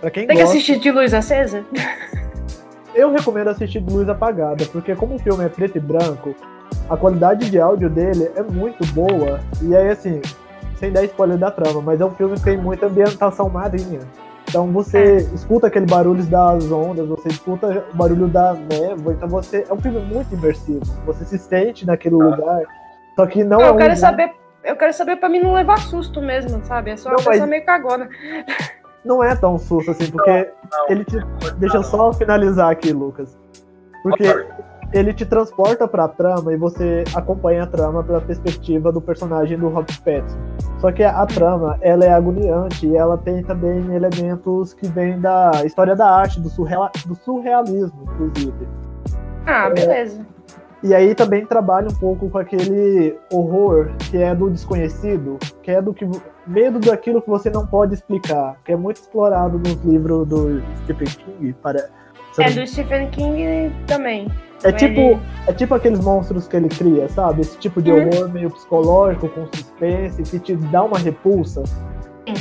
Pra 0.00 0.10
quem 0.10 0.26
Tem 0.26 0.36
gosta, 0.36 0.52
que 0.52 0.58
assistir 0.58 0.78
de 0.78 0.90
luz 0.90 1.14
acesa? 1.14 1.64
Eu 2.94 3.12
recomendo 3.12 3.48
assistir 3.48 3.80
de 3.80 3.92
luz 3.92 4.08
apagada, 4.08 4.64
porque 4.72 4.94
como 4.94 5.16
o 5.16 5.18
filme 5.18 5.44
é 5.44 5.48
preto 5.48 5.76
e 5.76 5.80
branco, 5.80 6.34
a 6.88 6.96
qualidade 6.96 7.50
de 7.50 7.60
áudio 7.60 7.90
dele 7.90 8.30
é 8.34 8.42
muito 8.42 8.86
boa. 8.92 9.38
E 9.60 9.76
aí, 9.76 9.90
assim, 9.90 10.22
sem 10.76 10.90
dar 10.90 11.04
spoiler 11.04 11.36
da 11.36 11.50
trama, 11.50 11.82
mas 11.82 12.00
é 12.00 12.04
um 12.06 12.10
filme 12.10 12.36
que 12.36 12.44
tem 12.44 12.56
muita 12.56 12.86
ambientação 12.86 13.50
marinha. 13.50 14.00
Então 14.48 14.72
você 14.72 14.98
é. 14.98 15.16
escuta 15.34 15.66
aquele 15.66 15.84
barulho 15.84 16.22
das 16.24 16.70
ondas, 16.70 17.06
você 17.06 17.28
escuta 17.28 17.84
o 17.92 17.96
barulho 17.96 18.28
da 18.28 18.54
névoa, 18.54 19.12
então 19.12 19.28
você. 19.28 19.66
É 19.68 19.74
um 19.74 19.80
filme 19.80 20.00
muito 20.00 20.32
imersivo. 20.34 20.80
Você 21.04 21.24
se 21.24 21.38
sente 21.38 21.84
naquele 21.84 22.14
ah. 22.14 22.24
lugar. 22.24 22.62
Só 23.14 23.26
que 23.26 23.44
não, 23.44 23.58
não 23.58 23.64
é. 23.64 23.68
Eu 23.68 23.74
um 23.74 23.76
quero 23.76 23.94
lugar... 23.94 23.96
saber. 23.96 24.32
Eu 24.64 24.76
quero 24.76 24.92
saber 24.94 25.16
pra 25.16 25.28
mim 25.28 25.40
não 25.40 25.52
levar 25.52 25.78
susto 25.78 26.20
mesmo, 26.22 26.64
sabe? 26.64 26.90
É 26.90 26.96
só 26.96 27.10
uma 27.10 27.18
não, 27.18 27.24
coisa 27.24 27.40
mas... 27.40 27.50
meio 27.50 27.64
cagona 27.64 28.08
não 29.06 29.22
é 29.22 29.34
tão 29.34 29.58
susto 29.58 29.92
assim, 29.92 30.10
porque 30.10 30.52
não, 30.70 30.78
não, 30.78 30.90
ele 30.90 31.04
te. 31.04 31.16
Deixa 31.58 31.76
eu 31.78 31.82
só 31.82 32.12
finalizar 32.12 32.70
aqui, 32.70 32.92
Lucas. 32.92 33.38
Porque 34.02 34.24
ele 34.92 35.12
te 35.12 35.24
transporta 35.24 35.86
pra 35.88 36.08
trama 36.08 36.52
e 36.52 36.56
você 36.56 37.04
acompanha 37.14 37.64
a 37.64 37.66
trama 37.66 38.02
pela 38.02 38.20
perspectiva 38.20 38.92
do 38.92 39.00
personagem 39.00 39.58
do 39.58 39.68
Robert 39.68 40.00
Pattinson. 40.02 40.38
Só 40.78 40.92
que 40.92 41.02
a 41.02 41.24
trama, 41.26 41.78
ela 41.80 42.04
é 42.04 42.12
agoniante 42.12 42.86
e 42.86 42.96
ela 42.96 43.16
tem 43.16 43.42
também 43.42 43.94
elementos 43.94 44.74
que 44.74 44.86
vêm 44.88 45.18
da 45.20 45.50
história 45.64 45.96
da 45.96 46.08
arte, 46.08 46.40
do, 46.40 46.48
surreal, 46.48 46.90
do 47.06 47.14
surrealismo, 47.14 47.98
inclusive. 48.02 48.68
Ah, 49.46 49.70
beleza. 49.70 50.20
É, 50.20 50.35
e 50.82 50.94
aí 50.94 51.14
também 51.14 51.44
trabalha 51.44 51.88
um 51.88 51.94
pouco 51.94 52.28
com 52.28 52.38
aquele 52.38 53.18
horror 53.32 53.90
que 54.10 54.18
é 54.18 54.34
do 54.34 54.50
desconhecido, 54.50 55.38
que 55.62 55.70
é 55.70 55.80
do 55.80 55.94
que 55.94 56.08
medo 56.46 56.78
daquilo 56.78 57.22
que 57.22 57.28
você 57.28 57.50
não 57.50 57.66
pode 57.66 57.94
explicar, 57.94 58.58
que 58.64 58.72
é 58.72 58.76
muito 58.76 58.96
explorado 58.96 59.58
nos 59.58 59.82
livros 59.82 60.28
do 60.28 60.62
Stephen 60.82 61.08
King, 61.08 61.52
para 61.62 61.88
É 62.38 62.50
do 62.50 62.66
Stephen 62.66 63.08
King 63.10 63.72
também. 63.86 64.30
É 64.62 64.72
tipo, 64.72 65.00
ele... 65.00 65.20
é 65.46 65.52
tipo 65.52 65.74
aqueles 65.74 66.00
monstros 66.00 66.46
que 66.46 66.56
ele 66.56 66.68
cria, 66.68 67.08
sabe? 67.08 67.40
Esse 67.40 67.58
tipo 67.58 67.80
de 67.80 67.90
uhum. 67.90 68.08
horror 68.08 68.28
meio 68.28 68.50
psicológico, 68.50 69.28
com 69.28 69.46
suspense, 69.46 70.22
que 70.22 70.38
te 70.38 70.56
dá 70.56 70.82
uma 70.82 70.98
repulsa. 70.98 71.64
Sim. 71.64 72.34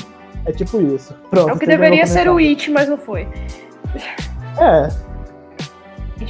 É 0.46 0.52
tipo 0.52 0.80
isso. 0.82 1.16
Pronto, 1.30 1.50
é 1.50 1.54
o 1.54 1.60
que 1.60 1.66
deveria 1.66 2.06
ser 2.06 2.30
o 2.30 2.38
It, 2.38 2.70
mas 2.70 2.88
não 2.88 2.98
foi. 2.98 3.28
É. 4.58 4.90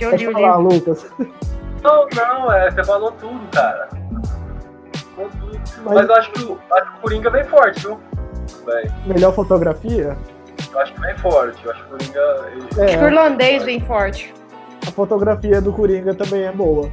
Pode 0.09 0.31
falar, 0.31 0.57
Lucas. 0.57 1.05
Não, 1.85 2.07
não, 2.15 2.51
é, 2.51 2.71
você 2.71 2.83
falou 2.83 3.11
tudo, 3.11 3.47
cara. 3.51 3.87
Falou 5.15 5.29
tudo. 5.39 5.61
Mas, 5.83 5.93
Mas 5.93 6.09
eu 6.09 6.15
acho 6.15 6.31
que, 6.31 6.43
o, 6.43 6.59
acho 6.73 6.91
que 6.91 6.97
o 6.97 7.01
Coringa 7.01 7.29
vem 7.29 7.43
forte, 7.43 7.79
viu? 7.81 7.99
Véi. 8.65 8.91
Melhor 9.05 9.33
fotografia? 9.33 10.17
Eu 10.71 10.79
acho 10.79 10.93
que 10.93 11.01
vem 11.01 11.17
forte. 11.17 11.63
Eu 11.63 11.71
acho 11.71 11.83
que 11.83 11.87
o 11.87 11.97
Coringa. 11.97 12.47
Ele... 12.51 12.67
É, 12.79 12.85
acho 12.85 12.97
que 12.97 13.03
o 13.03 13.07
irlandês 13.07 13.63
vem 13.63 13.79
forte. 13.81 14.33
A 14.87 14.91
fotografia 14.91 15.61
do 15.61 15.71
Coringa 15.71 16.15
também 16.15 16.43
é 16.45 16.51
boa. 16.51 16.89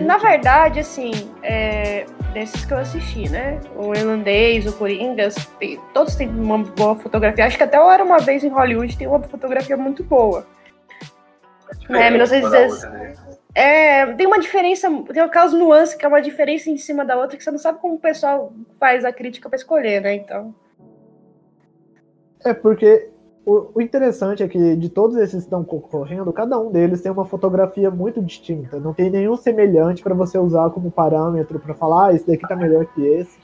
Na 0.00 0.18
verdade, 0.18 0.80
assim, 0.80 1.12
é, 1.42 2.04
desses 2.34 2.64
que 2.64 2.72
eu 2.72 2.78
assisti, 2.78 3.28
né? 3.28 3.58
O 3.74 3.94
irlandês, 3.94 4.66
o 4.66 4.72
Coringa, 4.74 5.28
todos 5.94 6.14
têm 6.14 6.28
uma 6.28 6.58
boa 6.58 6.94
fotografia. 6.96 7.46
Acho 7.46 7.56
que 7.56 7.62
até 7.62 7.80
o 7.80 7.90
Era 7.90 8.04
Uma 8.04 8.18
Vez 8.18 8.44
em 8.44 8.48
Hollywood 8.48 8.96
tem 8.96 9.06
uma 9.06 9.20
fotografia 9.20 9.76
muito 9.76 10.04
boa. 10.04 10.46
É, 11.88 12.10
1916. 12.10 13.31
É, 13.54 14.06
tem 14.14 14.26
uma 14.26 14.38
diferença, 14.38 14.88
tem 15.12 15.22
aquelas 15.22 15.52
nuances 15.52 15.94
que 15.94 16.04
é 16.04 16.08
uma 16.08 16.22
diferença 16.22 16.70
em 16.70 16.78
cima 16.78 17.04
da 17.04 17.18
outra 17.18 17.36
que 17.36 17.44
você 17.44 17.50
não 17.50 17.58
sabe 17.58 17.80
como 17.80 17.94
o 17.94 18.00
pessoal 18.00 18.52
faz 18.80 19.04
a 19.04 19.12
crítica 19.12 19.48
para 19.48 19.56
escolher, 19.56 20.00
né? 20.00 20.14
Então. 20.14 20.54
É 22.44 22.54
porque 22.54 23.10
o, 23.44 23.72
o, 23.74 23.82
interessante 23.82 24.42
é 24.42 24.48
que 24.48 24.76
de 24.76 24.88
todos 24.88 25.16
esses 25.16 25.32
que 25.32 25.38
estão 25.40 25.62
concorrendo, 25.62 26.32
cada 26.32 26.58
um 26.58 26.70
deles 26.70 27.02
tem 27.02 27.12
uma 27.12 27.26
fotografia 27.26 27.90
muito 27.90 28.22
distinta. 28.22 28.80
Não 28.80 28.94
tem 28.94 29.10
nenhum 29.10 29.36
semelhante 29.36 30.02
para 30.02 30.14
você 30.14 30.38
usar 30.38 30.70
como 30.70 30.90
parâmetro 30.90 31.60
para 31.60 31.74
falar, 31.74 32.08
ah, 32.08 32.14
esse 32.14 32.26
daqui 32.26 32.48
tá 32.48 32.56
melhor 32.56 32.86
que 32.86 33.04
esse. 33.04 33.38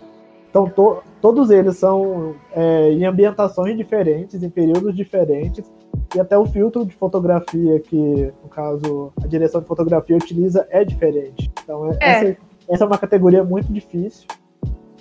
Então, 0.49 0.71
to, 0.71 1.03
todos 1.21 1.51
eles 1.51 1.77
são 1.77 2.35
é, 2.53 2.91
em 2.93 3.05
ambientações 3.05 3.77
diferentes, 3.77 4.43
em 4.43 4.49
períodos 4.49 4.97
diferentes, 4.97 5.71
e 6.15 6.21
até 6.21 6.39
o 6.39 6.47
filtro 6.47 6.85
de 6.85 6.95
fotografia 6.95 7.81
que, 7.81 8.33
no 8.43 8.49
caso, 8.49 9.13
a 9.23 9.27
direção 9.27 9.61
de 9.61 9.67
fotografia 9.67 10.17
utiliza 10.17 10.67
é 10.71 10.85
diferente. 10.85 11.51
Então, 11.63 11.93
é. 11.93 11.97
Essa, 12.01 12.37
essa, 12.69 12.85
é 12.85 12.87
uma 12.87 12.99
categoria 12.99 13.45
muito 13.45 13.73
difícil 13.73 14.27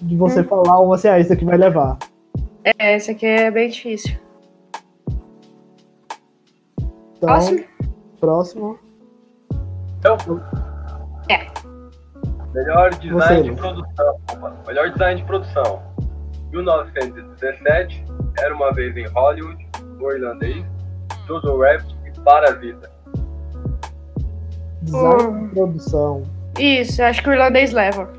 de 0.02 0.16
você 0.16 0.41
hum. 0.41 0.45
falar 0.45 0.82
um 0.82 0.93
assim, 0.93 1.08
ah, 1.08 1.20
esse 1.20 1.32
aqui 1.34 1.45
vai 1.45 1.58
levar. 1.58 1.98
É, 2.64 2.95
esse 2.95 3.12
aqui 3.12 3.26
é 3.26 3.50
bem 3.50 3.70
difícil. 3.70 4.18
Então, 7.18 7.30
próximo? 7.30 7.66
Próximo. 8.20 8.80
Então, 10.00 10.18
é. 11.30 11.48
Melhor 12.54 12.89
design 12.95 13.14
Você, 13.14 13.43
de 13.43 13.56
produção. 13.56 14.20
Melhor 14.68 14.91
design 14.91 15.22
de 15.22 15.28
produção. 15.28 15.82
1917, 16.52 18.06
Era 18.39 18.54
uma 18.54 18.72
vez 18.72 18.95
em 18.95 19.08
Hollywood, 19.08 19.68
O 20.00 20.12
Irlandês, 20.12 20.66
Jojo 21.28 21.58
Rabbit 21.60 21.96
e 22.06 22.20
Parasita. 22.22 22.92
Design 24.82 25.48
de 25.48 25.54
produção. 25.54 26.24
Isso, 26.58 27.04
acho 27.04 27.22
que 27.22 27.30
o 27.30 27.34
irlandês 27.34 27.72
leva. 27.72 28.12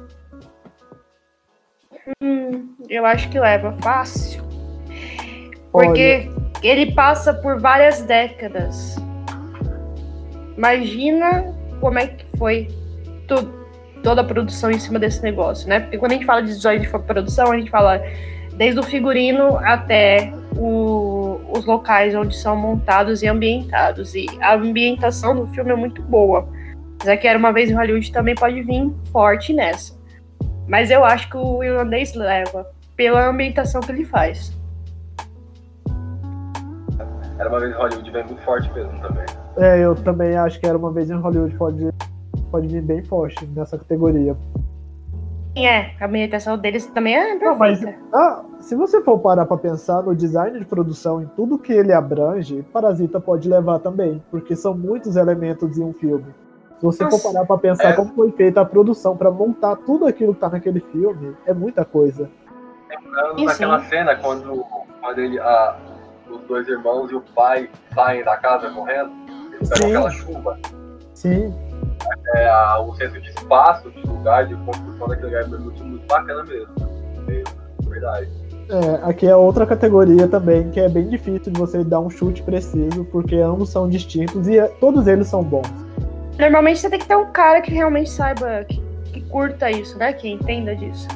Hum, 2.22 2.74
eu 2.88 3.04
acho 3.06 3.28
que 3.30 3.40
leva 3.40 3.72
fácil. 3.80 4.42
Porque 5.72 6.28
Olha. 6.30 6.60
ele 6.62 6.92
passa 6.92 7.32
por 7.34 7.58
várias 7.58 8.02
décadas. 8.02 8.96
Imagina 10.56 11.54
como 11.80 11.98
é 11.98 12.06
que 12.08 12.26
foi 12.36 12.68
tudo 13.26 13.58
toda 14.02 14.20
a 14.20 14.24
produção 14.24 14.70
em 14.70 14.78
cima 14.78 14.98
desse 14.98 15.22
negócio, 15.22 15.68
né? 15.68 15.80
Porque 15.80 15.98
quando 15.98 16.12
a 16.12 16.14
gente 16.14 16.26
fala 16.26 16.40
de 16.42 16.48
design 16.48 16.84
de 16.84 16.88
produção, 16.88 17.50
a 17.50 17.58
gente 17.58 17.70
fala 17.70 18.00
desde 18.54 18.78
o 18.80 18.82
figurino 18.82 19.58
até 19.58 20.32
o, 20.56 21.17
os 21.48 21.64
locais 21.64 22.14
onde 22.14 22.36
são 22.36 22.56
montados 22.56 23.22
e 23.22 23.26
ambientados. 23.26 24.14
E 24.14 24.26
a 24.40 24.54
ambientação 24.54 25.34
do 25.34 25.46
filme 25.48 25.70
é 25.72 25.76
muito 25.76 26.02
boa. 26.02 26.48
Mas 26.98 27.08
aqui 27.08 27.26
era 27.26 27.38
uma 27.38 27.52
vez 27.52 27.70
em 27.70 27.74
Hollywood 27.74 28.12
também 28.12 28.34
pode 28.34 28.62
vir 28.62 28.92
forte 29.12 29.52
nessa. 29.52 29.96
Mas 30.66 30.90
eu 30.90 31.04
acho 31.04 31.30
que 31.30 31.36
o 31.36 31.62
irlandês 31.62 32.14
leva 32.14 32.66
pela 32.96 33.28
ambientação 33.28 33.80
que 33.80 33.92
ele 33.92 34.04
faz. 34.04 34.52
Era 37.38 37.48
uma 37.48 37.60
vez 37.60 37.72
em 37.72 37.76
Hollywood 37.76 38.10
vem 38.10 38.24
muito 38.24 38.42
forte 38.42 38.72
mesmo 38.72 39.00
também. 39.00 39.24
É, 39.56 39.78
eu 39.78 39.94
também 39.94 40.36
acho 40.36 40.58
que 40.58 40.66
era 40.66 40.76
uma 40.76 40.92
vez 40.92 41.08
em 41.08 41.14
Hollywood 41.14 41.54
pode, 41.56 41.88
pode 42.50 42.66
vir 42.66 42.82
bem 42.82 43.02
forte 43.04 43.46
nessa 43.46 43.78
categoria. 43.78 44.36
É, 45.56 45.90
a 46.00 46.06
ambientação 46.06 46.56
deles 46.56 46.86
também 46.86 47.16
é 47.16 47.36
perfeita. 47.36 47.46
Não, 47.46 47.58
mas, 47.58 47.84
ah, 48.12 48.44
se 48.60 48.76
você 48.76 49.02
for 49.02 49.18
parar 49.18 49.46
pra 49.46 49.56
pensar 49.56 50.02
no 50.02 50.14
design 50.14 50.58
de 50.58 50.64
produção, 50.64 51.22
em 51.22 51.26
tudo 51.26 51.58
que 51.58 51.72
ele 51.72 51.92
abrange, 51.92 52.62
Parasita 52.72 53.20
pode 53.20 53.48
levar 53.48 53.78
também, 53.80 54.22
porque 54.30 54.54
são 54.54 54.74
muitos 54.74 55.16
elementos 55.16 55.76
em 55.78 55.82
um 55.82 55.92
filme. 55.92 56.26
Se 56.78 56.84
você 56.84 57.04
Nossa, 57.04 57.18
for 57.18 57.32
parar 57.32 57.44
pra 57.46 57.58
pensar 57.58 57.90
é... 57.90 57.92
como 57.94 58.14
foi 58.14 58.30
feita 58.32 58.60
a 58.60 58.64
produção 58.64 59.16
para 59.16 59.30
montar 59.30 59.76
tudo 59.76 60.06
aquilo 60.06 60.32
que 60.32 60.40
tá 60.40 60.48
naquele 60.48 60.80
filme, 60.80 61.36
é 61.44 61.52
muita 61.52 61.84
coisa. 61.84 62.30
Lembrando 62.88 63.44
daquela 63.44 63.80
cena 63.84 64.16
quando, 64.16 64.64
quando 65.00 65.18
ele, 65.18 65.40
a, 65.40 65.76
os 66.30 66.40
dois 66.42 66.68
irmãos 66.68 67.10
e 67.10 67.16
o 67.16 67.20
pai 67.34 67.68
saem 67.92 68.22
da 68.22 68.36
casa 68.36 68.70
correndo, 68.70 69.10
eles 69.54 69.68
pegam 69.70 69.88
aquela 69.88 70.10
chuva. 70.10 70.58
Sim. 71.14 71.52
É, 72.36 72.48
a, 72.48 72.80
o 72.80 72.94
senso 72.94 73.20
de 73.20 73.28
espaço, 73.30 73.90
de 73.90 74.06
lugar, 74.06 74.46
de 74.46 74.54
construção 74.56 75.08
daquele 75.08 75.26
lugar 75.28 75.42
é 75.42 75.46
muito, 75.46 75.84
muito 75.84 76.06
bacana 76.06 76.44
mesmo. 76.44 76.74
É 77.28 77.88
verdade. 77.88 78.28
É, 78.70 79.08
aqui 79.08 79.26
é 79.26 79.34
outra 79.34 79.64
categoria 79.64 80.28
também 80.28 80.70
que 80.70 80.78
é 80.78 80.88
bem 80.88 81.08
difícil 81.08 81.52
de 81.52 81.58
você 81.58 81.82
dar 81.82 82.00
um 82.00 82.10
chute 82.10 82.42
preciso, 82.42 83.04
porque 83.06 83.36
ambos 83.36 83.70
são 83.70 83.88
distintos 83.88 84.46
e 84.46 84.58
é, 84.58 84.66
todos 84.66 85.06
eles 85.06 85.26
são 85.26 85.42
bons. 85.42 85.68
Normalmente 86.38 86.78
você 86.78 86.90
tem 86.90 86.98
que 86.98 87.06
ter 87.06 87.16
um 87.16 87.32
cara 87.32 87.60
que 87.62 87.72
realmente 87.72 88.10
saiba, 88.10 88.64
que, 88.64 88.80
que 89.12 89.22
curta 89.22 89.70
isso, 89.70 89.96
né? 89.98 90.12
Que 90.12 90.28
entenda 90.28 90.76
disso. 90.76 91.08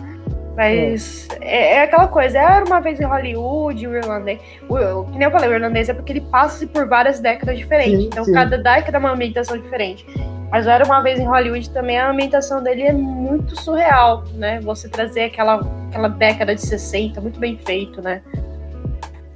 Mas 0.56 1.28
é. 1.40 1.76
é, 1.76 1.82
aquela 1.82 2.08
coisa, 2.08 2.38
era 2.38 2.64
uma 2.64 2.80
vez 2.80 3.00
em 3.00 3.04
Hollywood, 3.04 3.86
o 3.86 3.96
irlandês. 3.96 4.38
O, 4.68 5.04
que 5.04 5.18
nem 5.18 5.22
eu 5.22 5.30
falei, 5.30 5.48
o 5.48 5.54
irlandês 5.54 5.88
é 5.88 5.94
porque 5.94 6.12
ele 6.12 6.20
passa 6.20 6.66
por 6.66 6.86
várias 6.86 7.20
décadas 7.20 7.56
diferentes. 7.56 8.00
Sim, 8.00 8.06
então 8.06 8.24
sim. 8.24 8.32
cada 8.32 8.58
década 8.58 8.98
é 8.98 9.00
uma 9.00 9.12
ambientação 9.12 9.56
diferente. 9.56 10.06
Mas 10.50 10.66
era 10.66 10.84
uma 10.84 11.00
vez 11.00 11.18
em 11.18 11.24
Hollywood 11.24 11.70
também 11.70 11.98
a 11.98 12.10
ambientação 12.10 12.62
dele 12.62 12.82
é 12.82 12.92
muito 12.92 13.58
surreal, 13.58 14.24
né? 14.34 14.60
Você 14.60 14.86
trazer 14.88 15.24
aquela, 15.24 15.60
aquela 15.88 16.08
década 16.08 16.54
de 16.54 16.60
60, 16.60 17.20
muito 17.22 17.40
bem 17.40 17.56
feito, 17.56 18.02
né? 18.02 18.20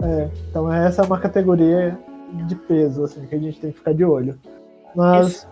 É, 0.02 0.28
então 0.50 0.70
essa 0.70 1.02
é 1.02 1.06
uma 1.06 1.18
categoria 1.18 1.98
de 2.46 2.54
peso, 2.54 3.04
assim, 3.04 3.24
que 3.26 3.34
a 3.34 3.38
gente 3.38 3.58
tem 3.58 3.72
que 3.72 3.78
ficar 3.78 3.94
de 3.94 4.04
olho. 4.04 4.38
Mas 4.94 5.28
Isso. 5.28 5.48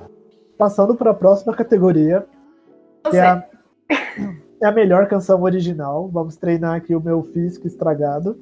passando 0.58 0.94
para 0.94 1.12
a 1.12 1.14
próxima 1.14 1.54
categoria, 1.54 2.26
que 3.10 3.16
é 3.16 3.26
a, 3.26 3.44
é 4.60 4.66
a 4.66 4.72
melhor 4.72 5.06
canção 5.08 5.42
original. 5.42 6.08
Vamos 6.08 6.36
treinar 6.36 6.76
aqui 6.76 6.94
o 6.94 7.00
meu 7.00 7.22
físico 7.22 7.66
estragado. 7.66 8.36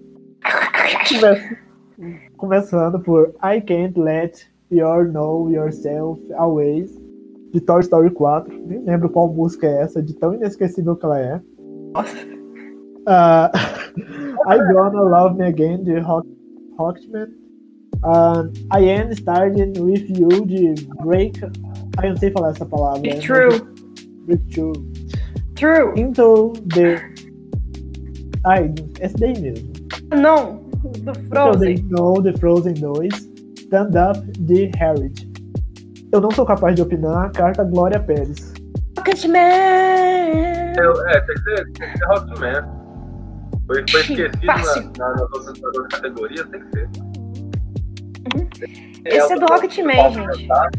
Começando 2.37 3.01
por 3.01 3.35
I 3.43 3.61
Can't 3.61 3.99
Let 3.99 4.47
You 4.71 5.05
Know 5.13 5.51
Yourself 5.51 6.21
Always, 6.35 6.99
de 7.53 7.61
Toy 7.61 7.81
Story 7.81 8.11
4. 8.11 8.53
Nem 8.67 8.85
lembro 8.85 9.11
qual 9.11 9.33
música 9.33 9.67
é 9.67 9.83
essa, 9.83 10.03
de 10.03 10.15
tão 10.15 10.35
inesquecível 10.35 10.97
que 10.97 11.05
ela 11.05 11.21
é. 11.21 11.37
Uh, 13.07 13.51
I 14.49 14.73
Gonna 14.73 15.03
Love 15.03 15.39
Me 15.39 15.47
Again, 15.47 15.85
de 15.85 15.99
Rock, 16.01 16.29
Rockman. 16.79 17.29
Uh, 18.05 18.51
I 18.77 18.91
Am 18.91 19.11
Starting 19.13 19.75
With 19.79 20.07
You, 20.19 20.45
de 20.45 20.75
Break. 21.05 21.41
Ah, 21.97 22.07
eu 22.07 22.11
não 22.11 22.17
sei 22.17 22.31
falar 22.33 22.51
essa 22.51 22.67
palavra. 22.67 23.01
Be 23.01 23.21
True. 23.21 24.92
True. 25.63 25.95
Into 25.97 26.55
the. 26.75 26.99
Ai, 28.45 28.75
esse 29.01 29.15
daí 29.15 29.39
mesmo. 29.39 29.71
Não, 30.11 30.57
do 31.05 31.15
Frozen. 31.29 31.87
Não, 31.89 32.15
The 32.15 32.33
Frozen 32.33 32.75
2. 32.75 33.15
Stand 33.59 33.93
Up, 33.95 34.21
de 34.41 34.73
Harriet. 34.77 35.31
Eu 36.11 36.21
não 36.21 36.33
sou 36.33 36.45
capaz 36.45 36.75
de 36.75 36.83
opinar. 36.83 37.31
Carta 37.31 37.63
Glória 37.63 38.01
Pérez. 38.01 38.53
Rocketman! 38.99 39.39
Eu, 40.77 41.07
é, 41.07 41.21
tem 41.21 41.37
que 41.37 41.43
ser, 41.43 41.73
tem 41.75 41.93
que 41.93 41.99
ser 41.99 42.05
Rocketman. 42.07 42.83
Foi, 43.69 43.85
foi 43.89 44.01
esquecido 44.01 44.45
na, 44.45 44.57
na, 44.57 45.11
nas, 45.13 45.21
outras, 45.21 45.47
nas 45.47 45.63
outras 45.63 45.87
categorias, 45.87 46.49
tem 46.49 46.61
que 46.61 46.71
ser. 46.73 46.89
Uhum. 48.35 48.49
É, 49.05 49.17
Esse 49.17 49.33
é 49.33 49.39
do 49.39 49.47
Rocketman, 49.47 50.13
gente. 50.13 50.49
Cantar. 50.49 50.71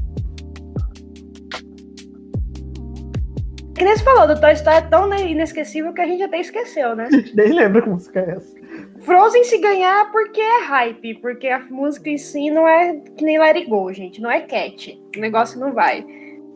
Que 3.76 3.84
nem 3.84 3.96
você 3.98 4.04
falou, 4.04 4.28
do 4.28 4.40
Toy 4.40 4.54
Story 4.54 4.78
é 4.78 4.82
tão 4.82 5.12
inesquecível 5.14 5.94
que 5.94 6.02
a 6.02 6.06
gente 6.06 6.22
até 6.22 6.40
esqueceu, 6.40 6.96
né? 6.96 7.10
Nem 7.34 7.54
lembra 7.54 7.82
que 7.82 7.90
música 7.90 8.20
é 8.20 8.36
essa. 8.36 8.56
Frozen 9.02 9.44
se 9.44 9.58
ganhar 9.58 10.12
porque 10.12 10.40
é 10.40 10.64
hype, 10.66 11.16
porque 11.16 11.48
a 11.48 11.60
música 11.60 12.10
em 12.10 12.18
si 12.18 12.52
não 12.52 12.68
é 12.68 12.96
que 13.18 13.26
nem 13.26 13.40
Let 13.40 13.56
It 13.56 13.70
Go, 13.70 13.92
gente. 13.92 14.22
Não 14.22 14.30
é 14.30 14.42
cat. 14.42 15.00
O 15.16 15.20
negócio 15.20 15.60
não 15.60 15.74
vai. 15.74 16.06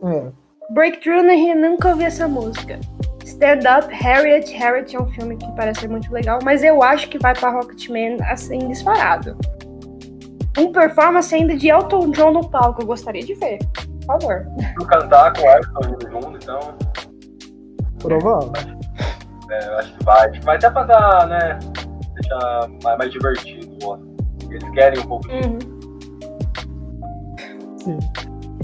É. 0.04 0.32
Breakthrough, 0.70 1.22
né, 1.22 1.54
nunca 1.54 1.88
ouvi 1.88 2.04
essa 2.04 2.28
música. 2.28 2.78
Stand 3.24 3.60
Up, 3.78 3.92
Harriet. 3.92 4.52
Harriet 4.54 4.94
é 4.94 5.00
um 5.00 5.10
filme 5.10 5.36
que 5.36 5.46
parece 5.56 5.80
ser 5.80 5.88
muito 5.88 6.12
legal, 6.12 6.38
mas 6.42 6.62
eu 6.62 6.82
acho 6.82 7.08
que 7.08 7.18
vai 7.18 7.34
pra 7.34 7.50
Rocketman 7.50 8.16
assim, 8.22 8.58
disparado. 8.68 9.36
Um 10.56 10.72
performance 10.72 11.34
ainda 11.34 11.56
de 11.56 11.68
Elton 11.68 12.10
John 12.10 12.32
no 12.32 12.48
palco, 12.48 12.82
eu 12.82 12.86
gostaria 12.86 13.22
de 13.22 13.34
ver. 13.34 13.58
Por 14.08 14.20
favor. 14.20 14.46
Vou 14.78 14.86
cantar 14.86 15.32
com 15.34 15.42
o 15.42 15.50
Elton 15.50 16.10
junto, 16.10 16.38
então. 16.42 16.74
Provável. 17.98 18.52
É, 19.50 19.66
eu 19.68 19.78
acho 19.78 19.94
que 19.94 20.04
vai. 20.04 20.30
Acho 20.30 20.40
que 20.40 20.46
vai 20.46 20.56
até 20.56 20.70
pra 20.70 20.84
dar, 20.84 21.26
né? 21.28 21.58
Deixar 22.14 22.68
mais, 22.82 22.98
mais 22.98 23.12
divertido. 23.12 23.76
Ó. 23.84 23.98
Eles 24.50 24.70
querem 24.70 24.98
um 25.00 25.06
pouco 25.06 25.28
disso. 25.28 25.48
Uhum. 25.50 25.58
Sim. 27.78 27.98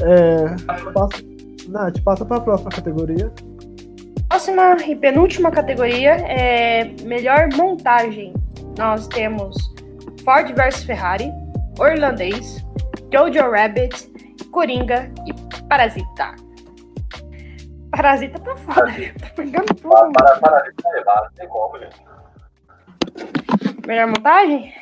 É, 0.03 0.47
passa, 0.93 1.23
Nath, 1.69 2.01
passa 2.03 2.25
pra 2.25 2.41
próxima 2.41 2.71
categoria. 2.71 3.31
Próxima 4.31 4.77
e 4.87 4.97
penúltima 4.97 5.51
categoria 5.51 6.13
é 6.27 6.85
melhor 7.03 7.49
montagem. 7.55 8.33
Nós 8.79 9.07
temos 9.09 9.55
Ford 10.25 10.53
vs 10.55 10.85
Ferrari, 10.85 11.31
Orlandês, 11.79 12.65
Jojo 13.13 13.51
Rabbit, 13.51 14.14
Coringa 14.51 15.11
e 15.27 15.33
Parasita. 15.69 16.35
Parasita 17.91 18.39
tá 18.41 18.57
foda, 18.57 18.91
tá 19.21 19.29
pegando 19.37 19.75
tudo. 19.75 20.13
Para, 20.13 20.39
parasita 20.39 20.83
tá 20.83 20.91
levado, 20.91 21.33
tem 21.35 21.49
como, 21.49 21.79
gente. 21.79 22.03
Melhor 23.87 24.09
montagem? 24.09 24.75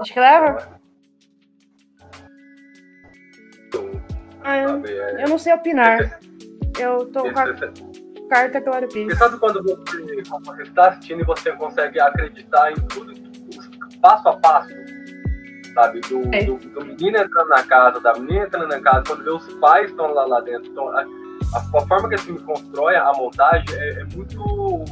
Acho 0.00 0.12
que 0.12 0.20
leva? 0.20 0.80
Ah, 4.44 4.58
eu, 4.58 4.84
eu 4.84 5.28
não 5.28 5.38
sei 5.38 5.52
opinar. 5.52 6.20
Eu 6.78 7.06
tô 7.12 7.22
com 7.22 7.38
a 7.38 8.28
carta 8.28 8.60
Glória 8.60 8.88
Pires. 8.88 9.14
E 9.14 9.16
sabe 9.16 9.38
quando 9.38 9.62
você, 9.62 10.22
quando 10.28 10.46
você 10.46 10.62
está 10.62 10.88
assistindo 10.88 11.20
e 11.20 11.24
você 11.24 11.52
consegue 11.52 12.00
acreditar 12.00 12.72
em 12.72 12.76
tudo, 12.88 13.12
passo 14.00 14.28
a 14.28 14.36
passo, 14.38 14.68
sabe? 15.74 16.00
Do, 16.00 16.34
é. 16.34 16.44
do, 16.44 16.56
do, 16.56 16.84
menino 16.84 17.18
entrando 17.18 17.48
na 17.48 17.62
casa, 17.62 18.00
da 18.00 18.14
menina 18.14 18.44
entrando 18.44 18.68
na 18.68 18.80
casa, 18.80 19.02
quando 19.06 19.24
vê 19.24 19.30
os 19.30 19.54
pais 19.54 19.90
estão 19.90 20.12
lá, 20.12 20.24
lá 20.24 20.40
dentro, 20.40 20.68
estão, 20.68 20.88
a, 20.88 21.04
a, 21.54 21.80
forma 21.86 22.08
que 22.08 22.14
esse 22.14 22.24
filme 22.24 22.40
constrói 22.40 22.96
a 22.96 23.12
montagem 23.16 23.64
é, 23.76 24.00
é 24.00 24.04
muito 24.14 24.84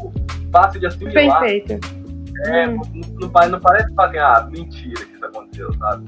fácil 0.52 0.80
de 0.80 0.86
assimilar. 0.86 1.40
Perfeito. 1.40 2.00
É, 2.46 2.68
hum. 2.68 2.80
não, 3.20 3.28
não, 3.28 3.48
não, 3.50 3.60
parece 3.60 3.94
que 3.94 4.00
assim, 4.00 4.18
ah, 4.18 4.48
mentira 4.50 5.04
que 5.04 5.14
isso 5.14 5.24
aconteceu, 5.24 5.72
sabe? 5.74 6.06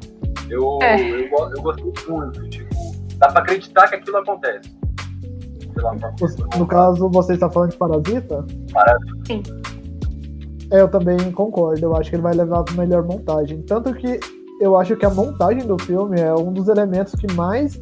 Eu, 0.48 0.78
é. 0.82 1.00
eu, 1.00 1.18
eu, 1.26 1.50
eu 1.56 1.62
gostei 1.62 1.92
muito, 2.08 2.48
tipo, 2.48 2.74
dá 3.16 3.28
pra 3.28 3.42
acreditar 3.42 3.88
que 3.88 3.96
aquilo 3.96 4.18
acontece. 4.18 4.82
No 6.58 6.66
caso, 6.66 7.08
você 7.10 7.34
está 7.34 7.50
falando 7.50 7.70
de 7.70 7.76
Parasita? 7.76 8.44
Parasita. 8.72 9.24
Sim. 9.26 9.42
É, 10.70 10.80
eu 10.80 10.88
também 10.88 11.18
concordo. 11.32 11.84
Eu 11.84 11.96
acho 11.96 12.10
que 12.10 12.16
ele 12.16 12.22
vai 12.22 12.34
levar 12.34 12.62
para 12.62 12.74
melhor 12.74 13.02
montagem. 13.04 13.62
Tanto 13.62 13.92
que 13.94 14.18
eu 14.62 14.76
acho 14.76 14.96
que 14.96 15.04
a 15.04 15.10
montagem 15.10 15.66
do 15.66 15.76
filme 15.82 16.20
é 16.20 16.32
um 16.32 16.52
dos 16.52 16.68
elementos 16.68 17.14
que 17.14 17.30
mais 17.34 17.80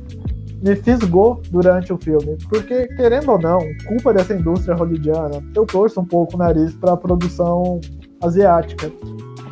me 0.63 0.75
fisgou 0.77 1.41
durante 1.51 1.93
o 1.93 1.99
filme. 1.99 2.39
Porque, 2.49 2.87
querendo 2.89 3.33
ou 3.33 3.39
não, 3.39 3.59
culpa 3.87 4.15
dessa 4.15 4.35
indústria 4.35 4.75
hollywoodiana, 4.75 5.43
eu 5.55 5.67
torço 5.67 6.01
um 6.01 6.05
pouco 6.05 6.37
o 6.37 6.39
nariz 6.39 6.75
para 6.75 6.93
a 6.93 6.97
produção 6.97 7.81
asiática. 8.23 8.91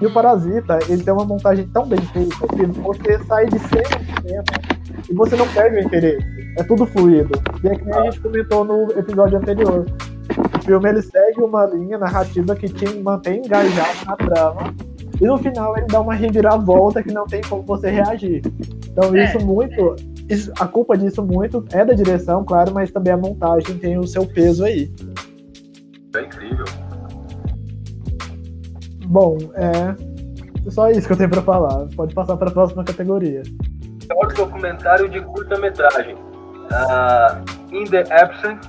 E 0.00 0.06
o 0.06 0.12
Parasita, 0.12 0.78
ele 0.88 1.02
tem 1.02 1.12
uma 1.12 1.24
montagem 1.24 1.66
tão 1.68 1.86
bem 1.86 2.00
feita 2.00 2.46
que 2.48 2.66
você 2.80 3.18
sai 3.26 3.46
de 3.46 3.58
cena 3.58 3.82
em 4.00 4.28
cena 4.28 4.44
e 5.10 5.14
você 5.14 5.36
não 5.36 5.48
perde 5.48 5.76
o 5.76 5.80
interesse. 5.80 6.26
É 6.56 6.62
tudo 6.62 6.86
fluido. 6.86 7.30
E 7.62 7.68
é 7.68 7.70
nem 7.70 7.94
a 7.94 8.04
gente 8.04 8.20
comentou 8.20 8.64
no 8.64 8.90
episódio 8.92 9.38
anterior. 9.38 9.84
O 10.56 10.64
filme 10.64 10.88
ele 10.88 11.02
segue 11.02 11.42
uma 11.42 11.66
linha 11.66 11.98
narrativa 11.98 12.54
que 12.54 12.68
te 12.68 12.86
mantém 13.00 13.42
engajado 13.44 14.06
na 14.06 14.16
trama. 14.16 14.74
E 15.20 15.26
no 15.26 15.36
final 15.38 15.76
ele 15.76 15.86
dá 15.86 16.00
uma 16.00 16.14
reviravolta 16.14 17.02
que 17.02 17.12
não 17.12 17.26
tem 17.26 17.40
como 17.42 17.62
você 17.62 17.90
reagir. 17.90 18.42
Então 18.90 19.14
É. 19.16 19.24
isso 19.24 19.44
muito. 19.44 19.96
isso- 20.28 20.52
a 20.60 20.66
culpa 20.66 20.96
disso 20.96 21.22
muito 21.22 21.64
é 21.72 21.84
da 21.84 21.94
direção, 21.94 22.44
claro, 22.44 22.72
mas 22.72 22.90
também 22.90 23.12
a 23.12 23.16
montagem 23.16 23.78
tem 23.78 23.98
o 23.98 24.06
seu 24.06 24.26
peso 24.26 24.64
aí. 24.64 24.92
É 26.14 26.22
incrível. 26.22 26.64
Bom, 29.06 29.38
é. 29.54 30.70
Só 30.70 30.90
isso 30.90 31.06
que 31.06 31.12
eu 31.14 31.16
tenho 31.16 31.30
pra 31.30 31.40
falar. 31.42 31.86
Pode 31.96 32.14
passar 32.14 32.36
pra 32.36 32.50
próxima 32.50 32.84
categoria. 32.84 33.42
Melhor 34.08 34.32
documentário 34.34 35.08
de 35.08 35.20
curta-metragem. 35.22 36.14
Ah, 36.70 37.40
In 37.72 37.84
the 37.84 38.04
Absence. 38.12 38.68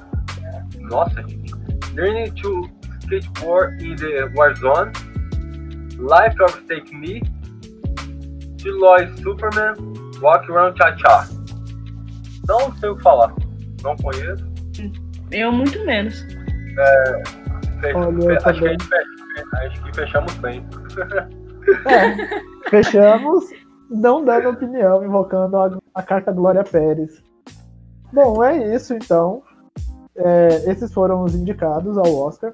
Nossa, 0.80 1.22
gente. 1.28 1.54
Learning 1.95 2.32
to 2.41 2.70
Skateboard 3.04 3.86
in 3.86 3.95
the 3.97 4.30
Warzone. 4.36 4.91
Life 6.00 6.41
of 6.43 6.62
Take 6.68 6.95
Me. 6.95 7.22
Deloy 8.64 9.08
Superman. 9.22 9.76
Walk 10.22 10.50
Around 10.52 10.78
Cha-Cha. 10.78 11.28
Não 12.47 12.76
sei 12.78 12.89
o 12.89 12.95
que 12.97 13.04
falar. 13.04 13.34
Não 13.84 13.95
conheço. 13.97 14.45
Eu 15.32 15.52
muito 15.52 15.84
menos. 15.86 16.20
Fe- 17.82 17.93
Olha, 17.93 18.18
fe- 18.18 18.26
eu 18.26 18.36
acho, 18.36 18.43
que 18.43 18.50
a 18.50 18.54
também. 18.54 18.72
gente 18.72 18.86
fecha- 18.88 19.66
acho 19.68 19.84
que 19.84 19.95
fechamos 19.95 20.34
bem. 20.36 20.66
É, 21.88 22.39
fechamos 22.70 23.45
não 23.89 24.26
dando 24.26 24.50
opinião, 24.50 25.04
invocando 25.04 25.58
a, 25.58 25.78
a 25.95 26.04
carta 26.04 26.32
Glória 26.32 26.64
Pérez. 26.64 27.24
Bom, 28.12 28.43
é 28.43 28.76
isso 28.76 28.93
então. 28.93 29.41
É, 30.16 30.70
esses 30.70 30.91
foram 30.93 31.24
os 31.24 31.34
indicados 31.36 31.97
ao 31.97 32.14
Oscar. 32.18 32.52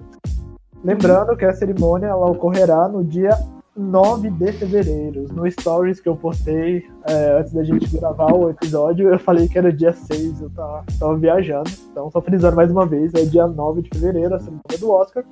Lembrando 0.86 1.36
que 1.36 1.44
a 1.44 1.52
cerimônia 1.52 2.06
ela 2.06 2.30
ocorrerá 2.30 2.88
no 2.88 3.04
dia 3.04 3.36
9 3.76 4.30
de 4.30 4.52
fevereiro. 4.52 5.26
No 5.34 5.50
Stories 5.50 6.00
que 6.00 6.08
eu 6.08 6.16
postei 6.16 6.86
é, 7.10 7.40
antes 7.40 7.52
da 7.54 7.64
gente 7.64 7.88
gravar 7.98 8.32
o 8.32 8.52
episódio, 8.52 9.10
eu 9.10 9.18
falei 9.18 9.48
que 9.48 9.58
era 9.58 9.74
dia 9.74 9.94
6, 9.94 10.42
eu 10.42 10.50
tava, 10.52 10.86
tava 11.00 11.18
viajando. 11.18 11.72
Então, 11.92 12.12
só 12.12 12.22
frisando 12.22 12.56
mais 12.56 12.70
uma 12.70 12.86
vez, 12.86 13.12
é 13.16 13.26
dia 13.26 13.48
9 13.48 13.82
de 13.82 13.90
fevereiro, 13.90 14.36
a 14.36 14.38
cerimônia 14.38 14.78
do 14.80 14.92
Oscar. 14.92 15.24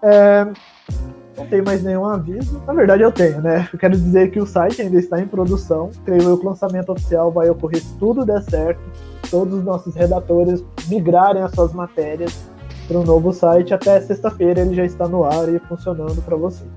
É, 0.00 0.46
não 1.36 1.46
tem 1.48 1.60
mais 1.60 1.82
nenhum 1.82 2.04
aviso. 2.04 2.62
Na 2.64 2.72
verdade, 2.72 3.02
eu 3.02 3.10
tenho, 3.10 3.42
né? 3.42 3.68
Eu 3.72 3.80
quero 3.80 3.94
dizer 3.94 4.30
que 4.30 4.38
o 4.38 4.46
site 4.46 4.80
ainda 4.80 4.96
está 4.96 5.20
em 5.20 5.26
produção. 5.26 5.90
Creio 6.04 6.22
eu 6.22 6.38
que 6.38 6.46
o 6.46 6.48
lançamento 6.48 6.92
oficial 6.92 7.32
vai 7.32 7.50
ocorrer 7.50 7.82
se 7.82 7.98
tudo 7.98 8.24
der 8.24 8.42
certo. 8.42 8.80
Todos 9.28 9.54
os 9.54 9.64
nossos 9.64 9.96
redatores 9.96 10.64
migrarem 10.88 11.42
as 11.42 11.50
suas 11.50 11.72
matérias 11.72 12.48
para 12.88 12.98
o 12.98 13.04
novo 13.04 13.32
site. 13.32 13.74
Até 13.74 14.00
sexta-feira 14.00 14.62
ele 14.62 14.74
já 14.74 14.84
está 14.84 15.06
no 15.06 15.22
ar 15.22 15.48
e 15.48 15.58
funcionando 15.60 16.20
para 16.22 16.34
vocês. 16.34 16.68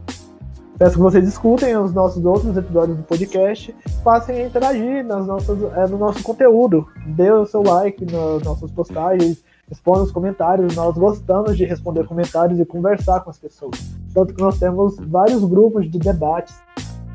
Peço 0.78 0.96
que 0.96 1.02
vocês 1.02 1.28
escutem 1.28 1.78
os 1.78 1.94
nossos 1.94 2.26
outros 2.26 2.58
episódios 2.58 2.98
do 2.98 3.04
podcast, 3.04 3.74
passem 4.04 4.42
a 4.42 4.48
interagir 4.48 5.06
nas 5.06 5.28
nossas, 5.28 5.58
é, 5.78 5.88
no 5.88 5.98
nosso 5.98 6.24
conteúdo. 6.24 6.88
Dê 7.06 7.32
o 7.32 7.46
seu 7.46 7.62
like 7.62 8.04
nas 8.06 8.42
nossas 8.42 8.72
postagens, 8.72 9.44
responda 9.70 10.02
os 10.02 10.12
comentários. 10.12 10.76
Nós 10.76 10.98
gostamos 10.98 11.56
de 11.56 11.66
responder 11.66 12.06
comentários 12.08 12.60
e 12.60 12.66
conversar 12.66 13.20
com 13.20 13.30
as 13.30 13.38
pessoas. 13.38 13.78
Tanto 14.12 14.34
que 14.34 14.42
nós 14.42 14.58
temos 14.58 14.98
vários 14.98 15.44
grupos 15.46 15.90
de 15.90 16.00
debates. 16.00 16.56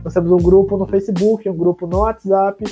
Nós 0.05 0.15
temos 0.15 0.31
um 0.31 0.37
grupo 0.37 0.77
no 0.77 0.87
Facebook, 0.87 1.49
um 1.49 1.57
grupo 1.57 1.89
no 1.89 1.99
WhatsApp 1.99 2.65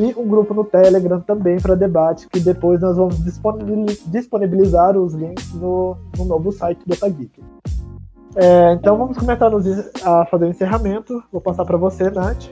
e 0.00 0.14
um 0.16 0.26
grupo 0.26 0.54
no 0.54 0.64
Telegram 0.64 1.20
também 1.20 1.58
para 1.60 1.74
debate, 1.74 2.26
que 2.28 2.40
depois 2.40 2.80
nós 2.80 2.96
vamos 2.96 3.22
disponibili- 3.22 3.98
disponibilizar 4.06 4.96
os 4.96 5.14
links 5.14 5.52
no, 5.54 5.96
no 6.16 6.24
novo 6.24 6.50
site 6.50 6.80
do 6.86 6.94
Otageek. 6.94 7.42
É, 8.36 8.72
então 8.72 8.96
vamos 8.96 9.18
começar 9.18 9.50
a, 10.04 10.26
fazer 10.26 10.44
o 10.44 10.48
encerramento. 10.48 11.22
Vou 11.30 11.40
passar 11.40 11.64
para 11.64 11.76
você, 11.76 12.10
Nath. 12.10 12.46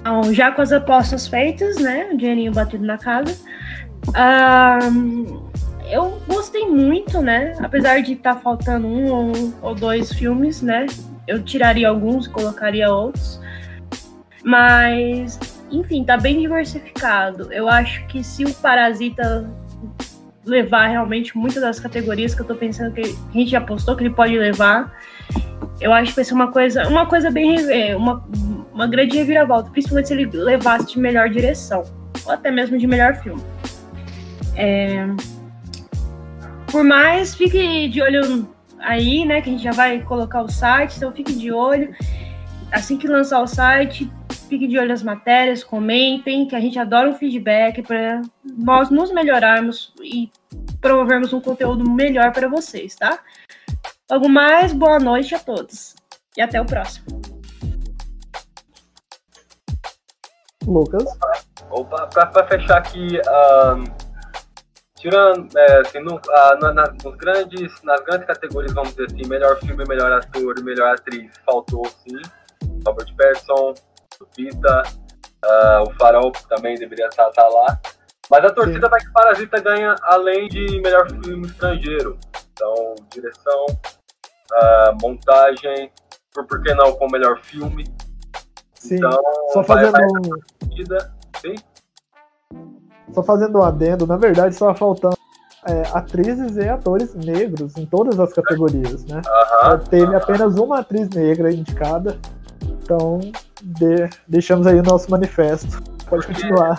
Então, 0.00 0.34
já 0.34 0.52
com 0.52 0.60
as 0.60 0.70
apostas 0.70 1.26
feitas, 1.26 1.76
né? 1.76 2.10
O 2.12 2.16
dinheirinho 2.16 2.52
batido 2.52 2.84
na 2.84 2.98
casa. 2.98 3.34
ahn, 4.14 5.24
eu 5.90 6.18
gostei 6.28 6.68
muito, 6.68 7.22
né? 7.22 7.54
Apesar 7.58 8.02
de 8.02 8.12
estar 8.12 8.36
faltando 8.36 8.86
um 8.86 9.10
ou, 9.10 9.32
ou 9.62 9.74
dois 9.74 10.12
filmes, 10.12 10.60
né? 10.60 10.86
Eu 11.26 11.42
tiraria 11.42 11.88
alguns 11.88 12.26
e 12.26 12.30
colocaria 12.30 12.92
outros. 12.92 13.40
Mas, 14.44 15.38
enfim, 15.70 16.04
tá 16.04 16.16
bem 16.16 16.40
diversificado. 16.40 17.52
Eu 17.52 17.68
acho 17.68 18.06
que 18.06 18.22
se 18.22 18.44
o 18.44 18.54
Parasita 18.54 19.50
levar 20.44 20.88
realmente 20.88 21.36
muitas 21.36 21.62
das 21.62 21.80
categorias 21.80 22.34
que 22.34 22.42
eu 22.42 22.46
tô 22.46 22.54
pensando 22.54 22.92
que 22.92 23.00
a 23.00 23.32
gente 23.32 23.50
já 23.50 23.60
postou 23.60 23.96
que 23.96 24.02
ele 24.02 24.14
pode 24.14 24.38
levar, 24.38 24.92
eu 25.80 25.92
acho 25.92 26.10
que 26.10 26.16
vai 26.16 26.24
ser 26.24 26.34
uma 26.34 26.52
coisa, 26.52 26.86
uma 26.86 27.06
coisa 27.06 27.30
bem 27.30 27.56
uma, 27.94 28.22
uma 28.72 28.86
grande 28.86 29.16
reviravolta, 29.16 29.70
principalmente 29.70 30.08
se 30.08 30.14
ele 30.14 30.26
levasse 30.32 30.86
de 30.86 30.98
melhor 30.98 31.30
direção, 31.30 31.82
ou 32.26 32.32
até 32.32 32.50
mesmo 32.50 32.76
de 32.76 32.86
melhor 32.86 33.14
filme. 33.16 33.42
É, 34.56 35.06
por 36.74 36.84
mais, 36.84 37.34
fique 37.34 37.88
de 37.88 38.02
olho 38.02 38.48
aí, 38.80 39.24
né? 39.24 39.40
Que 39.40 39.48
a 39.48 39.52
gente 39.52 39.62
já 39.62 39.72
vai 39.72 40.00
colocar 40.00 40.42
o 40.42 40.48
site, 40.48 40.96
então 40.96 41.12
fique 41.12 41.32
de 41.32 41.52
olho. 41.52 41.94
Assim 42.72 42.96
que 42.96 43.06
lançar 43.06 43.40
o 43.40 43.46
site, 43.46 44.10
fique 44.54 44.68
de 44.68 44.78
olho 44.78 44.86
nas 44.88 45.02
matérias, 45.02 45.64
comentem, 45.64 46.46
que 46.46 46.54
a 46.54 46.60
gente 46.60 46.78
adora 46.78 47.08
um 47.10 47.14
feedback 47.14 47.82
para 47.82 48.22
nós 48.44 48.88
nos 48.88 49.12
melhorarmos 49.12 49.92
e 50.00 50.30
promovermos 50.80 51.32
um 51.32 51.40
conteúdo 51.40 51.88
melhor 51.90 52.32
para 52.32 52.48
vocês, 52.48 52.94
tá? 52.94 53.18
Logo 54.08 54.28
mais, 54.28 54.72
boa 54.72 55.00
noite 55.00 55.34
a 55.34 55.40
todos. 55.40 55.96
E 56.36 56.40
até 56.40 56.60
o 56.60 56.64
próximo. 56.64 57.04
Lucas. 60.64 61.04
Opa, 61.70 62.06
pra, 62.06 62.26
pra 62.26 62.46
fechar 62.46 62.78
aqui, 62.78 63.08
tirando, 64.96 65.48
é, 65.58 65.80
assim, 65.80 65.98
no- 65.98 66.20
ah, 66.30 66.58
na- 66.60 66.72
na- 66.72 66.94
nos 67.04 67.16
grandes, 67.16 67.82
nas 67.82 68.00
grandes 68.04 68.26
categorias, 68.28 68.72
vamos 68.72 68.90
dizer 68.94 69.06
assim, 69.06 69.28
melhor 69.28 69.58
filme, 69.58 69.84
melhor 69.88 70.12
ator 70.12 70.62
melhor 70.62 70.94
atriz, 70.94 71.28
faltou 71.44 71.84
sim, 71.88 72.16
Robert 72.86 73.12
Pattinson, 73.16 73.74
Lupita, 74.20 74.82
ah, 75.44 75.84
o 75.86 75.94
Farol 75.94 76.32
também 76.48 76.76
deveria 76.76 77.06
estar, 77.06 77.28
estar 77.28 77.48
lá, 77.48 77.80
mas 78.30 78.44
a 78.44 78.50
torcida 78.50 78.88
vai 78.88 79.00
que 79.00 79.12
Parasita 79.12 79.60
ganha 79.60 79.94
além 80.02 80.48
de 80.48 80.80
melhor 80.80 81.08
filme 81.08 81.46
estrangeiro, 81.46 82.18
então, 82.52 82.94
direção, 83.10 83.66
ah, 84.52 84.92
montagem, 85.00 85.90
por, 86.32 86.46
por 86.46 86.62
que 86.62 86.74
não 86.74 86.92
com 86.92 87.08
melhor 87.10 87.40
filme, 87.42 87.84
Sim. 88.74 88.96
então, 88.96 89.18
Só 89.52 89.62
fazendo, 89.64 89.92
vai 89.92 90.04
um, 90.04 90.22
sim, 91.40 91.54
só 93.12 93.22
fazendo 93.22 93.58
um 93.58 93.62
adendo, 93.62 94.06
na 94.06 94.16
verdade, 94.16 94.54
só 94.54 94.74
faltando 94.74 95.16
é, 95.66 95.82
atrizes 95.92 96.56
e 96.56 96.68
atores 96.68 97.14
negros 97.14 97.76
em 97.76 97.86
todas 97.86 98.20
as 98.20 98.32
categorias, 98.32 99.04
né? 99.06 99.22
aham. 99.26 99.78
Teve 99.78 100.14
apenas 100.14 100.56
uma 100.56 100.80
atriz 100.80 101.08
negra 101.08 101.50
indicada, 101.52 102.18
então 102.84 103.18
de- 103.62 104.08
deixamos 104.28 104.66
aí 104.66 104.78
o 104.78 104.82
nosso 104.82 105.10
manifesto. 105.10 105.82
Pode 106.08 106.26
continuar. 106.26 106.76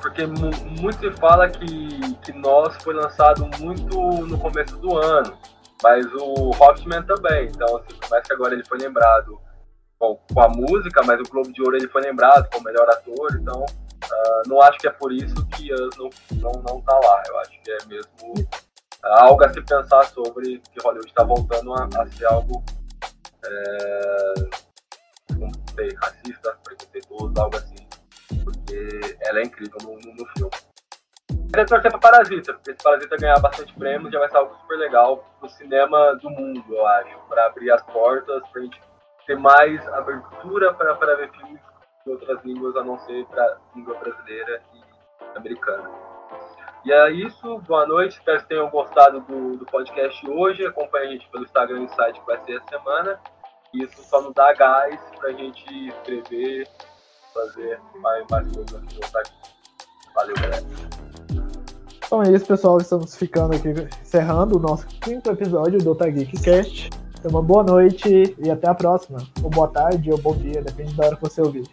Porque 0.00 0.26
mu- 0.26 0.50
muito 0.80 0.98
se 0.98 1.12
fala 1.20 1.48
que, 1.48 2.14
que 2.22 2.32
Nós 2.32 2.74
foi 2.82 2.94
lançado 2.94 3.48
muito 3.60 3.96
no 4.26 4.38
começo 4.38 4.76
do 4.78 4.98
ano, 4.98 5.36
mas 5.82 6.04
o 6.14 6.50
Rockman 6.52 7.02
também. 7.02 7.46
Então, 7.46 7.76
assim, 7.76 7.96
por 8.00 8.10
mais 8.10 8.26
que 8.26 8.32
agora 8.32 8.54
ele 8.54 8.64
foi 8.64 8.78
lembrado 8.78 9.38
com, 9.98 10.18
com 10.32 10.40
a 10.40 10.48
música, 10.48 11.02
mas 11.04 11.20
o 11.20 11.30
Globo 11.30 11.52
de 11.52 11.62
Ouro 11.62 11.76
ele 11.76 11.88
foi 11.88 12.02
lembrado 12.02 12.48
como 12.50 12.64
melhor 12.64 12.88
ator. 12.88 13.38
Então, 13.40 13.64
ah, 14.10 14.42
não 14.46 14.60
acho 14.62 14.78
que 14.78 14.88
é 14.88 14.90
por 14.90 15.12
isso 15.12 15.34
que 15.54 15.72
Us 15.72 15.96
não, 15.96 16.10
não, 16.40 16.62
não 16.68 16.80
tá 16.80 16.98
lá. 17.04 17.22
Eu 17.28 17.38
acho 17.40 17.50
que 17.62 17.70
é 17.70 17.78
mesmo 17.86 18.48
ah, 19.04 19.24
algo 19.24 19.44
a 19.44 19.52
se 19.52 19.60
pensar 19.60 20.04
sobre 20.06 20.60
que 20.72 20.80
Hollywood 20.82 21.08
está 21.08 21.22
voltando 21.22 21.72
a, 21.74 21.84
a 22.00 22.06
ser 22.08 22.24
algo. 22.26 22.64
É, 23.44 24.34
sei, 25.74 25.94
racista, 25.94 26.58
preconceituoso, 26.64 27.34
algo 27.40 27.56
assim 27.56 27.82
porque 28.42 29.16
ela 29.22 29.40
é 29.40 29.42
incrível 29.44 29.78
no, 29.82 29.92
no, 29.94 30.14
no 30.14 30.26
filme. 30.36 30.50
Queria 31.50 31.66
torcer 31.66 31.90
pra 31.90 32.00
Parasita, 32.00 32.54
porque 32.54 32.72
se 32.72 32.82
Parasita 32.82 33.16
ganhar 33.16 33.38
bastante 33.40 33.72
prêmio, 33.74 34.10
já 34.10 34.18
vai 34.18 34.30
ser 34.30 34.38
algo 34.38 34.54
super 34.56 34.78
legal 34.78 35.24
pro 35.38 35.48
cinema 35.50 36.14
do 36.16 36.30
mundo, 36.30 36.64
eu 36.70 36.86
acho. 36.86 37.18
Pra 37.28 37.46
abrir 37.46 37.70
as 37.70 37.82
portas, 37.82 38.42
pra 38.48 38.62
gente 38.62 38.80
ter 39.26 39.36
mais 39.36 39.86
abertura 39.88 40.72
para 40.74 40.94
para 40.94 41.16
ver 41.16 41.30
filmes 41.32 41.60
de 42.04 42.12
outras 42.12 42.42
línguas, 42.44 42.74
a 42.76 42.82
não 42.82 42.98
ser 43.00 43.24
pra 43.26 43.58
língua 43.76 43.96
brasileira 43.98 44.62
e 44.74 45.36
americana. 45.36 45.90
E 46.84 46.92
é 46.92 47.10
isso, 47.12 47.58
boa 47.58 47.86
noite, 47.86 48.18
espero 48.18 48.40
que 48.40 48.48
tenham 48.48 48.68
gostado 48.68 49.20
do, 49.20 49.56
do 49.56 49.66
podcast 49.66 50.28
hoje. 50.28 50.66
Acompanhe 50.66 51.06
a 51.06 51.10
gente 51.12 51.28
pelo 51.28 51.44
Instagram 51.44 51.84
e 51.84 51.88
site 51.90 52.18
que 52.18 52.26
vai 52.26 52.42
ser 52.44 52.60
a 52.60 52.64
semana. 52.64 53.20
Isso 53.74 54.02
só 54.02 54.20
nos 54.20 54.34
dá 54.34 54.52
gás 54.52 55.00
pra 55.18 55.32
gente 55.32 55.88
escrever 55.88 56.68
fazer 57.32 57.80
mais, 58.00 58.24
mais 58.30 58.46
coisas 58.52 58.74
antes 58.74 58.88
de 58.88 59.00
voltar 59.00 59.20
aqui. 59.20 59.32
Valeu, 60.14 60.34
galera. 60.36 60.66
Então 62.04 62.22
é 62.22 62.30
isso, 62.32 62.46
pessoal. 62.46 62.78
Estamos 62.78 63.16
ficando 63.16 63.56
aqui, 63.56 63.68
encerrando 64.02 64.58
o 64.58 64.60
nosso 64.60 64.86
quinto 64.86 65.30
episódio 65.30 65.78
do 65.78 65.92
Otageek 65.92 66.40
Cast. 66.42 66.90
Uma 67.24 67.40
boa 67.40 67.62
noite 67.62 68.36
e 68.38 68.50
até 68.50 68.68
a 68.68 68.74
próxima. 68.74 69.18
Ou 69.42 69.48
boa 69.48 69.68
tarde 69.68 70.10
ou 70.10 70.18
bom 70.18 70.36
dia, 70.36 70.60
depende 70.60 70.94
da 70.94 71.06
hora 71.06 71.16
que 71.16 71.22
você 71.22 71.40
ouvir. 71.40 71.64